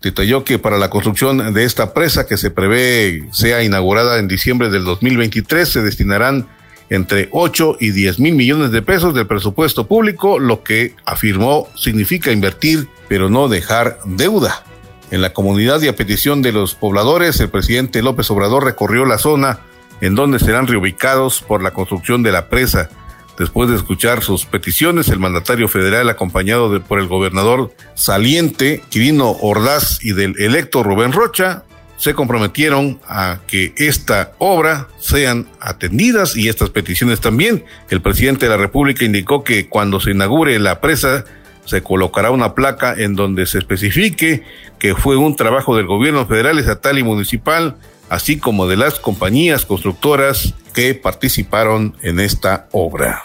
Detalló 0.00 0.44
que 0.44 0.58
para 0.58 0.78
la 0.78 0.90
construcción 0.90 1.54
de 1.54 1.64
esta 1.64 1.94
presa, 1.94 2.26
que 2.26 2.36
se 2.36 2.50
prevé 2.50 3.28
sea 3.32 3.62
inaugurada 3.62 4.18
en 4.18 4.26
diciembre 4.26 4.68
del 4.68 4.84
2023, 4.84 5.68
se 5.68 5.82
destinarán 5.82 6.48
entre 6.90 7.28
8 7.32 7.78
y 7.80 7.90
10 7.90 8.18
mil 8.20 8.34
millones 8.34 8.70
de 8.70 8.82
pesos 8.82 9.14
del 9.14 9.26
presupuesto 9.26 9.86
público, 9.86 10.38
lo 10.38 10.62
que 10.62 10.94
afirmó 11.04 11.68
significa 11.74 12.32
invertir, 12.32 12.88
pero 13.08 13.30
no 13.30 13.48
dejar 13.48 13.98
deuda. 14.04 14.64
En 15.10 15.20
la 15.20 15.32
comunidad 15.32 15.80
y 15.82 15.88
a 15.88 15.96
petición 15.96 16.40
de 16.40 16.52
los 16.52 16.74
pobladores, 16.74 17.38
el 17.40 17.50
presidente 17.50 18.02
López 18.02 18.30
Obrador 18.30 18.64
recorrió 18.64 19.04
la 19.04 19.18
zona 19.18 19.60
en 20.00 20.14
donde 20.14 20.38
serán 20.38 20.66
reubicados 20.66 21.42
por 21.42 21.62
la 21.62 21.72
construcción 21.72 22.22
de 22.22 22.32
la 22.32 22.48
presa. 22.48 22.90
Después 23.38 23.70
de 23.70 23.76
escuchar 23.76 24.22
sus 24.22 24.44
peticiones, 24.44 25.08
el 25.08 25.18
mandatario 25.18 25.68
federal, 25.68 26.10
acompañado 26.10 26.82
por 26.82 26.98
el 26.98 27.06
gobernador 27.06 27.72
saliente, 27.94 28.82
Quirino 28.90 29.30
Ordaz, 29.30 29.98
y 30.02 30.12
del 30.12 30.34
electo 30.38 30.82
Rubén 30.82 31.12
Rocha, 31.12 31.64
se 32.02 32.14
comprometieron 32.14 32.98
a 33.06 33.38
que 33.46 33.74
esta 33.76 34.32
obra 34.38 34.88
sean 34.98 35.46
atendidas 35.60 36.34
y 36.34 36.48
estas 36.48 36.70
peticiones 36.70 37.20
también. 37.20 37.64
El 37.90 38.02
presidente 38.02 38.46
de 38.46 38.50
la 38.50 38.56
República 38.56 39.04
indicó 39.04 39.44
que 39.44 39.68
cuando 39.68 40.00
se 40.00 40.10
inaugure 40.10 40.58
la 40.58 40.80
presa 40.80 41.24
se 41.64 41.80
colocará 41.84 42.32
una 42.32 42.56
placa 42.56 42.92
en 42.92 43.14
donde 43.14 43.46
se 43.46 43.58
especifique 43.58 44.42
que 44.80 44.96
fue 44.96 45.16
un 45.16 45.36
trabajo 45.36 45.76
del 45.76 45.86
gobierno 45.86 46.26
federal, 46.26 46.58
estatal 46.58 46.98
y 46.98 47.04
municipal, 47.04 47.76
así 48.08 48.36
como 48.36 48.66
de 48.66 48.78
las 48.78 48.98
compañías 48.98 49.64
constructoras 49.64 50.54
que 50.74 50.96
participaron 50.96 51.96
en 52.02 52.18
esta 52.18 52.66
obra. 52.72 53.22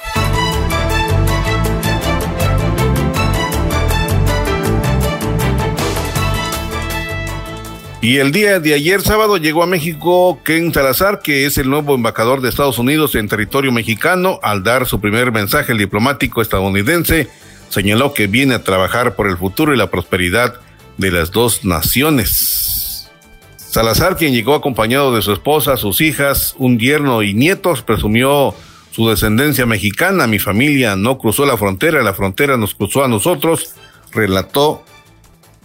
Y 7.99 8.17
el 8.17 8.31
día 8.31 8.59
de 8.59 8.75
ayer 8.75 9.01
sábado 9.01 9.37
llegó 9.37 9.63
a 9.63 9.67
México 9.67 10.39
Ken 10.43 10.71
Salazar, 10.71 11.21
que 11.21 11.47
es 11.47 11.57
el 11.57 11.69
nuevo 11.69 11.95
embajador 11.95 12.41
de 12.41 12.49
Estados 12.49 12.77
Unidos 12.77 13.15
en 13.15 13.27
territorio 13.27 13.71
mexicano. 13.71 14.39
Al 14.43 14.61
dar 14.61 14.85
su 14.85 15.01
primer 15.01 15.31
mensaje, 15.31 15.71
el 15.71 15.79
diplomático 15.79 16.41
estadounidense 16.41 17.27
señaló 17.69 18.13
que 18.13 18.27
viene 18.27 18.53
a 18.53 18.63
trabajar 18.63 19.15
por 19.15 19.27
el 19.27 19.37
futuro 19.37 19.73
y 19.73 19.77
la 19.77 19.89
prosperidad 19.89 20.61
de 20.97 21.11
las 21.11 21.31
dos 21.31 21.65
naciones. 21.65 23.09
Salazar, 23.55 24.15
quien 24.15 24.33
llegó 24.33 24.53
acompañado 24.53 25.15
de 25.15 25.23
su 25.23 25.33
esposa, 25.33 25.75
sus 25.75 25.99
hijas, 25.99 26.53
un 26.57 26.79
yerno 26.79 27.23
y 27.23 27.33
nietos, 27.33 27.81
presumió 27.81 28.53
su 28.91 29.09
descendencia 29.09 29.65
mexicana. 29.65 30.27
Mi 30.27 30.37
familia 30.37 30.95
no 30.95 31.17
cruzó 31.17 31.47
la 31.47 31.57
frontera, 31.57 32.03
la 32.03 32.13
frontera 32.13 32.57
nos 32.57 32.75
cruzó 32.75 33.03
a 33.03 33.07
nosotros, 33.07 33.73
relató 34.11 34.85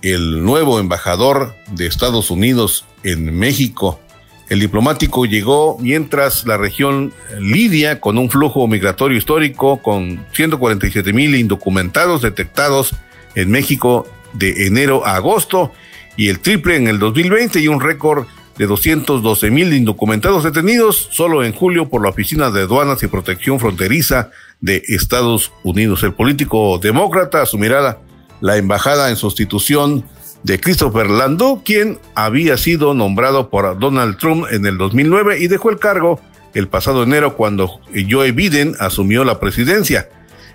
el 0.03 0.45
nuevo 0.45 0.81
embajador 0.81 1.55
de 1.71 1.87
Estados 1.87 2.31
Unidos 2.31 2.85
en 3.05 3.39
México. 3.39 4.01
El 4.49 4.61
diplomático 4.61 5.25
llegó 5.25 5.79
mientras 5.81 6.45
la 6.47 6.57
región 6.57 7.13
lidia 7.39 8.01
con 8.01 8.19
un 8.19 8.29
flujo 8.29 8.67
migratorio 8.67 9.17
histórico 9.17 9.79
con 9.79 10.27
147 10.33 11.13
mil 11.13 11.35
indocumentados 11.35 12.21
detectados 12.21 12.95
en 13.35 13.51
México 13.51 14.07
de 14.35 14.67
enero 14.67 15.07
a 15.07 15.17
agosto 15.17 15.73
y 16.17 16.29
el 16.29 16.41
triple 16.41 16.77
en 16.77 16.89
el 16.89 16.99
2020 16.99 17.61
y 17.61 17.69
un 17.69 17.81
récord 17.81 18.27
de 18.59 18.67
212 18.67 19.51
mil 19.51 19.73
indocumentados 19.73 20.45
detenidos 20.45 21.09
solo 21.11 21.45
en 21.45 21.55
julio 21.55 21.89
por 21.89 22.03
la 22.03 22.11
Oficina 22.11 22.51
de 22.51 22.63
Aduanas 22.63 23.03
y 23.03 23.07
Protección 23.07 23.59
Fronteriza 23.59 24.31
de 24.61 24.83
Estados 24.89 25.53
Unidos. 25.63 26.03
El 26.03 26.13
político 26.13 26.79
demócrata 26.79 27.41
asumirá 27.41 27.99
la 28.43 28.57
embajada 28.59 29.09
en 29.09 29.17
sustitución 29.17 30.05
de 30.43 30.61
Christopher 30.61 31.09
Landau, 31.09 31.63
quien 31.65 31.99
había 32.15 32.59
sido 32.59 32.93
nombrado 32.93 33.49
por 33.49 33.79
Donald 33.79 34.19
Trump 34.19 34.47
en 34.51 34.67
el 34.67 34.77
2009 34.77 35.39
y 35.39 35.47
dejó 35.47 35.71
el 35.71 35.79
cargo 35.79 36.21
el 36.53 36.69
pasado 36.69 37.05
enero 37.05 37.37
cuando 37.37 37.81
Joe 38.11 38.33
Biden 38.33 38.75
asumió 38.81 39.25
la 39.25 39.39
presidencia. 39.39 40.09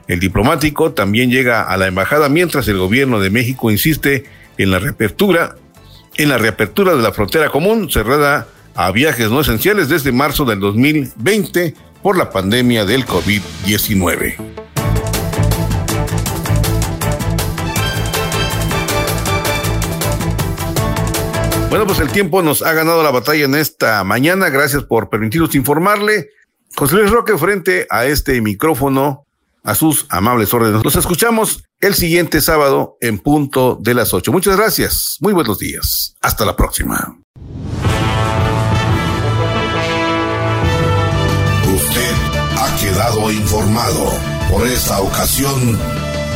El 0.07 0.19
diplomático 0.19 0.91
también 0.91 1.31
llega 1.31 1.63
a 1.63 1.77
la 1.77 1.87
embajada 1.87 2.29
mientras 2.29 2.67
el 2.67 2.77
gobierno 2.77 3.19
de 3.21 3.29
México 3.29 3.71
insiste 3.71 4.25
en 4.57 4.69
la 4.69 4.79
reapertura, 4.79 5.55
en 6.17 6.29
la 6.29 6.37
reapertura 6.37 6.93
de 6.93 7.01
la 7.01 7.13
frontera 7.13 7.49
común 7.49 7.89
cerrada 7.89 8.47
a 8.75 8.91
viajes 8.91 9.31
no 9.31 9.39
esenciales 9.39 9.87
desde 9.87 10.11
marzo 10.11 10.43
del 10.43 10.59
2020 10.59 11.73
por 12.03 12.17
la 12.17 12.29
pandemia 12.31 12.85
del 12.85 13.05
COVID-19. 13.05 14.66
Bueno, 21.69 21.85
pues 21.85 21.99
el 21.99 22.09
tiempo 22.11 22.41
nos 22.41 22.61
ha 22.61 22.71
ganado 22.73 23.03
la 23.03 23.11
batalla 23.11 23.43
en 23.45 23.55
esta 23.55 24.03
mañana. 24.03 24.49
Gracias 24.49 24.83
por 24.83 25.09
permitirnos 25.09 25.53
informarle. 25.53 26.29
José 26.75 26.95
Luis 26.95 27.11
Roque 27.11 27.37
frente 27.37 27.87
a 27.89 28.05
este 28.05 28.39
micrófono, 28.41 29.25
a 29.63 29.75
sus 29.75 30.05
amables 30.09 30.53
órdenes. 30.53 30.83
Nos 30.83 30.95
escuchamos 30.95 31.63
el 31.81 31.93
siguiente 31.93 32.39
sábado 32.39 32.97
en 33.01 33.19
punto 33.19 33.77
de 33.81 33.93
las 33.93 34.13
ocho. 34.13 34.31
Muchas 34.31 34.55
gracias. 34.55 35.17
Muy 35.19 35.33
buenos 35.33 35.59
días. 35.59 36.15
Hasta 36.21 36.45
la 36.45 36.55
próxima. 36.55 37.17
Usted 41.75 42.13
ha 42.57 42.77
quedado 42.79 43.31
informado. 43.31 44.13
Por 44.49 44.65
esta 44.65 45.01
ocasión 45.01 45.77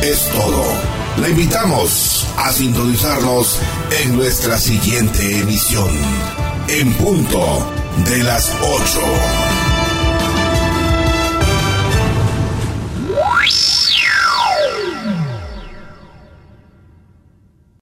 es 0.02 0.28
todo. 0.30 1.01
Le 1.18 1.30
invitamos 1.30 2.26
a 2.36 2.52
sintonizarnos 2.52 3.58
en 4.02 4.16
nuestra 4.16 4.58
siguiente 4.58 5.40
emisión, 5.40 5.90
en 6.68 6.92
punto 6.94 7.72
de 8.08 8.22
las 8.22 8.50
8. 8.62 9.00